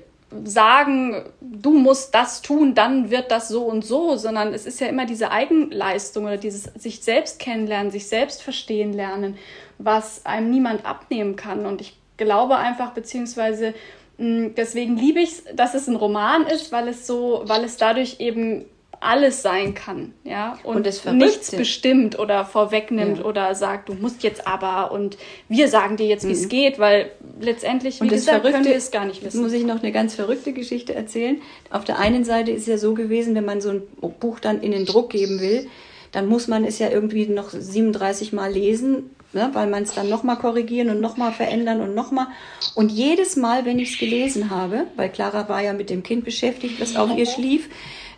sagen, 0.43 1.23
du 1.41 1.71
musst 1.71 2.15
das 2.15 2.41
tun, 2.41 2.75
dann 2.75 3.09
wird 3.11 3.31
das 3.31 3.47
so 3.47 3.63
und 3.63 3.85
so, 3.85 4.15
sondern 4.17 4.53
es 4.53 4.65
ist 4.65 4.79
ja 4.79 4.87
immer 4.87 5.05
diese 5.05 5.31
Eigenleistung 5.31 6.25
oder 6.25 6.37
dieses 6.37 6.63
sich 6.63 7.01
selbst 7.01 7.39
kennenlernen, 7.39 7.91
sich 7.91 8.07
selbst 8.07 8.41
verstehen 8.41 8.91
lernen, 8.93 9.37
was 9.77 10.25
einem 10.25 10.49
niemand 10.49 10.85
abnehmen 10.85 11.35
kann. 11.35 11.65
Und 11.65 11.81
ich 11.81 11.97
glaube 12.17 12.57
einfach, 12.57 12.91
beziehungsweise 12.91 13.73
mh, 14.17 14.49
deswegen 14.57 14.97
liebe 14.97 15.19
ich 15.19 15.29
es, 15.31 15.43
dass 15.55 15.73
es 15.73 15.87
ein 15.87 15.95
Roman 15.95 16.45
ist, 16.47 16.71
weil 16.71 16.87
es 16.87 17.07
so, 17.07 17.43
weil 17.45 17.63
es 17.63 17.77
dadurch 17.77 18.19
eben 18.19 18.65
alles 19.05 19.41
sein 19.41 19.73
kann, 19.73 20.13
ja, 20.23 20.57
und, 20.63 20.87
und 21.05 21.17
nichts 21.17 21.51
bestimmt 21.51 22.17
oder 22.17 22.45
vorwegnimmt 22.45 23.19
ja. 23.19 23.25
oder 23.25 23.53
sagt, 23.53 23.89
du 23.89 23.93
musst 23.93 24.23
jetzt 24.23 24.47
aber 24.47 24.91
und 24.91 25.17
wir 25.47 25.67
sagen 25.67 25.97
dir 25.97 26.07
jetzt, 26.07 26.27
wie 26.27 26.31
es 26.31 26.45
mhm. 26.45 26.49
geht, 26.49 26.79
weil 26.79 27.11
letztendlich, 27.39 27.99
wie 27.99 28.05
und 28.05 28.09
gesagt, 28.09 28.41
Verrückte, 28.41 28.51
können 28.51 28.65
wir 28.65 28.75
es 28.75 28.91
gar 28.91 29.05
nicht 29.05 29.23
wissen. 29.23 29.41
Muss 29.41 29.53
ich 29.53 29.65
noch 29.65 29.81
eine 29.81 29.91
ganz 29.91 30.15
verrückte 30.15 30.53
Geschichte 30.53 30.95
erzählen? 30.95 31.41
Auf 31.69 31.83
der 31.83 31.99
einen 31.99 32.23
Seite 32.23 32.51
ist 32.51 32.67
ja 32.67 32.77
so 32.77 32.93
gewesen, 32.93 33.35
wenn 33.35 33.45
man 33.45 33.61
so 33.61 33.69
ein 33.69 33.83
Buch 34.19 34.39
dann 34.39 34.61
in 34.61 34.71
den 34.71 34.85
Druck 34.85 35.11
geben 35.11 35.39
will, 35.39 35.67
dann 36.11 36.27
muss 36.27 36.47
man 36.47 36.63
es 36.63 36.79
ja 36.79 36.89
irgendwie 36.89 37.27
noch 37.27 37.49
37 37.49 38.33
Mal 38.33 38.51
lesen, 38.51 39.14
ne, 39.35 39.49
weil 39.53 39.67
man 39.67 39.83
es 39.83 39.93
dann 39.93 40.09
nochmal 40.09 40.37
korrigieren 40.37 40.89
und 40.89 41.01
nochmal 41.01 41.31
verändern 41.31 41.81
und 41.81 41.93
nochmal. 41.93 42.27
Und 42.73 42.91
jedes 42.91 43.35
Mal, 43.35 43.65
wenn 43.65 43.77
ich 43.77 43.91
es 43.91 43.99
gelesen 43.99 44.49
habe, 44.49 44.87
weil 44.95 45.09
Clara 45.09 45.47
war 45.49 45.61
ja 45.61 45.73
mit 45.73 45.89
dem 45.91 46.01
Kind 46.01 46.25
beschäftigt, 46.25 46.81
das 46.81 46.95
auf 46.95 47.15
ihr 47.15 47.27
schlief, 47.27 47.69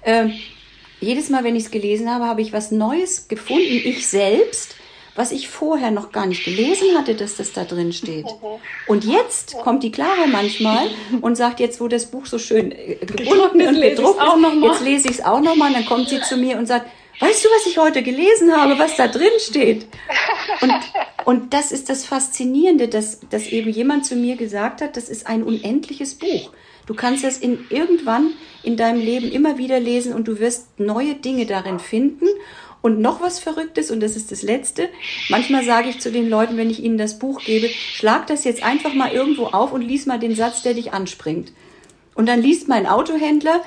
äh, 0.03 0.29
jedes 1.01 1.29
Mal, 1.29 1.43
wenn 1.43 1.55
ich 1.55 1.65
es 1.65 1.71
gelesen 1.71 2.09
habe, 2.09 2.25
habe 2.25 2.41
ich 2.41 2.53
was 2.53 2.71
Neues 2.71 3.27
gefunden, 3.27 3.81
ich 3.83 4.07
selbst, 4.07 4.75
was 5.15 5.31
ich 5.31 5.47
vorher 5.47 5.89
noch 5.89 6.11
gar 6.11 6.27
nicht 6.27 6.45
gelesen 6.45 6.95
hatte, 6.95 7.15
dass 7.15 7.37
das 7.37 7.51
da 7.51 7.65
drin 7.65 7.91
steht. 7.91 8.25
Und 8.87 9.03
jetzt 9.03 9.57
kommt 9.57 9.81
die 9.81 9.91
Clara 9.91 10.27
manchmal 10.31 10.87
und 11.21 11.35
sagt 11.35 11.59
jetzt, 11.59 11.81
wo 11.81 11.87
das 11.87 12.05
Buch 12.05 12.27
so 12.27 12.37
schön 12.37 12.71
äh, 12.71 12.95
gebunden 13.05 13.67
und 13.67 13.81
gedruckt 13.81 14.21
ist, 14.21 14.63
jetzt 14.63 14.81
lese 14.81 15.07
ich 15.07 15.15
es 15.15 15.25
auch 15.25 15.41
nochmal, 15.41 15.73
dann 15.73 15.85
kommt 15.85 16.09
sie 16.09 16.21
zu 16.21 16.37
mir 16.37 16.57
und 16.57 16.67
sagt, 16.67 16.87
weißt 17.19 17.45
du, 17.45 17.49
was 17.49 17.65
ich 17.65 17.77
heute 17.77 18.03
gelesen 18.03 18.55
habe, 18.55 18.77
was 18.79 18.95
da 18.95 19.07
drin 19.07 19.27
steht? 19.39 19.87
Und, 20.61 20.73
und 21.25 21.53
das 21.53 21.71
ist 21.71 21.89
das 21.89 22.05
Faszinierende, 22.05 22.87
dass, 22.87 23.19
dass 23.29 23.47
eben 23.47 23.69
jemand 23.69 24.05
zu 24.05 24.15
mir 24.15 24.37
gesagt 24.37 24.81
hat, 24.81 24.97
das 24.97 25.09
ist 25.09 25.27
ein 25.27 25.43
unendliches 25.43 26.15
Buch. 26.15 26.51
Du 26.87 26.95
kannst 26.95 27.23
es 27.23 27.37
in 27.37 27.65
irgendwann 27.69 28.33
in 28.63 28.77
deinem 28.77 29.01
Leben 29.01 29.31
immer 29.31 29.57
wieder 29.57 29.79
lesen 29.79 30.13
und 30.13 30.27
du 30.27 30.39
wirst 30.39 30.79
neue 30.79 31.15
Dinge 31.15 31.45
darin 31.45 31.79
finden. 31.79 32.25
Und 32.81 33.01
noch 33.01 33.21
was 33.21 33.39
Verrücktes, 33.39 33.91
und 33.91 33.99
das 33.99 34.15
ist 34.15 34.31
das 34.31 34.41
Letzte. 34.41 34.89
Manchmal 35.29 35.65
sage 35.65 35.89
ich 35.89 35.99
zu 35.99 36.11
den 36.11 36.29
Leuten, 36.29 36.57
wenn 36.57 36.69
ich 36.69 36.81
ihnen 36.81 36.97
das 36.97 37.19
Buch 37.19 37.41
gebe, 37.41 37.67
schlag 37.67 38.27
das 38.27 38.45
jetzt 38.45 38.63
einfach 38.63 38.93
mal 38.93 39.11
irgendwo 39.11 39.47
auf 39.47 39.73
und 39.73 39.81
lies 39.81 40.05
mal 40.05 40.19
den 40.19 40.35
Satz, 40.35 40.61
der 40.61 40.75
dich 40.75 40.93
anspringt. 40.93 41.51
Und 42.15 42.27
dann 42.27 42.41
liest 42.41 42.67
mein 42.67 42.87
Autohändler, 42.87 43.61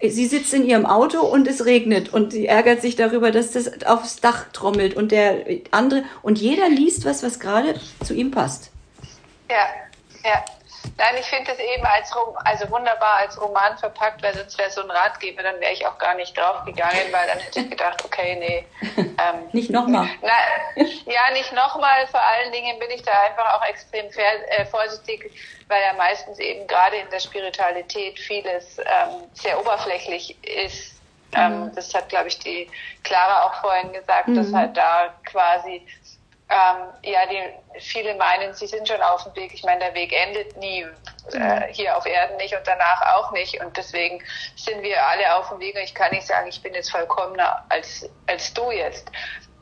sie 0.00 0.26
sitzt 0.26 0.54
in 0.54 0.64
ihrem 0.64 0.86
Auto 0.86 1.20
und 1.20 1.46
es 1.46 1.64
regnet 1.64 2.12
und 2.12 2.32
sie 2.32 2.46
ärgert 2.46 2.80
sich 2.80 2.96
darüber, 2.96 3.30
dass 3.30 3.52
das 3.52 3.82
aufs 3.84 4.20
Dach 4.20 4.46
trommelt 4.52 4.94
und 4.94 5.12
der 5.12 5.44
andere 5.70 6.04
und 6.22 6.38
jeder 6.38 6.68
liest 6.68 7.04
was, 7.04 7.22
was 7.22 7.40
gerade 7.40 7.74
zu 8.04 8.14
ihm 8.14 8.30
passt. 8.30 8.70
Ja, 9.50 9.66
ja. 10.24 10.44
Nein, 11.00 11.16
ich 11.18 11.26
finde 11.30 11.50
es 11.50 11.58
eben 11.58 11.82
als 11.86 12.12
also 12.44 12.70
wunderbar 12.70 13.14
als 13.20 13.40
Roman 13.40 13.78
verpackt, 13.78 14.22
weil 14.22 14.36
sonst 14.36 14.58
wäre 14.58 14.70
so 14.70 14.82
ein 14.82 14.90
Ratgeber, 14.90 15.42
dann 15.42 15.58
wäre 15.58 15.72
ich 15.72 15.86
auch 15.86 15.96
gar 15.96 16.14
nicht 16.14 16.36
draufgegangen, 16.36 17.10
weil 17.10 17.26
dann 17.26 17.38
hätte 17.38 17.60
ich 17.60 17.70
gedacht, 17.70 18.04
okay, 18.04 18.36
nee. 18.36 18.66
Ähm, 18.98 19.48
nicht 19.52 19.70
nochmal. 19.70 20.06
Ja, 21.06 21.30
nicht 21.32 21.54
nochmal. 21.54 22.06
Vor 22.08 22.20
allen 22.20 22.52
Dingen 22.52 22.78
bin 22.78 22.90
ich 22.90 23.02
da 23.02 23.12
einfach 23.22 23.54
auch 23.54 23.66
extrem 23.66 24.08
äh, 24.08 24.66
vorsichtig, 24.66 25.32
weil 25.68 25.80
ja 25.80 25.94
meistens 25.94 26.38
eben 26.38 26.66
gerade 26.66 26.96
in 26.96 27.08
der 27.08 27.20
Spiritualität 27.20 28.18
vieles 28.18 28.76
ähm, 28.78 29.24
sehr 29.32 29.58
oberflächlich 29.58 30.36
ist. 30.44 31.00
Ähm, 31.32 31.64
mhm. 31.64 31.74
Das 31.76 31.94
hat, 31.94 32.10
glaube 32.10 32.28
ich, 32.28 32.38
die 32.40 32.68
Clara 33.04 33.46
auch 33.46 33.54
vorhin 33.62 33.90
gesagt, 33.94 34.28
mhm. 34.28 34.34
dass 34.34 34.52
halt 34.52 34.76
da 34.76 35.14
quasi 35.24 35.86
ähm, 36.50 36.88
ja, 37.02 37.20
die, 37.26 37.80
viele 37.80 38.14
meinen, 38.16 38.52
sie 38.54 38.66
sind 38.66 38.88
schon 38.88 39.00
auf 39.00 39.22
dem 39.22 39.36
Weg. 39.36 39.54
Ich 39.54 39.62
meine, 39.62 39.78
der 39.78 39.94
Weg 39.94 40.12
endet 40.12 40.56
nie, 40.56 40.84
äh, 41.32 41.38
mhm. 41.38 41.64
hier 41.70 41.96
auf 41.96 42.04
Erden 42.06 42.36
nicht 42.38 42.54
und 42.56 42.66
danach 42.66 43.14
auch 43.14 43.30
nicht. 43.30 43.60
Und 43.60 43.76
deswegen 43.76 44.20
sind 44.56 44.82
wir 44.82 45.06
alle 45.06 45.36
auf 45.36 45.48
dem 45.50 45.60
Weg. 45.60 45.76
Und 45.76 45.82
ich 45.82 45.94
kann 45.94 46.10
nicht 46.10 46.26
sagen, 46.26 46.48
ich 46.48 46.60
bin 46.60 46.74
jetzt 46.74 46.90
vollkommener 46.90 47.64
als, 47.68 48.10
als 48.26 48.52
du 48.52 48.70
jetzt. 48.72 49.10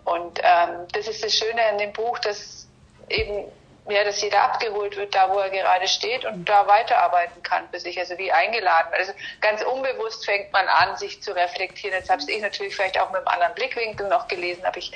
Und 0.05 0.41
ähm, 0.43 0.89
das 0.93 1.07
ist 1.09 1.23
das 1.23 1.35
Schöne 1.35 1.63
an 1.67 1.77
dem 1.77 1.93
Buch, 1.93 2.19
dass 2.21 2.67
eben 3.11 3.45
ja, 3.91 4.05
dass 4.05 4.21
jeder 4.21 4.43
abgeholt 4.43 4.97
wird, 4.97 5.15
da 5.15 5.31
wo 5.31 5.39
er 5.39 5.49
gerade 5.49 5.89
steht 5.89 6.25
und 6.27 6.47
da 6.47 6.67
weiterarbeiten 6.67 7.43
kann 7.43 7.69
für 7.71 7.81
sich, 7.81 7.99
also 7.99 8.19
wie 8.19 8.31
eingeladen. 8.31 8.93
Also 8.93 9.13
ganz 9.41 9.63
unbewusst 9.63 10.27
fängt 10.27 10.53
man 10.53 10.69
an, 10.69 10.97
sich 10.97 11.23
zu 11.23 11.33
reflektieren. 11.33 11.99
Jetzt 11.99 12.11
habe 12.11 12.23
ich 12.27 12.43
natürlich 12.43 12.77
vielleicht 12.77 13.01
auch 13.01 13.11
mit 13.11 13.21
einem 13.21 13.29
anderen 13.29 13.55
Blickwinkel 13.55 14.09
noch 14.09 14.29
gelesen, 14.29 14.65
aber 14.67 14.77
ich 14.77 14.93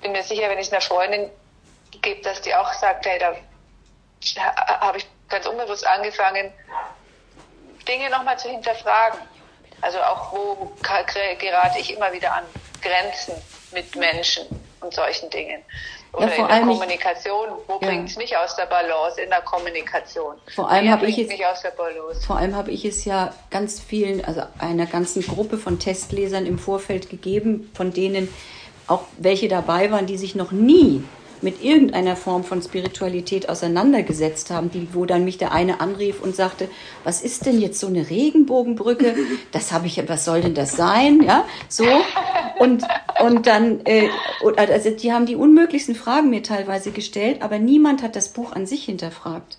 bin 0.00 0.12
mir 0.12 0.22
sicher, 0.22 0.48
wenn 0.48 0.58
ich 0.58 0.72
einer 0.72 0.80
Freundin 0.80 1.30
gebe, 2.02 2.22
dass 2.22 2.40
die 2.40 2.54
auch 2.54 2.72
sagt, 2.72 3.06
hey, 3.06 3.18
da 3.18 3.34
habe 4.80 4.98
ich 4.98 5.06
ganz 5.28 5.46
unbewusst 5.46 5.86
angefangen, 5.86 6.52
Dinge 7.86 8.10
nochmal 8.10 8.38
zu 8.38 8.48
hinterfragen. 8.48 9.20
Also 9.80 9.98
auch, 10.00 10.32
wo 10.32 10.72
gerate 10.82 11.78
ich 11.78 11.94
immer 11.94 12.12
wieder 12.12 12.34
an 12.34 12.44
Grenzen 12.82 13.34
mit 13.72 13.96
Menschen 13.96 14.44
und 14.80 14.92
solchen 14.92 15.30
Dingen. 15.30 15.62
Oder 16.12 16.36
ja, 16.36 16.42
in 16.42 16.48
der 16.48 16.60
Kommunikation, 16.60 17.48
wo 17.68 17.74
ja. 17.74 17.78
bringt 17.78 18.10
es 18.10 18.16
mich 18.16 18.36
aus 18.36 18.56
der 18.56 18.66
Balance 18.66 19.20
in 19.20 19.30
der 19.30 19.42
Kommunikation? 19.42 20.34
Vor 20.54 20.68
allem 20.68 20.90
habe 20.90 21.06
ich 21.06 21.18
es 21.18 21.28
Vor 22.26 22.36
allem 22.36 22.56
habe 22.56 22.70
ich 22.72 22.84
es 22.84 23.04
ja 23.04 23.32
ganz 23.50 23.80
vielen, 23.80 24.24
also 24.24 24.42
einer 24.58 24.86
ganzen 24.86 25.22
Gruppe 25.22 25.56
von 25.56 25.78
Testlesern 25.78 26.46
im 26.46 26.58
Vorfeld 26.58 27.10
gegeben, 27.10 27.70
von 27.74 27.92
denen 27.92 28.28
auch 28.90 29.04
welche 29.18 29.48
dabei 29.48 29.90
waren, 29.90 30.06
die 30.06 30.16
sich 30.16 30.34
noch 30.34 30.52
nie 30.52 31.02
mit 31.42 31.62
irgendeiner 31.62 32.16
Form 32.16 32.44
von 32.44 32.60
Spiritualität 32.60 33.48
auseinandergesetzt 33.48 34.50
haben, 34.50 34.70
die, 34.70 34.88
wo 34.92 35.06
dann 35.06 35.24
mich 35.24 35.38
der 35.38 35.52
eine 35.52 35.80
anrief 35.80 36.20
und 36.20 36.36
sagte, 36.36 36.68
was 37.04 37.22
ist 37.22 37.46
denn 37.46 37.60
jetzt 37.60 37.80
so 37.80 37.86
eine 37.86 38.10
Regenbogenbrücke? 38.10 39.14
Das 39.52 39.72
habe 39.72 39.86
ich, 39.86 40.02
was 40.08 40.24
soll 40.24 40.42
denn 40.42 40.54
das 40.54 40.76
sein? 40.76 41.22
Ja, 41.22 41.44
so. 41.68 41.86
Und, 42.58 42.84
und 43.24 43.46
dann, 43.46 43.80
äh, 43.86 44.08
also 44.56 44.90
die 44.90 45.12
haben 45.12 45.26
die 45.26 45.36
unmöglichsten 45.36 45.94
Fragen 45.94 46.30
mir 46.30 46.42
teilweise 46.42 46.90
gestellt, 46.90 47.42
aber 47.42 47.58
niemand 47.58 48.02
hat 48.02 48.16
das 48.16 48.28
Buch 48.28 48.52
an 48.52 48.66
sich 48.66 48.84
hinterfragt. 48.84 49.56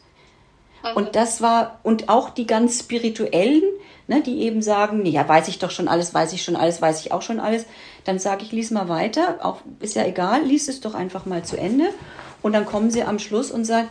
Und 0.95 1.15
das 1.15 1.41
war, 1.41 1.79
und 1.83 2.09
auch 2.09 2.29
die 2.29 2.47
ganz 2.47 2.79
spirituellen, 2.79 3.63
ne, 4.07 4.21
die 4.21 4.41
eben 4.41 4.61
sagen, 4.61 5.03
nee, 5.03 5.09
ja, 5.09 5.27
weiß 5.27 5.47
ich 5.47 5.59
doch 5.59 5.71
schon 5.71 5.87
alles, 5.87 6.13
weiß 6.13 6.33
ich 6.33 6.43
schon 6.43 6.55
alles, 6.55 6.81
weiß 6.81 7.01
ich 7.01 7.11
auch 7.11 7.21
schon 7.21 7.39
alles. 7.39 7.65
Dann 8.03 8.19
sage 8.19 8.43
ich, 8.43 8.51
lies 8.51 8.71
mal 8.71 8.89
weiter, 8.89 9.39
auch 9.41 9.57
ist 9.79 9.95
ja 9.95 10.05
egal, 10.05 10.43
lies 10.43 10.67
es 10.67 10.81
doch 10.81 10.93
einfach 10.93 11.25
mal 11.25 11.43
zu 11.43 11.57
Ende. 11.57 11.93
Und 12.41 12.53
dann 12.53 12.65
kommen 12.65 12.91
sie 12.91 13.03
am 13.03 13.19
Schluss 13.19 13.51
und 13.51 13.65
sagen, 13.65 13.89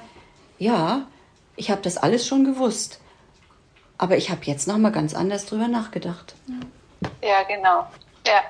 ja, 0.58 1.06
ich 1.56 1.70
habe 1.70 1.82
das 1.82 1.96
alles 1.96 2.26
schon 2.26 2.44
gewusst. 2.44 3.00
Aber 3.98 4.16
ich 4.16 4.30
habe 4.30 4.40
jetzt 4.44 4.66
noch 4.66 4.78
mal 4.78 4.92
ganz 4.92 5.14
anders 5.14 5.46
drüber 5.46 5.68
nachgedacht. 5.68 6.34
Ja, 7.22 7.42
genau. 7.44 7.86
Ja. 8.26 8.42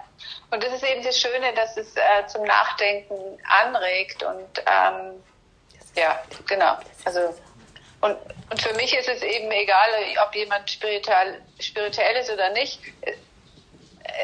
Und 0.50 0.62
das 0.62 0.74
ist 0.74 0.85
eben 0.85 1.03
das 1.03 1.18
Schöne, 1.18 1.53
dass 1.55 1.76
es 1.76 1.94
äh, 1.96 2.26
zum 2.26 2.44
Nachdenken 2.44 3.14
anregt 3.62 4.22
und 4.22 4.59
ähm, 4.59 5.22
ja, 5.96 6.20
genau. 6.48 6.76
Also 7.05 7.20
und, 8.00 8.16
und 8.50 8.62
für 8.62 8.74
mich 8.74 8.96
ist 8.96 9.08
es 9.08 9.22
eben 9.22 9.50
egal, 9.50 9.88
ob 10.26 10.34
jemand 10.34 10.70
spirituell, 10.70 11.40
spirituell 11.58 12.16
ist 12.16 12.30
oder 12.30 12.50
nicht. 12.50 12.80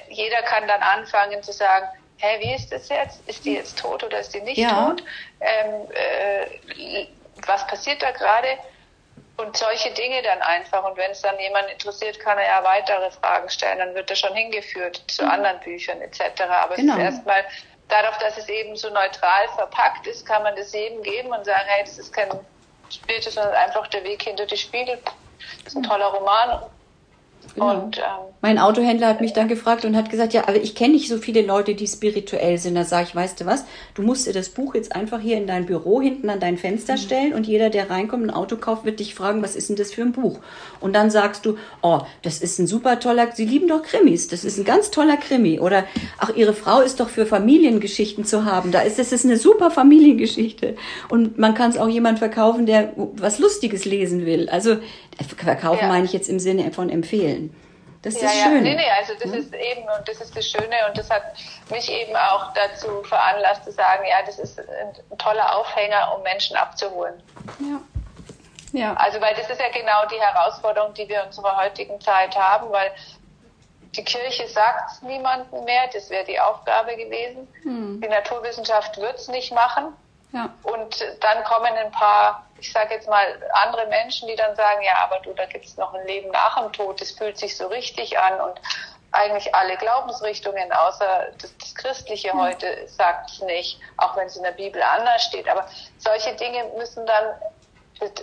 Jeder 0.09 0.43
kann 0.43 0.67
dann 0.67 0.83
anfangen 0.83 1.43
zu 1.43 1.53
sagen, 1.53 1.87
hä, 2.19 2.41
wie 2.41 2.55
ist 2.55 2.73
das 2.73 2.89
jetzt? 2.89 3.27
Ist 3.29 3.45
die 3.45 3.55
jetzt 3.55 3.79
tot 3.79 4.03
oder 4.03 4.19
ist 4.19 4.35
die 4.35 4.41
nicht 4.41 4.59
ja. 4.59 4.87
tot? 4.87 5.05
Ähm, 5.41 5.91
äh, 5.93 7.07
was 7.47 7.67
passiert 7.67 8.03
da 8.03 8.11
gerade? 8.13 8.49
Und 9.37 9.55
solche 9.55 9.91
Dinge 9.93 10.23
dann 10.23 10.41
einfach. 10.41 10.83
Und 10.85 10.97
wenn 10.97 11.11
es 11.11 11.21
dann 11.21 11.39
jemand 11.39 11.71
interessiert, 11.71 12.19
kann 12.21 12.39
er 12.39 12.47
ja 12.47 12.65
weitere 12.65 13.11
Fragen 13.11 13.51
stellen. 13.51 13.79
Dann 13.79 13.95
wird 13.95 14.09
er 14.09 14.17
schon 14.17 14.35
hingeführt 14.35 15.03
zu 15.09 15.25
mhm. 15.25 15.31
anderen 15.31 15.61
Büchern 15.61 16.01
etc. 16.01 16.41
Aber 16.49 16.77
genau. 16.77 16.95
es 16.95 16.99
ist 16.99 17.05
erstmal, 17.05 17.45
dadurch, 17.89 18.17
dass 18.17 18.39
es 18.39 18.49
eben 18.49 18.75
so 18.77 18.89
neutral 18.89 19.49
verpackt 19.55 20.07
ist, 20.07 20.25
kann 20.25 20.43
man 20.43 20.57
das 20.57 20.73
jedem 20.73 21.03
geben 21.03 21.29
und 21.29 21.45
sagen, 21.45 21.65
hey, 21.67 21.85
das 21.85 21.99
ist 21.99 22.15
kein 22.15 22.31
spielt 22.91 23.27
es 23.27 23.37
einfach 23.39 23.87
der 23.89 24.05
Weg 24.05 24.23
hinter 24.23 24.47
die 24.47 24.57
Spiegel. 24.57 24.99
Das 25.65 25.73
ist 25.73 25.77
ein 25.77 25.83
toller 25.83 26.07
Roman 26.07 26.61
Genau. 27.57 27.85
Und, 27.85 27.99
ähm, 27.99 28.27
mein 28.43 28.59
Autohändler 28.59 29.09
hat 29.09 29.21
mich 29.21 29.33
dann 29.33 29.49
gefragt 29.49 29.85
und 29.85 29.97
hat 29.97 30.09
gesagt, 30.11 30.33
ja, 30.33 30.47
aber 30.47 30.57
ich 30.57 30.75
kenne 30.75 30.93
nicht 30.93 31.09
so 31.09 31.19
viele 31.19 31.43
Leute, 31.43 31.75
die 31.75 31.87
spirituell 31.89 32.59
sind. 32.59 32.77
Da 32.77 32.85
sage 32.85 33.07
ich, 33.09 33.15
weißt 33.17 33.41
du 33.41 33.47
was, 33.47 33.65
du 33.95 34.03
musst 34.03 34.27
dir 34.27 34.33
das 34.33 34.51
Buch 34.51 34.75
jetzt 34.75 34.95
einfach 34.95 35.21
hier 35.21 35.37
in 35.37 35.47
dein 35.47 35.67
Büro 35.67 36.01
hinten 36.01 36.31
an 36.31 36.39
dein 36.39 36.59
Fenster 36.59 36.93
mhm. 36.93 36.99
stellen 36.99 37.33
und 37.33 37.47
jeder, 37.47 37.71
der 37.71 37.91
reinkommt, 37.91 38.25
ein 38.25 38.31
Auto 38.31 38.57
kauft, 38.57 38.85
wird 38.85 39.01
dich 39.01 39.17
fragen, 39.17 39.43
was 39.43 39.57
ist 39.57 39.71
denn 39.71 39.77
das 39.77 39.93
für 39.93 40.03
ein 40.03 40.13
Buch? 40.13 40.39
Und 40.81 40.95
dann 40.95 41.11
sagst 41.11 41.45
du, 41.45 41.57
oh, 41.83 42.03
das 42.23 42.39
ist 42.39 42.61
ein 42.61 42.67
super 42.67 43.01
toller, 43.01 43.33
sie 43.35 43.47
lieben 43.47 43.69
doch 43.69 43.83
Krimis, 43.83 44.29
das 44.29 44.45
ist 44.45 44.59
ein 44.59 44.65
ganz 44.65 44.93
toller 44.93 45.17
Krimi. 45.17 45.59
Oder, 45.59 45.85
ach, 46.19 46.31
ihre 46.37 46.53
Frau 46.53 46.81
ist 46.81 47.01
doch 47.01 47.09
für 47.09 47.27
Familiengeschichten 47.27 48.25
zu 48.25 48.45
haben. 48.45 48.71
Da 48.71 48.83
ist, 48.83 48.99
das 48.99 49.11
ist 49.11 49.25
eine 49.25 49.39
super 49.39 49.73
Familiengeschichte. 49.73 50.77
Und 51.09 51.37
man 51.39 51.55
kann 51.55 51.71
es 51.71 51.79
auch 51.79 51.89
jemand 51.89 52.19
verkaufen, 52.21 52.67
der 52.67 52.93
was 52.97 53.39
Lustiges 53.39 53.87
lesen 53.87 54.27
will. 54.27 54.49
Also, 54.51 54.77
Verkaufen 55.25 55.83
ja. 55.83 55.89
meine 55.89 56.05
ich 56.05 56.13
jetzt 56.13 56.29
im 56.29 56.39
Sinne 56.39 56.71
von 56.73 56.91
empfehlen. 56.91 57.55
Das 58.03 58.15
ist 58.15 58.23
ja, 58.23 58.29
das 58.29 58.37
Schöne. 58.37 58.57
Ja. 58.57 58.63
Nee, 58.63 58.75
nee, 58.77 58.91
also 58.97 59.15
das 59.15 59.33
hm? 59.33 59.41
ist 59.41 59.55
eben, 59.55 59.83
und 59.83 60.09
das 60.09 60.21
ist 60.21 60.37
das 60.37 60.47
Schöne 60.47 60.77
und 60.89 60.97
das 60.97 61.11
hat 61.11 61.23
mich 61.71 61.91
eben 61.91 62.15
auch 62.15 62.53
dazu 62.53 63.03
veranlasst 63.03 63.65
zu 63.65 63.73
sagen, 63.73 64.05
ja, 64.09 64.25
das 64.25 64.39
ist 64.39 64.61
ein 64.61 65.19
toller 65.19 65.57
Aufhänger, 65.57 66.15
um 66.17 66.23
Menschen 66.23 66.57
abzuholen. 66.57 67.15
Ja. 67.59 67.81
Ja. 68.73 68.95
Also, 68.95 69.21
weil 69.21 69.35
das 69.35 69.49
ist 69.49 69.61
ja 69.61 69.69
genau 69.71 70.07
die 70.11 70.21
Herausforderung, 70.21 70.93
die 70.95 71.09
wir 71.09 71.21
in 71.21 71.27
unserer 71.27 71.57
heutigen 71.57 72.01
Zeit 72.01 72.37
haben, 72.37 72.71
weil 72.71 72.93
die 73.97 74.05
Kirche 74.05 74.47
sagt 74.49 74.93
es 74.93 75.03
niemandem 75.03 75.65
mehr, 75.65 75.89
das 75.93 76.11
wäre 76.11 76.25
die 76.25 76.39
Aufgabe 76.39 76.95
gewesen. 76.97 77.49
Hm. 77.63 78.01
Die 78.01 78.09
Naturwissenschaft 78.09 78.99
wird 78.99 79.17
es 79.17 79.29
nicht 79.29 79.53
machen. 79.53 79.95
Ja. 80.33 80.51
Und 80.63 81.05
dann 81.21 81.45
kommen 81.45 81.73
ein 81.75 81.91
paar, 81.93 82.47
ich 82.59 82.73
sage 82.73 82.95
jetzt 82.95 83.09
mal, 83.09 83.27
andere 83.53 83.87
Menschen, 83.87 84.29
die 84.29 84.37
dann 84.37 84.55
sagen, 84.57 84.83
ja, 84.83 84.95
aber 85.05 85.21
du, 85.21 85.33
da 85.35 85.47
gibt 85.47 85.65
es 85.65 85.77
noch 85.77 85.95
ein 85.95 86.07
Leben 86.07 86.31
nach 86.31 86.61
dem 86.61 86.73
Tod, 86.73 87.01
das 87.01 87.13
fühlt 87.13 87.39
sich 87.39 87.57
so 87.57 87.67
richtig 87.69 88.19
an 88.19 88.41
und 88.41 88.61
eigentlich 89.13 89.55
alle 89.55 89.77
Glaubensrichtungen, 89.77 90.71
außer 90.73 91.29
das, 91.41 91.57
das 91.59 91.75
Christliche 91.75 92.35
mhm. 92.35 92.43
heute, 92.43 92.89
sagt 92.89 93.31
es 93.31 93.41
nicht, 93.43 93.81
auch 93.97 94.17
wenn 94.17 94.27
es 94.27 94.37
in 94.37 94.43
der 94.43 94.53
Bibel 94.53 94.83
anders 94.83 95.25
steht. 95.25 95.49
Aber 95.49 95.67
solche 95.99 96.35
Dinge 96.35 96.65
müssen 96.77 97.07
dann, 97.07 97.35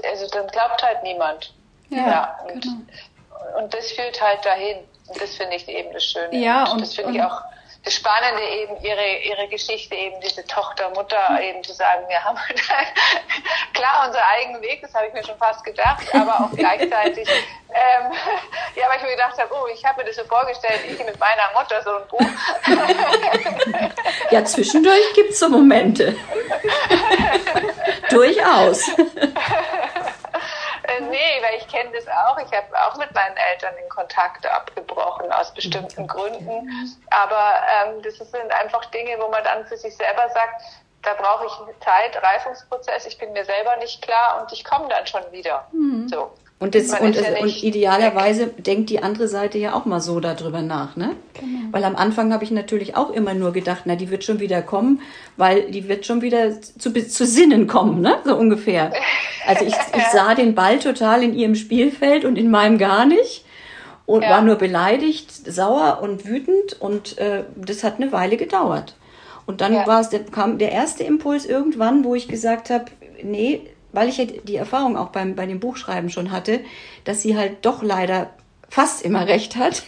also 0.04 0.28
dann 0.28 0.48
glaubt 0.48 0.84
halt 0.84 1.02
niemand. 1.04 1.54
Ja, 1.90 2.08
ja 2.08 2.40
und, 2.48 2.62
genau. 2.62 3.58
und 3.58 3.74
das 3.74 3.92
führt 3.92 4.22
halt 4.22 4.46
dahin. 4.46 4.78
Und 5.08 5.22
das 5.22 5.36
finde 5.36 5.56
ich 5.56 5.68
eben 5.68 5.92
das 5.94 6.04
Schöne. 6.06 6.36
Ja, 6.38 6.64
und, 6.64 6.74
und 6.74 6.82
das 6.82 6.96
finde 6.96 7.12
ich 7.14 7.24
auch 7.24 7.42
das 7.84 7.96
Spannende 7.96 8.42
eben 8.42 8.78
ihre 8.82 9.18
ihre 9.24 9.48
Geschichte 9.50 9.96
eben 9.96 10.20
diese 10.22 10.46
Tochter 10.48 10.90
Mutter 10.92 11.32
mhm. 11.32 11.38
eben 11.38 11.64
zu 11.64 11.74
sagen 11.74 12.08
wir 12.08 12.24
haben 12.24 12.38
klar 13.74 14.08
unser 14.08 14.26
eigenen 14.28 14.62
Weg 14.62 14.82
das 14.82 14.94
habe 14.94 15.08
ich 15.08 15.14
mir 15.14 15.24
schon 15.26 15.38
fast 15.38 15.64
gedacht 15.64 16.04
aber 16.14 16.46
auch 16.46 16.56
gleichzeitig 16.56 17.28
ähm, 17.70 18.12
ja 18.76 18.88
weil 18.88 18.98
ich 18.98 19.04
mir 19.04 19.12
gedacht 19.12 19.38
habe 19.38 19.54
oh 19.54 19.68
ich 19.74 19.84
habe 19.84 20.02
mir 20.02 20.08
das 20.08 20.16
so 20.16 20.24
vorgestellt 20.24 20.82
ich 20.88 20.98
mit 21.04 21.20
meiner 21.20 21.50
Mutter 21.54 21.82
so 21.84 21.98
ein 21.98 22.08
Buch. 22.08 22.22
Ja 24.32 24.46
zwischendurch 24.46 25.14
gibt 25.14 25.32
es 25.32 25.40
so 25.40 25.50
Momente. 25.50 26.16
Durchaus 28.10 28.90
äh, 30.84 31.02
nee, 31.02 31.42
weil 31.42 31.58
ich 31.58 31.68
kenne 31.68 31.92
das 31.94 32.08
auch. 32.08 32.38
Ich 32.38 32.52
habe 32.52 32.68
auch 32.74 32.98
mit 32.98 33.14
meinen 33.14 33.36
Eltern 33.52 33.74
den 33.76 33.90
Kontakt 33.90 34.46
abgebrochen 34.46 35.32
aus 35.32 35.54
bestimmten 35.54 36.08
Gründen. 36.08 36.98
Aber 37.10 37.54
ähm, 37.86 38.02
das 38.02 38.18
sind 38.18 38.52
einfach 38.52 38.86
Dinge, 38.86 39.18
wo 39.20 39.30
man 39.30 39.44
dann 39.44 39.66
für 39.66 39.78
sich 39.78 39.96
selber 39.96 40.30
sagt, 40.30 40.62
da 41.04 41.14
brauche 41.14 41.46
ich 41.46 41.80
Zeit, 41.80 42.22
Reifungsprozess, 42.22 43.06
ich 43.06 43.18
bin 43.18 43.34
mir 43.34 43.44
selber 43.46 43.76
nicht 43.78 44.02
klar 44.02 44.42
und 44.42 44.52
ich 44.52 44.64
komme 44.64 44.88
dann 44.88 45.06
schon 45.06 45.24
wieder. 45.32 45.68
Mhm. 45.72 46.08
So. 46.08 46.32
Und, 46.60 46.76
das, 46.76 46.98
und, 47.00 47.16
ja 47.16 47.42
und, 47.42 47.64
idealerweise 47.64 48.48
weg. 48.48 48.64
denkt 48.64 48.90
die 48.90 49.04
andere 49.04 49.28
Seite 49.28 49.58
ja 49.58 49.74
auch 49.74 49.84
mal 49.84 50.00
so 50.00 50.22
darüber 50.22 50.62
nach, 50.62 50.96
ne? 50.96 51.12
Genau. 51.34 51.60
Weil 51.72 51.84
am 51.84 51.98
Anfang 51.98 52.32
habe 52.32 52.46
ich 52.46 52.52
natürlich 52.52 52.96
auch 52.96 53.10
immer 53.10 53.34
nur 53.34 53.52
gedacht, 53.52 53.82
na, 53.86 53.98
die 53.98 54.10
wird 54.10 54.24
schon 54.24 54.40
wieder 54.40 54.62
kommen, 54.62 55.02
weil 55.36 55.72
die 55.72 55.90
wird 55.90 56.06
schon 56.06 56.22
wieder 56.22 56.62
zu, 56.62 56.94
zu 56.94 57.26
Sinnen 57.26 57.68
kommen, 57.68 58.00
ne? 58.00 58.16
So 58.24 58.38
ungefähr. 58.38 58.94
Also 59.46 59.66
ich, 59.66 59.74
ich 59.74 60.04
sah 60.14 60.36
den 60.36 60.56
Ball 60.56 60.80
total 60.80 61.24
in 61.24 61.34
ihrem 61.34 61.56
Spielfeld 61.56 62.24
und 62.24 62.38
in 62.38 62.50
meinem 62.50 62.78
gar 62.78 63.06
nicht 63.06 63.44
und 64.06 64.24
ja. 64.24 64.30
war 64.30 64.42
nur 64.42 64.56
beleidigt, 64.56 65.32
sauer 65.32 66.00
und 66.02 66.26
wütend 66.26 66.80
und 66.80 67.18
äh, 67.18 67.44
das 67.56 67.84
hat 67.84 67.96
eine 67.98 68.12
Weile 68.12 68.38
gedauert. 68.38 68.96
Und 69.46 69.62
dann 69.62 69.74
ja. 69.74 69.88
war 69.88 70.02
es, 70.02 70.10
kam 70.32 70.58
der 70.58 70.72
erste 70.72 71.04
Impuls 71.04 71.46
irgendwann, 71.46 72.04
wo 72.04 72.16
ich 72.16 72.28
gesagt 72.28 72.70
habe, 72.70 72.86
nee, 73.22 73.62
weil 73.94 74.10
ich 74.10 74.18
ja 74.18 74.26
die 74.26 74.56
Erfahrung 74.56 74.98
auch 74.98 75.10
beim, 75.10 75.36
bei 75.36 75.46
dem 75.46 75.60
Buchschreiben 75.60 76.10
schon 76.10 76.32
hatte, 76.32 76.60
dass 77.06 77.22
sie 77.22 77.38
halt 77.38 77.66
doch 77.66 77.82
leider 77.82 78.32
fast 78.70 79.04
immer 79.04 79.28
recht 79.28 79.56
hat. 79.56 79.84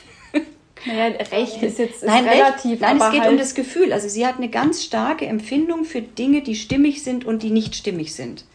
Naja, 0.85 1.15
Recht 1.31 1.63
ist 1.63 1.79
jetzt 1.79 2.03
ist 2.03 2.05
nein, 2.05 2.27
relativ. 2.27 2.73
Recht, 2.73 2.81
nein, 2.81 2.97
es 3.01 3.11
geht 3.11 3.21
halt 3.21 3.31
um 3.31 3.37
das 3.37 3.55
Gefühl. 3.55 3.91
Also 3.91 4.07
sie 4.07 4.27
hat 4.27 4.37
eine 4.37 4.49
ganz 4.49 4.83
starke 4.83 5.25
Empfindung 5.25 5.83
für 5.83 6.01
Dinge, 6.01 6.43
die 6.43 6.55
stimmig 6.55 7.03
sind 7.03 7.25
und 7.25 7.41
die 7.41 7.49
nicht 7.49 7.75
stimmig 7.75 8.13
sind. 8.13 8.45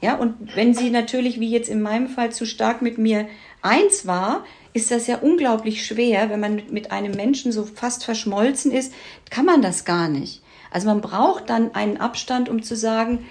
Ja, 0.00 0.16
und 0.16 0.54
wenn 0.54 0.74
sie 0.74 0.90
natürlich, 0.90 1.40
wie 1.40 1.50
jetzt 1.50 1.68
in 1.68 1.82
meinem 1.82 2.08
Fall, 2.08 2.30
zu 2.30 2.44
stark 2.46 2.82
mit 2.82 2.98
mir 2.98 3.26
eins 3.62 4.06
war, 4.06 4.44
ist 4.72 4.90
das 4.90 5.06
ja 5.06 5.16
unglaublich 5.18 5.84
schwer, 5.84 6.30
wenn 6.30 6.38
man 6.38 6.62
mit 6.70 6.92
einem 6.92 7.12
Menschen 7.12 7.50
so 7.50 7.64
fast 7.64 8.04
verschmolzen 8.04 8.70
ist, 8.70 8.92
kann 9.30 9.46
man 9.46 9.62
das 9.62 9.84
gar 9.84 10.08
nicht. 10.08 10.42
Also 10.70 10.88
man 10.88 11.00
braucht 11.00 11.48
dann 11.48 11.74
einen 11.74 11.96
Abstand, 11.96 12.50
um 12.50 12.62
zu 12.62 12.76
sagen, 12.76 13.26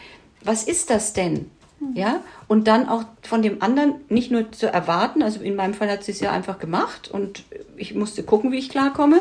was 0.45 0.63
ist 0.63 0.89
das 0.89 1.13
denn? 1.13 1.49
Ja, 1.93 2.23
und 2.47 2.67
dann 2.67 2.87
auch 2.87 3.03
von 3.21 3.41
dem 3.41 3.61
anderen 3.61 3.95
nicht 4.09 4.31
nur 4.31 4.51
zu 4.51 4.71
erwarten, 4.71 5.21
also 5.21 5.41
in 5.41 5.55
meinem 5.55 5.73
Fall 5.73 5.89
hat 5.89 6.03
sie 6.03 6.13
es 6.13 6.19
ja 6.19 6.31
einfach 6.31 6.57
gemacht 6.57 7.11
und 7.11 7.43
ich 7.75 7.93
musste 7.93 8.23
gucken, 8.23 8.51
wie 8.51 8.57
ich 8.57 8.69
klarkomme, 8.69 9.19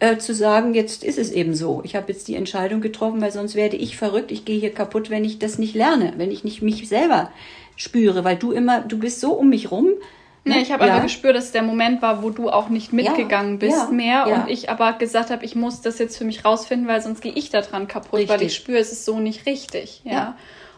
äh, 0.00 0.18
zu 0.18 0.34
sagen, 0.34 0.74
jetzt 0.74 1.04
ist 1.04 1.16
es 1.16 1.30
eben 1.30 1.54
so. 1.54 1.80
Ich 1.84 1.96
habe 1.96 2.12
jetzt 2.12 2.28
die 2.28 2.34
Entscheidung 2.34 2.80
getroffen, 2.80 3.20
weil 3.20 3.32
sonst 3.32 3.54
werde 3.54 3.76
ich 3.76 3.96
verrückt, 3.96 4.30
ich 4.30 4.44
gehe 4.44 4.58
hier 4.58 4.74
kaputt, 4.74 5.10
wenn 5.10 5.24
ich 5.24 5.38
das 5.38 5.58
nicht 5.58 5.74
lerne, 5.74 6.14
wenn 6.16 6.30
ich 6.30 6.44
nicht 6.44 6.60
mich 6.60 6.88
selber 6.88 7.30
spüre, 7.76 8.24
weil 8.24 8.36
du 8.36 8.52
immer, 8.52 8.80
du 8.80 8.98
bist 8.98 9.20
so 9.20 9.32
um 9.32 9.48
mich 9.48 9.70
rum, 9.70 9.88
Nee, 10.46 10.60
ich 10.60 10.70
habe 10.70 10.86
ja. 10.86 10.94
aber 10.94 11.02
gespürt, 11.02 11.34
dass 11.34 11.50
der 11.50 11.62
Moment 11.62 12.02
war, 12.02 12.22
wo 12.22 12.30
du 12.30 12.48
auch 12.50 12.68
nicht 12.68 12.92
mitgegangen 12.92 13.54
ja, 13.54 13.58
bist 13.58 13.88
ja, 13.88 13.90
mehr 13.90 14.26
und 14.28 14.48
ich 14.48 14.70
aber 14.70 14.92
gesagt 14.92 15.30
habe, 15.30 15.44
ich 15.44 15.56
muss 15.56 15.80
das 15.80 15.98
jetzt 15.98 16.16
für 16.16 16.24
mich 16.24 16.44
rausfinden, 16.44 16.86
weil 16.86 17.00
sonst 17.02 17.20
gehe 17.20 17.32
ich 17.32 17.50
daran 17.50 17.88
kaputt, 17.88 18.20
richtig. 18.20 18.30
weil 18.30 18.42
ich 18.42 18.54
spüre, 18.54 18.78
es 18.78 18.92
ist 18.92 19.04
so 19.04 19.18
nicht 19.18 19.44
richtig. 19.46 20.02
Ja. 20.04 20.36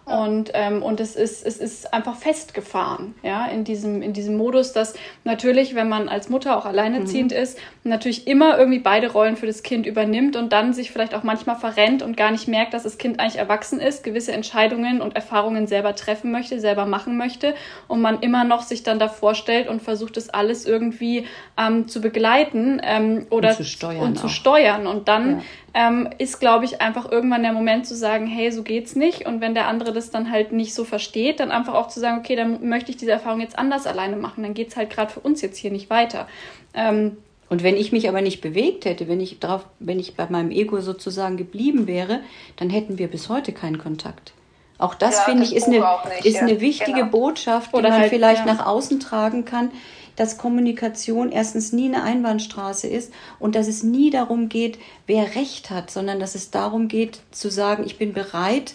Und, 0.09 0.51
ähm, 0.55 0.83
und 0.83 1.01
es 1.01 1.17
ist, 1.17 1.47
es 1.47 1.59
ist 1.59 1.93
einfach 1.93 2.17
festgefahren, 2.17 3.15
ja, 3.23 3.47
in 3.47 3.65
diesem, 3.65 4.01
in 4.01 4.13
diesem 4.13 4.37
Modus, 4.37 4.73
dass 4.73 4.95
natürlich, 5.25 5.75
wenn 5.75 5.89
man 5.89 6.09
als 6.09 6.29
Mutter 6.31 6.57
auch 6.57 6.65
alleinerziehend 6.65 7.33
mhm. 7.33 7.39
ist, 7.39 7.59
natürlich 7.85 8.27
immer 8.27 8.59
irgendwie 8.59 8.79
beide 8.79 9.13
Rollen 9.13 9.37
für 9.37 9.47
das 9.47 9.63
Kind 9.63 9.87
übernimmt 9.87 10.37
und 10.37 10.53
dann 10.53 10.73
sich 10.73 10.91
vielleicht 10.91 11.15
auch 11.15 11.23
manchmal 11.23 11.57
verrennt 11.57 12.03
und 12.03 12.17
gar 12.17 12.31
nicht 12.31 12.49
merkt, 12.49 12.75
dass 12.75 12.85
das 12.85 12.97
Kind 12.97 13.21
eigentlich 13.21 13.37
erwachsen 13.37 13.81
ist, 13.81 14.03
gewisse 14.03 14.33
Entscheidungen 14.33 15.03
und 15.03 15.15
Erfahrungen 15.15 15.67
selber 15.67 15.95
treffen 15.95 16.33
möchte, 16.33 16.59
selber 16.59 16.87
machen 16.87 17.17
möchte 17.17 17.55
und 17.87 18.01
man 18.01 18.21
immer 18.21 18.45
noch 18.45 18.63
sich 18.63 18.83
dann 18.83 18.99
davor 18.99 19.35
stellt 19.35 19.69
und 19.69 19.83
versucht, 19.83 20.17
das 20.17 20.31
alles 20.31 20.65
irgendwie 20.65 21.27
ähm, 21.59 21.87
zu 21.87 22.01
begleiten 22.01 22.81
ähm, 22.83 23.27
oder 23.31 23.51
und 23.51 23.57
zu 23.57 23.65
steuern. 23.65 24.01
Und, 24.01 24.19
zu 24.19 24.29
steuern. 24.29 24.87
und 24.87 25.09
dann 25.09 25.39
ja 25.39 25.43
ähm, 25.79 26.09
ist, 26.19 26.41
glaube 26.41 26.65
ich, 26.65 26.81
einfach 26.81 27.09
irgendwann 27.09 27.45
der 27.45 27.53
Moment 27.53 27.87
zu 27.87 27.95
sagen, 27.95 28.27
hey, 28.27 28.51
so 28.51 28.65
geht's 28.65 28.97
nicht. 28.97 29.27
Und 29.27 29.41
wenn 29.41 29.55
der 29.55 29.69
andere 29.69 29.93
das 29.93 30.11
dann 30.11 30.29
halt 30.29 30.51
nicht 30.51 30.75
so 30.75 30.83
versteht, 30.83 31.39
dann 31.39 31.53
einfach 31.53 31.75
auch 31.75 31.87
zu 31.87 32.01
sagen, 32.01 32.19
okay, 32.19 32.35
dann 32.35 32.69
möchte 32.69 32.91
ich 32.91 32.97
diese 32.97 33.13
Erfahrung 33.13 33.41
jetzt 33.41 33.57
anders 33.57 33.87
alleine 33.87 34.17
machen. 34.17 34.43
Dann 34.43 34.55
geht's 34.55 34.77
halt 34.77 34.91
gerade 34.91 35.13
für 35.13 35.21
uns 35.21 35.41
jetzt 35.41 35.57
hier 35.57 35.71
nicht 35.71 35.89
weiter. 35.89 36.27
Ähm, 36.75 37.19
und 37.49 37.63
wenn 37.63 37.77
ich 37.77 37.93
mich 37.93 38.09
aber 38.09 38.23
nicht 38.23 38.41
bewegt 38.41 38.87
hätte, 38.87 39.07
wenn 39.07 39.21
ich 39.21 39.39
drauf, 39.39 39.67
wenn 39.79 40.01
ich 40.01 40.17
bei 40.17 40.27
meinem 40.29 40.51
Ego 40.51 40.81
sozusagen 40.81 41.37
geblieben 41.37 41.87
wäre, 41.87 42.23
dann 42.57 42.71
hätten 42.71 42.99
wir 42.99 43.07
bis 43.07 43.29
heute 43.29 43.53
keinen 43.53 43.79
Kontakt. 43.79 44.33
Auch 44.79 44.97
das 44.97 45.19
ja, 45.19 45.23
finde 45.23 45.45
ich 45.45 45.55
ist 45.55 45.69
eine, 45.69 45.79
nicht, 45.79 46.25
ist 46.25 46.35
ja. 46.35 46.41
eine 46.43 46.61
wichtige 46.61 46.99
genau. 46.99 47.11
Botschaft, 47.11 47.73
die 47.73 47.77
Oder 47.77 47.91
man 47.91 48.01
halt, 48.01 48.11
vielleicht 48.11 48.47
ja. 48.47 48.53
nach 48.53 48.67
außen 48.67 48.99
tragen 48.99 49.45
kann 49.45 49.71
dass 50.19 50.37
Kommunikation 50.37 51.31
erstens 51.31 51.73
nie 51.73 51.87
eine 51.87 52.03
Einbahnstraße 52.03 52.89
ist 52.89 53.13
und 53.39 53.55
dass 53.55 53.69
es 53.69 53.85
nie 53.85 54.11
darum 54.11 54.49
geht, 54.49 54.79
wer 55.07 55.37
Recht 55.37 55.71
hat, 55.71 55.93
sondern 55.93 56.19
dass 56.19 56.35
es 56.35 56.51
darum 56.51 56.89
geht 56.89 57.21
zu 57.31 57.53
sagen, 57.53 57.85
ich 57.87 57.99
bin 57.99 58.13
bereit, 58.13 58.75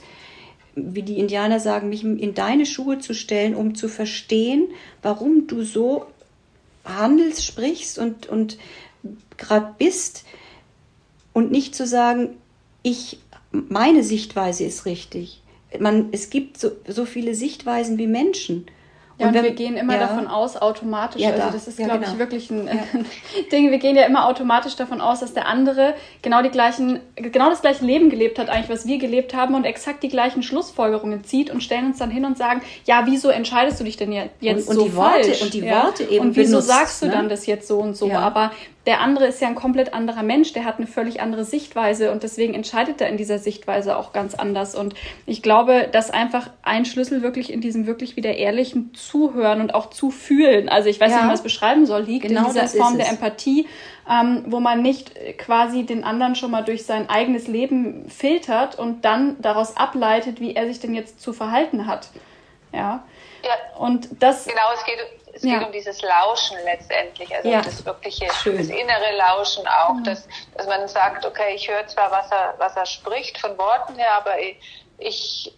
wie 0.75 1.03
die 1.03 1.19
Indianer 1.19 1.59
sagen, 1.59 1.89
mich 1.89 2.05
in 2.05 2.33
deine 2.33 2.65
Schuhe 2.65 2.99
zu 2.99 3.13
stellen, 3.13 3.55
um 3.55 3.75
zu 3.75 3.89
verstehen, 3.89 4.69
warum 5.01 5.45
du 5.47 5.63
so 5.63 6.05
handelst, 6.85 7.45
sprichst 7.45 7.99
und, 7.99 8.27
und 8.27 8.57
gerade 9.35 9.75
bist 9.77 10.23
und 11.33 11.51
nicht 11.51 11.75
zu 11.75 11.85
sagen, 11.85 12.37
ich, 12.83 13.19
meine 13.51 14.03
Sichtweise 14.03 14.63
ist 14.63 14.85
richtig. 14.85 15.41
Man, 15.77 16.07
es 16.13 16.29
gibt 16.29 16.57
so, 16.57 16.71
so 16.87 17.03
viele 17.03 17.35
Sichtweisen 17.35 17.97
wie 17.97 18.07
Menschen. 18.07 18.65
Ja, 19.23 19.29
und, 19.29 19.35
und 19.35 19.43
wir 19.43 19.51
gehen 19.51 19.75
immer 19.75 19.93
ja. 19.93 19.99
davon 20.01 20.27
aus, 20.27 20.57
automatisch, 20.57 21.21
ja, 21.21 21.31
also 21.31 21.49
das 21.51 21.67
ist, 21.67 21.77
glaube 21.77 21.99
genau. 21.99 22.11
ich, 22.11 22.19
wirklich 22.19 22.51
ein, 22.51 22.69
Ding, 23.51 23.71
wir 23.71 23.77
gehen 23.77 23.95
ja 23.95 24.05
immer 24.05 24.27
automatisch 24.27 24.75
davon 24.75 25.01
aus, 25.01 25.21
dass 25.21 25.33
der 25.33 25.47
andere 25.47 25.93
genau 26.21 26.41
die 26.41 26.49
gleichen, 26.49 26.99
genau 27.15 27.49
das 27.49 27.61
gleiche 27.61 27.85
Leben 27.85 28.09
gelebt 28.09 28.39
hat, 28.39 28.49
eigentlich, 28.49 28.69
was 28.69 28.85
wir 28.85 28.97
gelebt 28.97 29.33
haben 29.33 29.55
und 29.55 29.65
exakt 29.65 30.03
die 30.03 30.09
gleichen 30.09 30.43
Schlussfolgerungen 30.43 31.23
zieht 31.23 31.49
und 31.49 31.61
stellen 31.61 31.87
uns 31.87 31.97
dann 31.97 32.11
hin 32.11 32.25
und 32.25 32.37
sagen, 32.37 32.61
ja, 32.85 33.03
wieso 33.05 33.29
entscheidest 33.29 33.79
du 33.79 33.83
dich 33.83 33.97
denn 33.97 34.11
jetzt 34.11 34.33
und, 34.41 34.55
und 34.55 34.75
so 34.75 34.83
die 34.85 34.95
Worte, 34.95 35.23
falsch? 35.23 35.41
Und 35.41 35.53
die 35.53 35.63
Worte 35.63 36.03
eben 36.03 36.27
Und 36.27 36.35
wieso 36.35 36.51
benutzt, 36.51 36.67
sagst 36.67 37.01
du 37.01 37.07
ne? 37.07 37.11
dann 37.11 37.29
das 37.29 37.45
jetzt 37.45 37.67
so 37.67 37.79
und 37.79 37.95
so? 37.95 38.11
Aber 38.11 38.51
der 38.85 38.99
andere 38.99 39.27
ist 39.27 39.39
ja 39.39 39.47
ein 39.47 39.55
komplett 39.55 39.93
anderer 39.93 40.23
Mensch, 40.23 40.51
der 40.51 40.65
hat 40.65 40.77
eine 40.77 40.87
völlig 40.87 41.21
andere 41.21 41.45
Sichtweise 41.45 42.11
und 42.11 42.23
deswegen 42.23 42.53
entscheidet 42.53 42.99
er 42.99 43.07
in 43.07 43.15
dieser 43.15 43.39
Sichtweise 43.39 43.95
auch 43.97 44.11
ganz 44.11 44.35
anders. 44.35 44.75
Und 44.75 44.93
ich 45.25 45.41
glaube, 45.41 45.87
dass 45.91 46.11
einfach 46.11 46.49
ein 46.63 46.83
Schlüssel 46.83 47.21
wirklich 47.21 47.51
in 47.51 47.61
diesem 47.61 47.87
wirklich 47.87 48.17
wieder 48.17 48.35
ehrlichen 48.35 48.93
Zuhören 48.93 49.61
und 49.61 49.73
auch 49.73 49.89
Zufühlen, 49.89 50.67
also 50.67 50.89
ich 50.89 50.99
weiß 50.99 51.11
ja. 51.11 51.15
nicht, 51.15 51.23
wie 51.23 51.27
man 51.27 51.35
es 51.35 51.43
beschreiben 51.43 51.85
soll, 51.85 52.01
liegt 52.01 52.27
genau 52.27 52.41
in 52.41 52.53
dieser 52.53 52.67
Form 52.67 52.97
der 52.97 53.09
Empathie, 53.09 53.67
ähm, 54.09 54.43
wo 54.47 54.59
man 54.59 54.81
nicht 54.81 55.13
quasi 55.37 55.85
den 55.85 56.03
anderen 56.03 56.35
schon 56.35 56.51
mal 56.51 56.63
durch 56.63 56.85
sein 56.85 57.09
eigenes 57.09 57.47
Leben 57.47 58.09
filtert 58.09 58.77
und 58.77 59.05
dann 59.05 59.37
daraus 59.41 59.77
ableitet, 59.77 60.41
wie 60.41 60.55
er 60.55 60.67
sich 60.67 60.81
denn 60.81 60.93
jetzt 60.93 61.21
zu 61.21 61.31
verhalten 61.31 61.87
hat. 61.87 62.09
Ja. 62.73 63.03
ja. 63.43 63.77
Und 63.77 64.09
das. 64.21 64.45
Genau, 64.45 64.71
es 64.73 64.83
geht 64.85 64.99
es 65.33 65.43
ja. 65.43 65.57
geht 65.57 65.67
um 65.67 65.73
dieses 65.73 66.01
Lauschen 66.01 66.57
letztendlich, 66.63 67.35
also 67.35 67.49
ja. 67.49 67.61
das 67.61 67.83
wirkliche, 67.85 68.31
Schön. 68.33 68.57
das 68.57 68.67
innere 68.67 69.15
Lauschen 69.17 69.67
auch, 69.67 69.93
mhm. 69.93 70.03
dass, 70.03 70.27
dass 70.55 70.67
man 70.67 70.87
sagt, 70.87 71.25
okay, 71.25 71.55
ich 71.55 71.67
höre 71.67 71.85
zwar, 71.87 72.11
was 72.11 72.31
er, 72.31 72.53
was 72.59 72.75
er 72.75 72.85
spricht 72.85 73.39
von 73.39 73.57
Worten 73.57 73.95
her, 73.95 74.13
aber 74.13 74.39
ich, 74.39 74.59
ich 74.99 75.53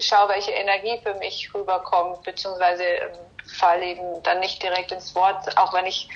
schaue, 0.00 0.30
welche 0.30 0.52
Energie 0.52 0.98
für 1.02 1.14
mich 1.14 1.52
rüberkommt, 1.54 2.22
beziehungsweise 2.22 2.82
ähm, 2.82 3.10
fall 3.58 3.82
eben 3.82 4.22
dann 4.22 4.40
nicht 4.40 4.62
direkt 4.62 4.92
ins 4.92 5.14
Wort, 5.14 5.56
auch 5.58 5.74
wenn 5.74 5.86
ich 5.86 6.08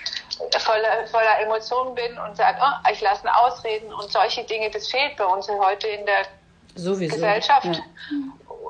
voller, 0.59 1.07
voller 1.11 1.41
Emotionen 1.41 1.95
bin 1.95 2.19
und 2.19 2.37
sage, 2.37 2.59
oh, 2.63 2.91
ich 2.91 3.01
lasse 3.01 3.25
Ausreden 3.35 3.93
und 3.93 4.11
solche 4.11 4.45
Dinge, 4.45 4.71
das 4.71 4.89
fehlt 4.89 5.17
bei 5.17 5.25
uns 5.25 5.49
heute 5.49 5.89
in 5.89 6.07
der 6.07 6.25
Sowieso. 6.75 7.15
Gesellschaft. 7.15 7.67
Ja. 7.67 7.83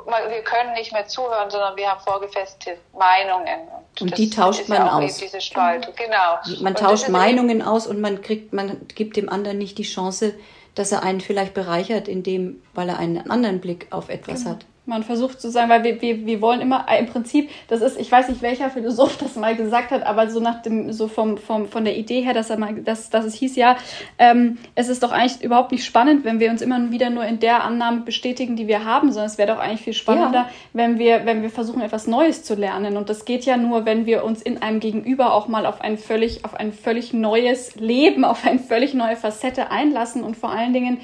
Wir 0.06 0.42
können 0.42 0.72
nicht 0.74 0.92
mehr 0.92 1.06
zuhören, 1.06 1.50
sondern 1.50 1.76
wir 1.76 1.90
haben 1.90 2.00
vorgefestigte 2.00 2.78
Meinungen. 2.92 3.68
Und, 4.00 4.02
und 4.02 4.18
die 4.18 4.30
tauscht 4.30 4.68
man 4.68 4.78
ja 4.78 4.98
aus. 4.98 5.20
Genau. 5.20 6.62
Man 6.62 6.74
tauscht 6.74 7.08
Meinungen 7.08 7.62
aus 7.62 7.86
und 7.86 8.00
man 8.00 8.22
kriegt, 8.22 8.52
man 8.52 8.86
gibt 8.94 9.16
dem 9.16 9.28
anderen 9.28 9.58
nicht 9.58 9.78
die 9.78 9.84
Chance, 9.84 10.34
dass 10.74 10.92
er 10.92 11.02
einen 11.02 11.20
vielleicht 11.20 11.54
bereichert, 11.54 12.08
indem, 12.08 12.62
weil 12.74 12.88
er 12.88 12.98
einen 12.98 13.30
anderen 13.30 13.60
Blick 13.60 13.86
auf 13.90 14.08
etwas 14.08 14.44
genau. 14.44 14.56
hat. 14.56 14.66
Man 14.84 15.04
versucht 15.04 15.40
zu 15.40 15.48
sagen, 15.48 15.70
weil 15.70 15.84
wir, 15.84 16.02
wir, 16.02 16.26
wir 16.26 16.40
wollen 16.40 16.60
immer 16.60 16.86
äh, 16.88 16.98
im 16.98 17.06
Prinzip, 17.06 17.50
das 17.68 17.82
ist, 17.82 18.00
ich 18.00 18.10
weiß 18.10 18.28
nicht, 18.28 18.42
welcher 18.42 18.68
Philosoph 18.68 19.16
das 19.18 19.36
mal 19.36 19.54
gesagt 19.54 19.92
hat, 19.92 20.04
aber 20.04 20.28
so 20.28 20.40
nach 20.40 20.60
dem, 20.62 20.92
so 20.92 21.06
vom, 21.06 21.38
vom, 21.38 21.68
von 21.68 21.84
der 21.84 21.96
Idee 21.96 22.22
her, 22.22 22.34
dass 22.34 22.50
er 22.50 22.58
mal, 22.58 22.74
dass, 22.74 23.08
dass 23.08 23.24
es 23.24 23.34
hieß, 23.34 23.54
ja, 23.54 23.76
ähm, 24.18 24.58
es 24.74 24.88
ist 24.88 25.04
doch 25.04 25.12
eigentlich 25.12 25.42
überhaupt 25.42 25.70
nicht 25.70 25.84
spannend, 25.84 26.24
wenn 26.24 26.40
wir 26.40 26.50
uns 26.50 26.62
immer 26.62 26.90
wieder 26.90 27.10
nur 27.10 27.24
in 27.24 27.38
der 27.38 27.62
Annahme 27.62 28.00
bestätigen, 28.00 28.56
die 28.56 28.66
wir 28.66 28.84
haben, 28.84 29.12
sondern 29.12 29.26
es 29.26 29.38
wäre 29.38 29.52
doch 29.52 29.60
eigentlich 29.60 29.82
viel 29.82 29.92
spannender, 29.92 30.40
ja. 30.40 30.50
wenn 30.72 30.98
wir, 30.98 31.26
wenn 31.26 31.42
wir 31.42 31.50
versuchen, 31.50 31.80
etwas 31.80 32.08
Neues 32.08 32.42
zu 32.42 32.54
lernen. 32.54 32.96
Und 32.96 33.08
das 33.08 33.24
geht 33.24 33.44
ja 33.44 33.56
nur, 33.56 33.84
wenn 33.84 34.04
wir 34.06 34.24
uns 34.24 34.42
in 34.42 34.62
einem 34.62 34.80
Gegenüber 34.80 35.32
auch 35.32 35.46
mal 35.46 35.64
auf 35.64 35.80
ein 35.80 35.96
völlig, 35.96 36.44
auf 36.44 36.54
ein 36.54 36.72
völlig 36.72 37.12
neues 37.12 37.76
Leben, 37.76 38.24
auf 38.32 38.44
eine 38.44 38.58
völlig 38.58 38.94
neue 38.94 39.16
Facette 39.16 39.70
einlassen 39.70 40.24
und 40.24 40.36
vor 40.36 40.50
allen 40.50 40.72
Dingen 40.72 40.98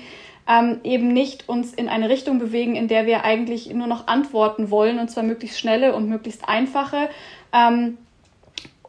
ähm, 0.49 0.81
eben 0.83 1.09
nicht 1.09 1.49
uns 1.49 1.75
in 1.75 1.89
eine 1.89 2.09
Richtung 2.09 2.39
bewegen, 2.39 2.75
in 2.75 2.89
der 2.89 3.07
wir 3.07 3.25
eigentlich 3.25 3.73
nur 3.73 3.87
noch 3.87 4.07
antworten 4.07 4.71
wollen, 4.71 4.99
und 4.99 5.11
zwar 5.11 5.23
möglichst 5.23 5.61
schnelle 5.61 5.95
und 5.95 6.09
möglichst 6.09 6.49
einfache. 6.49 7.11
Ähm, 7.53 7.99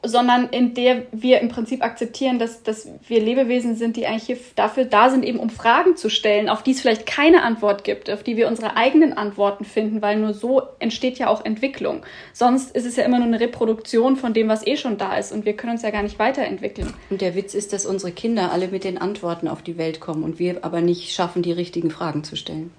sondern 0.04 0.50
in 0.50 0.74
der 0.74 1.04
wir 1.12 1.42
im 1.42 1.50
Prinzip 1.50 1.84
akzeptieren, 1.84 2.40
dass, 2.40 2.64
dass 2.64 2.88
wir 3.08 3.20
Lebewesen 3.20 3.76
sind, 3.76 3.98
die 3.98 4.08
eigentlich 4.08 4.24
hier 4.24 4.38
dafür 4.56 4.86
da 4.86 5.10
sind, 5.10 5.26
eben 5.26 5.40
um 5.40 5.50
Fragen 5.50 5.98
zu 5.98 6.10
stellen, 6.10 6.48
auf 6.48 6.64
die 6.64 6.72
es 6.72 6.82
vielleicht 6.82 7.06
keine 7.06 7.44
Antwort 7.44 7.84
gibt, 7.84 8.10
auf 8.10 8.24
die 8.24 8.38
wir 8.38 8.48
unsere 8.48 8.78
eigenen 8.78 9.14
Antworten 9.14 9.66
finden, 9.66 10.02
weil 10.02 10.18
nur 10.18 10.34
so 10.34 10.62
entsteht 10.80 11.20
ja 11.20 11.28
auch 11.28 11.44
Entwicklung. 11.44 12.04
Sonst 12.34 12.76
ist 12.76 12.86
es 12.86 12.96
ja 12.96 13.04
immer 13.04 13.18
nur 13.18 13.28
eine 13.28 13.40
Reproduktion 13.40 14.16
von 14.16 14.34
dem, 14.34 14.48
was 14.48 14.66
eh 14.66 14.78
schon 14.78 14.98
da 14.98 15.18
ist 15.18 15.32
und 15.32 15.46
wir 15.46 15.54
können 15.54 15.74
uns 15.74 15.82
ja 15.82 15.92
gar 15.92 16.04
nicht 16.04 16.20
weiterentwickeln. 16.20 16.94
Und 17.10 17.22
der 17.22 17.36
Witz 17.36 17.54
ist, 17.54 17.74
dass 17.74 17.86
unsere 17.86 18.12
Kinder 18.12 18.52
alle 18.52 18.70
mit 18.70 18.84
den 18.84 18.98
Antworten 18.98 19.48
auf 19.48 19.62
die 19.62 19.78
Welt 19.78 20.00
kommen 20.00 20.24
und 20.24 20.40
wir 20.40 20.64
aber 20.64 20.82
nicht 20.82 21.12
schaffen, 21.12 21.42
die 21.42 21.52
richtigen 21.52 21.92
Fragen 21.92 22.24
zu 22.24 22.36
stellen. 22.36 22.72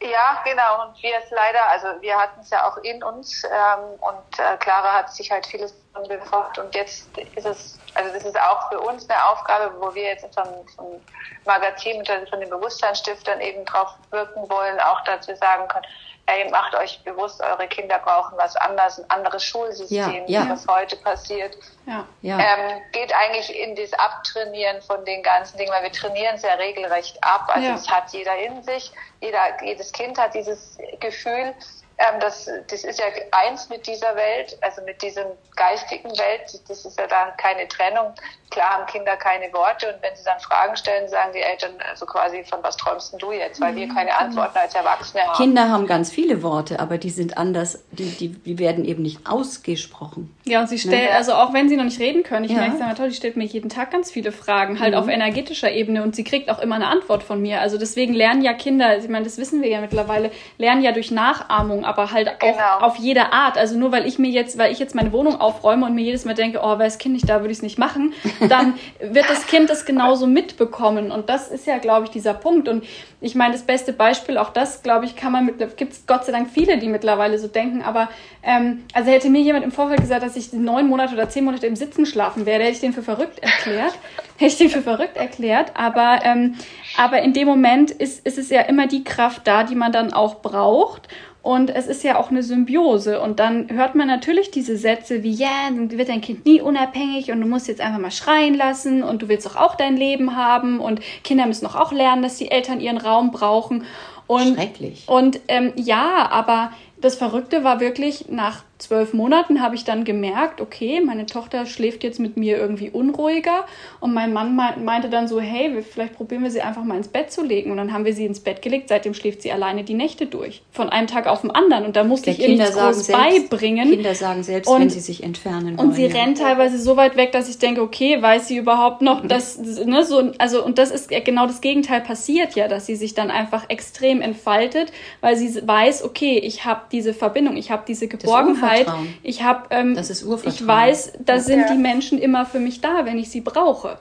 Ja, 0.00 0.40
genau. 0.44 0.86
Und 0.86 1.02
wir 1.02 1.18
es 1.18 1.30
leider, 1.30 1.66
also 1.68 2.00
wir 2.00 2.16
hatten 2.16 2.40
es 2.40 2.50
ja 2.50 2.68
auch 2.68 2.76
in 2.78 3.02
uns 3.02 3.42
ähm, 3.44 3.98
und 4.00 4.38
äh, 4.38 4.56
Clara 4.58 4.92
hat 4.92 5.12
sich 5.12 5.30
halt 5.30 5.44
vieles 5.46 5.74
befragt 6.06 6.56
und 6.58 6.72
jetzt 6.76 7.08
ist 7.34 7.44
es, 7.44 7.80
also 7.94 8.12
das 8.12 8.24
ist 8.24 8.40
auch 8.40 8.68
für 8.68 8.78
uns 8.78 9.10
eine 9.10 9.28
Aufgabe, 9.28 9.74
wo 9.80 9.92
wir 9.92 10.04
jetzt 10.04 10.32
vom, 10.32 10.66
vom 10.76 11.00
Magazin 11.44 11.98
und 11.98 12.30
von 12.30 12.38
den 12.38 12.48
Bewusstseinsstiftern 12.48 13.40
eben 13.40 13.64
drauf 13.64 13.88
wirken 14.10 14.48
wollen, 14.48 14.78
auch 14.78 15.02
dazu 15.02 15.34
sagen 15.34 15.66
können, 15.66 15.86
ey, 16.28 16.50
macht 16.50 16.74
euch 16.74 17.02
bewusst, 17.04 17.40
eure 17.40 17.66
Kinder 17.68 17.98
brauchen 17.98 18.36
was 18.36 18.54
anderes, 18.56 18.98
ein 18.98 19.10
anderes 19.10 19.42
Schulsystem, 19.42 20.24
ja, 20.26 20.44
ja. 20.44 20.50
was 20.50 20.66
heute 20.66 20.96
passiert. 20.96 21.56
Ja, 21.86 22.06
ja. 22.20 22.38
Ähm, 22.38 22.82
geht 22.92 23.14
eigentlich 23.14 23.58
in 23.58 23.74
das 23.74 23.92
Abtrainieren 23.94 24.82
von 24.82 25.04
den 25.04 25.22
ganzen 25.22 25.56
Dingen, 25.56 25.72
weil 25.72 25.82
wir 25.82 25.92
trainieren 25.92 26.36
es 26.36 26.42
ja 26.42 26.54
regelrecht 26.54 27.22
ab. 27.22 27.48
Also 27.48 27.70
es 27.72 27.88
hat 27.88 28.10
jeder 28.12 28.36
in 28.36 28.62
sich, 28.62 28.92
jeder, 29.20 29.62
jedes 29.64 29.92
Kind 29.92 30.18
hat 30.18 30.34
dieses 30.34 30.78
Gefühl, 31.00 31.54
ähm, 31.98 32.20
das, 32.20 32.48
das 32.68 32.84
ist 32.84 33.00
ja 33.00 33.06
eins 33.32 33.68
mit 33.68 33.86
dieser 33.86 34.14
Welt, 34.14 34.56
also 34.60 34.82
mit 34.82 35.02
diesem 35.02 35.26
geistigen 35.56 36.10
Welt. 36.10 36.60
Das 36.68 36.84
ist 36.84 36.96
ja 36.96 37.08
dann 37.08 37.36
keine 37.36 37.66
Trennung. 37.66 38.14
Klar 38.50 38.70
haben 38.70 38.86
Kinder 38.86 39.16
keine 39.16 39.52
Worte 39.52 39.92
und 39.92 40.00
wenn 40.02 40.14
sie 40.14 40.22
dann 40.24 40.38
Fragen 40.38 40.76
stellen, 40.76 41.08
sagen 41.08 41.32
die 41.34 41.40
Eltern 41.40 41.72
also 41.90 42.06
quasi, 42.06 42.44
von 42.44 42.62
was 42.62 42.76
träumst 42.76 43.14
du 43.18 43.32
jetzt? 43.32 43.60
Weil 43.60 43.74
wir 43.74 43.88
mhm, 43.88 43.94
keine 43.94 44.10
genau. 44.10 44.20
Antworten 44.20 44.58
als 44.58 44.74
Erwachsene 44.76 45.24
haben. 45.24 45.36
Kinder 45.36 45.68
haben 45.70 45.86
ganz 45.88 46.10
viele 46.10 46.42
Worte, 46.44 46.78
aber 46.78 46.98
die 46.98 47.10
sind 47.10 47.36
anders, 47.36 47.80
die, 47.90 48.10
die, 48.10 48.28
die 48.28 48.58
werden 48.60 48.84
eben 48.84 49.02
nicht 49.02 49.28
ausgesprochen. 49.28 50.37
Ja, 50.48 50.60
und 50.60 50.68
sie 50.68 50.78
stellen, 50.78 51.08
ja. 51.10 51.16
also 51.16 51.32
auch 51.32 51.52
wenn 51.52 51.68
sie 51.68 51.76
noch 51.76 51.84
nicht 51.84 52.00
reden 52.00 52.22
können, 52.22 52.44
ich 52.44 52.52
ja. 52.52 52.58
merke 52.58 52.74
es 52.74 52.80
ja 52.80 52.94
toll, 52.94 53.08
die 53.08 53.14
stellt 53.14 53.36
mir 53.36 53.44
jeden 53.44 53.68
Tag 53.68 53.90
ganz 53.90 54.10
viele 54.10 54.32
Fragen, 54.32 54.80
halt 54.80 54.94
mhm. 54.94 55.00
auf 55.00 55.08
energetischer 55.08 55.70
Ebene 55.70 56.02
und 56.02 56.16
sie 56.16 56.24
kriegt 56.24 56.50
auch 56.50 56.58
immer 56.58 56.76
eine 56.76 56.86
Antwort 56.86 57.22
von 57.22 57.40
mir. 57.40 57.60
Also 57.60 57.78
deswegen 57.78 58.14
lernen 58.14 58.42
ja 58.42 58.52
Kinder, 58.54 58.96
ich 58.98 59.08
meine, 59.08 59.24
das 59.24 59.38
wissen 59.38 59.62
wir 59.62 59.68
ja 59.68 59.80
mittlerweile, 59.80 60.30
lernen 60.56 60.82
ja 60.82 60.92
durch 60.92 61.10
Nachahmung, 61.10 61.84
aber 61.84 62.12
halt 62.12 62.38
genau. 62.40 62.54
auch 62.78 62.82
auf 62.82 62.96
jede 62.96 63.32
Art. 63.32 63.58
Also 63.58 63.78
nur 63.78 63.92
weil 63.92 64.06
ich 64.06 64.18
mir 64.18 64.30
jetzt, 64.30 64.58
weil 64.58 64.72
ich 64.72 64.78
jetzt 64.78 64.94
meine 64.94 65.12
Wohnung 65.12 65.40
aufräume 65.40 65.86
und 65.86 65.94
mir 65.94 66.04
jedes 66.04 66.24
Mal 66.24 66.34
denke, 66.34 66.60
oh, 66.62 66.70
wäre 66.70 66.84
das 66.84 66.98
Kind 66.98 67.14
nicht 67.14 67.28
da, 67.28 67.40
würde 67.40 67.52
ich 67.52 67.58
es 67.58 67.62
nicht 67.62 67.78
machen, 67.78 68.14
dann 68.48 68.74
wird 69.00 69.28
das 69.28 69.46
Kind 69.46 69.70
das 69.70 69.84
genauso 69.84 70.26
mitbekommen. 70.26 71.10
Und 71.10 71.28
das 71.28 71.48
ist 71.48 71.66
ja, 71.66 71.78
glaube 71.78 72.06
ich, 72.06 72.10
dieser 72.10 72.34
Punkt. 72.34 72.68
Und 72.68 72.84
ich 73.20 73.34
meine, 73.34 73.52
das 73.52 73.62
beste 73.62 73.92
Beispiel, 73.92 74.38
auch 74.38 74.50
das, 74.50 74.82
glaube 74.82 75.04
ich, 75.04 75.16
kann 75.16 75.32
man 75.32 75.44
mit, 75.44 75.76
gibt 75.76 75.92
es 75.92 76.06
Gott 76.06 76.24
sei 76.24 76.32
Dank 76.32 76.50
viele, 76.50 76.78
die 76.78 76.88
mittlerweile 76.88 77.38
so 77.38 77.48
denken, 77.48 77.82
aber 77.82 78.08
ähm, 78.42 78.84
also 78.94 79.10
hätte 79.10 79.28
mir 79.28 79.40
jemand 79.40 79.64
im 79.64 79.72
Vorfeld 79.72 80.00
gesagt, 80.00 80.22
dass 80.22 80.36
ich 80.36 80.37
neun 80.52 80.88
Monate 80.88 81.14
oder 81.14 81.28
zehn 81.28 81.44
Monate 81.44 81.66
im 81.66 81.76
Sitzen 81.76 82.06
schlafen 82.06 82.46
werde, 82.46 82.64
hätte 82.64 82.74
ich 82.74 82.80
den 82.80 82.92
für 82.92 83.02
verrückt 83.02 83.38
erklärt. 83.40 83.92
hätte 84.36 84.52
ich 84.52 84.58
den 84.58 84.70
für 84.70 84.82
verrückt 84.82 85.16
erklärt. 85.16 85.72
Aber, 85.74 86.20
ähm, 86.24 86.54
aber 86.96 87.22
in 87.22 87.32
dem 87.32 87.46
Moment 87.46 87.90
ist, 87.90 88.24
ist 88.26 88.38
es 88.38 88.50
ja 88.50 88.62
immer 88.62 88.86
die 88.86 89.04
Kraft 89.04 89.46
da, 89.46 89.64
die 89.64 89.74
man 89.74 89.92
dann 89.92 90.12
auch 90.12 90.36
braucht. 90.36 91.08
Und 91.42 91.70
es 91.70 91.86
ist 91.86 92.04
ja 92.04 92.18
auch 92.18 92.30
eine 92.30 92.42
Symbiose. 92.42 93.20
Und 93.20 93.40
dann 93.40 93.68
hört 93.70 93.94
man 93.94 94.06
natürlich 94.06 94.50
diese 94.50 94.76
Sätze 94.76 95.22
wie, 95.22 95.32
ja, 95.32 95.46
yeah, 95.46 95.70
dann 95.70 95.90
wird 95.90 96.08
dein 96.08 96.20
Kind 96.20 96.44
nie 96.44 96.60
unabhängig 96.60 97.30
und 97.30 97.40
du 97.40 97.46
musst 97.46 97.68
jetzt 97.68 97.80
einfach 97.80 98.00
mal 98.00 98.10
schreien 98.10 98.54
lassen 98.54 99.02
und 99.02 99.22
du 99.22 99.28
willst 99.28 99.46
doch 99.46 99.56
auch 99.56 99.74
dein 99.74 99.96
Leben 99.96 100.36
haben 100.36 100.80
und 100.80 101.00
Kinder 101.24 101.46
müssen 101.46 101.64
doch 101.64 101.76
auch 101.76 101.92
lernen, 101.92 102.22
dass 102.22 102.36
die 102.36 102.50
Eltern 102.50 102.80
ihren 102.80 102.98
Raum 102.98 103.30
brauchen. 103.30 103.84
Und, 104.26 104.56
Schrecklich. 104.56 105.04
Und 105.06 105.40
ähm, 105.48 105.72
ja, 105.76 106.28
aber 106.30 106.72
das 107.00 107.14
Verrückte 107.14 107.64
war 107.64 107.80
wirklich, 107.80 108.26
nach 108.28 108.62
zwölf 108.78 109.12
Monaten 109.12 109.62
habe 109.62 109.74
ich 109.74 109.84
dann 109.84 110.04
gemerkt, 110.04 110.60
okay, 110.60 111.00
meine 111.00 111.26
Tochter 111.26 111.66
schläft 111.66 112.04
jetzt 112.04 112.20
mit 112.20 112.36
mir 112.36 112.58
irgendwie 112.58 112.90
unruhiger. 112.90 113.64
Und 114.00 114.14
mein 114.14 114.32
Mann 114.32 114.54
meinte 114.56 115.08
dann 115.08 115.26
so, 115.28 115.40
hey, 115.40 115.82
vielleicht 115.82 116.14
probieren 116.14 116.42
wir 116.42 116.50
sie 116.50 116.60
einfach 116.60 116.84
mal 116.84 116.96
ins 116.96 117.08
Bett 117.08 117.32
zu 117.32 117.42
legen. 117.42 117.70
Und 117.70 117.78
dann 117.78 117.92
haben 117.92 118.04
wir 118.04 118.12
sie 118.12 118.26
ins 118.26 118.40
Bett 118.40 118.62
gelegt. 118.62 118.88
Seitdem 118.88 119.14
schläft 119.14 119.42
sie 119.42 119.50
alleine 119.50 119.84
die 119.84 119.94
Nächte 119.94 120.26
durch. 120.26 120.62
Von 120.70 120.88
einem 120.88 121.06
Tag 121.06 121.26
auf 121.26 121.40
den 121.40 121.50
anderen. 121.50 121.86
Und 121.86 121.96
da 121.96 122.04
musste 122.04 122.30
ich 122.30 122.40
ihr 122.40 122.48
nichts 122.48 122.76
groß 122.76 123.06
selbst, 123.06 123.50
beibringen. 123.50 123.90
Kinder 123.90 124.14
sagen 124.14 124.42
selbst, 124.42 124.68
und, 124.68 124.80
wenn 124.80 124.90
sie 124.90 125.00
sich 125.00 125.22
entfernen 125.22 125.78
wollen. 125.78 125.88
Und 125.88 125.94
sie 125.94 126.06
ja. 126.06 126.14
rennt 126.14 126.38
teilweise 126.38 126.78
so 126.78 126.96
weit 126.96 127.16
weg, 127.16 127.32
dass 127.32 127.48
ich 127.48 127.58
denke, 127.58 127.82
okay, 127.82 128.20
weiß 128.20 128.48
sie 128.48 128.56
überhaupt 128.56 129.02
noch, 129.02 129.22
mhm. 129.22 129.28
dass, 129.28 129.58
ne, 129.58 130.04
so, 130.04 130.32
also, 130.38 130.64
und 130.64 130.78
das 130.78 130.90
ist 130.90 131.08
genau 131.08 131.46
das 131.46 131.60
Gegenteil 131.60 132.00
passiert 132.00 132.54
ja, 132.54 132.68
dass 132.68 132.86
sie 132.86 132.96
sich 132.96 133.14
dann 133.14 133.30
einfach 133.30 133.64
extrem 133.68 134.20
entfaltet, 134.20 134.92
weil 135.20 135.36
sie 135.36 135.66
weiß, 135.66 136.04
okay, 136.04 136.38
ich 136.38 136.64
habe 136.64 136.82
diese 136.92 137.14
Verbindung, 137.14 137.56
ich 137.56 137.70
habe 137.70 137.84
diese 137.86 138.08
Geborgenheit 138.08 138.67
Sicherheit. 138.76 139.06
Ich 139.22 139.42
habe, 139.42 139.68
ähm, 139.70 139.94
das 139.94 140.10
ist 140.10 140.22
Urvertrauen. 140.22 140.54
Ich 140.54 140.66
weiß, 140.66 141.12
da 141.20 141.40
sind 141.40 141.60
ja. 141.60 141.72
die 141.72 141.78
Menschen 141.78 142.18
immer 142.18 142.46
für 142.46 142.58
mich 142.58 142.80
da, 142.80 143.04
wenn 143.04 143.18
ich 143.18 143.30
sie 143.30 143.40
brauche. 143.40 143.98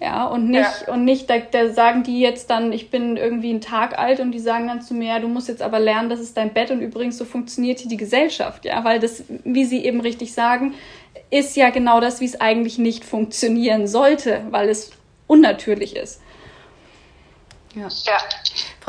Ja, 0.00 0.26
und 0.26 0.48
nicht, 0.48 0.84
ja. 0.86 0.92
und 0.92 1.04
nicht, 1.04 1.28
da, 1.28 1.38
da 1.38 1.70
sagen 1.70 2.04
die 2.04 2.20
jetzt 2.20 2.50
dann, 2.50 2.72
ich 2.72 2.88
bin 2.88 3.16
irgendwie 3.16 3.50
einen 3.50 3.60
Tag 3.60 3.98
alt 3.98 4.20
und 4.20 4.30
die 4.30 4.38
sagen 4.38 4.68
dann 4.68 4.80
zu 4.80 4.94
mir, 4.94 5.08
ja, 5.08 5.18
du 5.18 5.26
musst 5.26 5.48
jetzt 5.48 5.60
aber 5.60 5.80
lernen, 5.80 6.08
das 6.08 6.20
ist 6.20 6.36
dein 6.36 6.52
Bett 6.52 6.70
und 6.70 6.80
übrigens 6.80 7.18
so 7.18 7.24
funktioniert 7.24 7.80
hier 7.80 7.88
die 7.88 7.96
Gesellschaft, 7.96 8.64
ja, 8.64 8.84
weil 8.84 9.00
das, 9.00 9.24
wie 9.42 9.64
sie 9.64 9.84
eben 9.84 10.00
richtig 10.00 10.32
sagen, 10.34 10.74
ist 11.30 11.56
ja 11.56 11.70
genau 11.70 12.00
das, 12.00 12.20
wie 12.20 12.26
es 12.26 12.40
eigentlich 12.40 12.78
nicht 12.78 13.04
funktionieren 13.04 13.88
sollte, 13.88 14.42
weil 14.50 14.68
es 14.68 14.92
unnatürlich 15.26 15.96
ist. 15.96 16.20
Ja. 17.74 17.88
ja. 17.88 18.18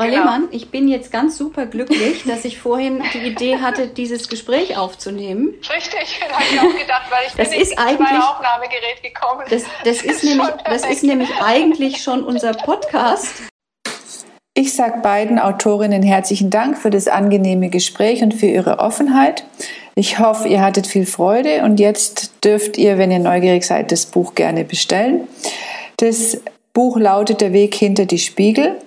Frau 0.00 0.06
genau. 0.06 0.18
Lehmann, 0.18 0.48
ich 0.50 0.70
bin 0.70 0.88
jetzt 0.88 1.12
ganz 1.12 1.36
super 1.36 1.66
glücklich, 1.66 2.24
dass 2.26 2.46
ich 2.46 2.58
vorhin 2.58 3.02
die 3.12 3.18
Idee 3.18 3.58
hatte, 3.58 3.86
dieses 3.86 4.30
Gespräch 4.30 4.78
aufzunehmen. 4.78 5.52
Richtig, 5.58 6.22
habe 6.32 6.42
ich 6.50 6.58
auch 6.58 6.78
gedacht, 6.78 7.10
weil 7.10 7.26
ich 7.26 7.34
das 7.34 7.50
bin 7.50 7.60
ist 7.60 7.78
eigentlich, 7.78 8.00
mein 8.00 8.22
Aufnahmegerät 8.22 9.02
gekommen. 9.02 9.44
Das, 9.50 9.64
das, 9.84 10.00
ist, 10.00 10.24
nämlich, 10.24 10.48
das 10.64 10.86
ist 10.86 11.02
nämlich 11.04 11.28
eigentlich 11.42 12.02
schon 12.02 12.24
unser 12.24 12.54
Podcast. 12.54 13.42
Ich 14.54 14.72
sage 14.72 15.00
beiden 15.02 15.38
Autorinnen 15.38 16.02
herzlichen 16.02 16.48
Dank 16.48 16.78
für 16.78 16.88
das 16.88 17.06
angenehme 17.06 17.68
Gespräch 17.68 18.22
und 18.22 18.32
für 18.32 18.46
ihre 18.46 18.78
Offenheit. 18.78 19.44
Ich 19.96 20.18
hoffe, 20.18 20.48
ihr 20.48 20.62
hattet 20.62 20.86
viel 20.86 21.04
Freude 21.04 21.62
und 21.62 21.78
jetzt 21.78 22.42
dürft 22.42 22.78
ihr, 22.78 22.96
wenn 22.96 23.10
ihr 23.10 23.18
neugierig 23.18 23.64
seid, 23.64 23.92
das 23.92 24.06
Buch 24.06 24.34
gerne 24.34 24.64
bestellen. 24.64 25.28
Das 25.98 26.40
Buch 26.72 26.96
lautet 26.96 27.42
Der 27.42 27.52
Weg 27.52 27.74
hinter 27.74 28.06
die 28.06 28.18
Spiegel. 28.18 28.78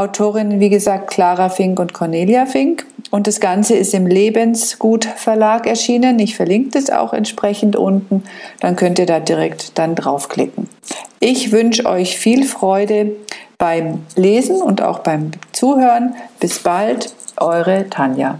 Autorinnen, 0.00 0.60
wie 0.60 0.70
gesagt, 0.70 1.10
Clara 1.10 1.50
Fink 1.50 1.78
und 1.78 1.92
Cornelia 1.92 2.46
Fink. 2.46 2.86
Und 3.10 3.26
das 3.26 3.38
Ganze 3.38 3.74
ist 3.74 3.92
im 3.92 4.06
Lebensgut 4.06 5.04
Verlag 5.04 5.66
erschienen. 5.66 6.18
Ich 6.18 6.36
verlinke 6.36 6.70
das 6.70 6.88
auch 6.88 7.12
entsprechend 7.12 7.76
unten. 7.76 8.22
Dann 8.60 8.76
könnt 8.76 8.98
ihr 8.98 9.04
da 9.04 9.20
direkt 9.20 9.78
dann 9.78 9.94
draufklicken. 9.94 10.70
Ich 11.18 11.52
wünsche 11.52 11.84
euch 11.84 12.18
viel 12.18 12.44
Freude 12.44 13.12
beim 13.58 14.06
Lesen 14.16 14.62
und 14.62 14.80
auch 14.80 15.00
beim 15.00 15.32
Zuhören. 15.52 16.14
Bis 16.38 16.60
bald, 16.60 17.14
eure 17.36 17.90
Tanja. 17.90 18.38